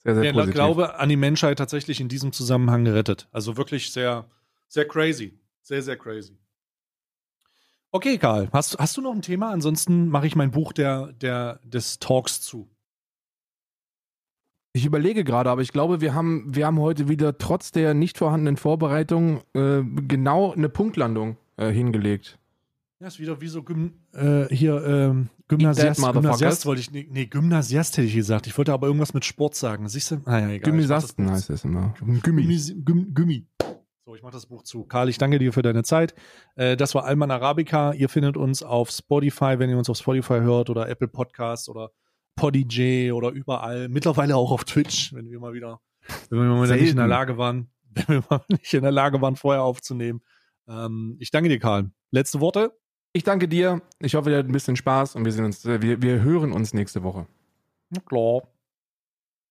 sehr, 0.04 0.16
sehr 0.16 0.24
ja, 0.24 0.32
positiv. 0.32 0.50
Ich 0.50 0.56
glaube 0.56 1.00
an 1.00 1.10
die 1.10 1.18
Menschheit 1.18 1.58
tatsächlich 1.58 2.00
in 2.00 2.08
diesem 2.08 2.32
Zusammenhang 2.32 2.86
gerettet. 2.86 3.28
Also 3.32 3.58
wirklich 3.58 3.92
sehr, 3.92 4.26
sehr 4.68 4.88
crazy. 4.88 5.38
Sehr, 5.62 5.82
sehr 5.82 5.98
crazy. 5.98 6.38
Okay, 7.92 8.18
Karl, 8.18 8.50
hast, 8.54 8.78
hast 8.80 8.96
du 8.96 9.02
noch 9.02 9.14
ein 9.14 9.22
Thema? 9.22 9.52
Ansonsten 9.52 10.08
mache 10.08 10.28
ich 10.28 10.36
mein 10.36 10.52
Buch 10.52 10.72
der, 10.72 11.14
der, 11.14 11.60
des 11.64 12.00
Talks 12.00 12.42
zu. 12.42 12.70
Ich 14.74 14.86
überlege 14.86 15.24
gerade, 15.24 15.50
aber 15.50 15.62
ich 15.62 15.72
glaube, 15.72 16.02
wir 16.02 16.14
haben, 16.14 16.46
wir 16.54 16.68
haben 16.68 16.80
heute 16.80 17.08
wieder 17.08 17.38
trotz 17.38 17.72
der 17.72 17.94
nicht 17.94 18.18
vorhandenen 18.18 18.58
Vorbereitung 18.58 19.42
äh, 19.54 19.82
genau 19.84 20.54
eine 20.54 20.70
Punktlandung 20.70 21.38
äh, 21.58 21.72
hingelegt. 21.72 22.38
Ja, 23.00 23.08
ist 23.08 23.20
wieder 23.20 23.40
wie 23.42 23.48
so 23.48 23.64
Gym, 23.64 23.94
äh, 24.14 24.46
hier 24.54 24.84
ähm, 24.86 25.30
Gymnasiast, 25.48 26.02
Gymnasiast 26.02 26.66
wollte 26.66 26.82
ich, 26.82 26.92
nee, 26.92 27.08
nee, 27.10 27.26
Gymnasiast 27.28 27.98
hätte 27.98 28.08
ich 28.08 28.16
gesagt. 28.16 28.48
Ich 28.48 28.58
wollte 28.58 28.74
aber 28.74 28.88
irgendwas 28.88 29.14
mit 29.14 29.24
Sport 29.24 29.56
sagen. 29.56 29.88
Siehst 29.88 30.12
du? 30.12 30.22
Ah, 30.26 30.40
ja, 30.40 30.50
egal. 30.50 30.72
Gymnasiasten 30.72 31.30
heißt 31.30 31.50
es 31.52 31.64
immer. 31.64 31.94
Gummi. 32.24 32.44
Gummi. 32.84 33.46
So, 34.04 34.16
ich 34.16 34.22
mache 34.24 34.34
das 34.34 34.46
Buch 34.46 34.64
zu. 34.64 34.84
Karl, 34.86 35.10
ich 35.10 35.18
danke 35.18 35.38
dir 35.38 35.54
für 35.54 35.62
deine 35.62 35.84
Zeit. 35.84 36.16
Äh, 36.56 36.76
das 36.76 36.96
war 36.96 37.06
Alman 37.06 37.30
Arabica. 37.30 37.94
Ihr 37.94 38.10
findet 38.10 38.36
uns 38.36 38.64
auf 38.64 38.90
Spotify, 38.90 39.60
wenn 39.60 39.70
ihr 39.70 39.78
uns 39.78 39.90
auf 39.90 39.98
Spotify 39.98 40.40
hört 40.40 40.70
oder 40.70 40.90
Apple 40.90 41.08
Podcasts 41.08 41.70
oder 41.70 41.92
Podij 42.38 43.12
oder 43.12 43.32
überall, 43.32 43.90
mittlerweile 43.90 44.38
auch 44.38 44.52
auf 44.52 44.64
Twitch, 44.64 45.14
wenn 45.14 45.30
wir 45.30 45.40
mal 45.42 45.54
wieder, 45.54 45.82
wenn 46.30 46.40
wir 46.40 46.46
mal 46.46 46.68
nicht 46.80 46.92
in 46.92 46.96
der 46.96 47.08
Lage 47.08 47.38
waren, 47.38 47.70
wenn 47.90 48.08
wir 48.08 48.24
mal 48.30 48.42
nicht 48.48 48.74
in 48.74 48.84
der 48.84 48.92
Lage 48.94 49.22
waren, 49.22 49.36
vorher 49.36 49.64
aufzunehmen. 49.64 50.22
Ähm, 50.70 51.18
ich 51.20 51.32
danke 51.32 51.50
dir, 51.50 51.60
Karl. 51.60 51.92
Letzte 52.12 52.40
Worte? 52.40 52.72
Ich 53.12 53.24
danke 53.24 53.48
dir. 53.48 53.82
Ich 54.00 54.16
hoffe, 54.16 54.32
ihr 54.32 54.38
habt 54.38 54.48
ein 54.48 54.54
bisschen 54.54 54.76
Spaß 54.76 55.16
und 55.16 55.26
wir 55.26 55.32
sehen 55.32 55.44
uns, 55.44 55.66
wir, 55.66 56.02
wir 56.02 56.22
hören 56.22 56.54
uns 56.54 56.74
nächste 56.74 57.04
Woche. 57.04 57.28
Na 57.90 58.00
klar. 58.02 58.44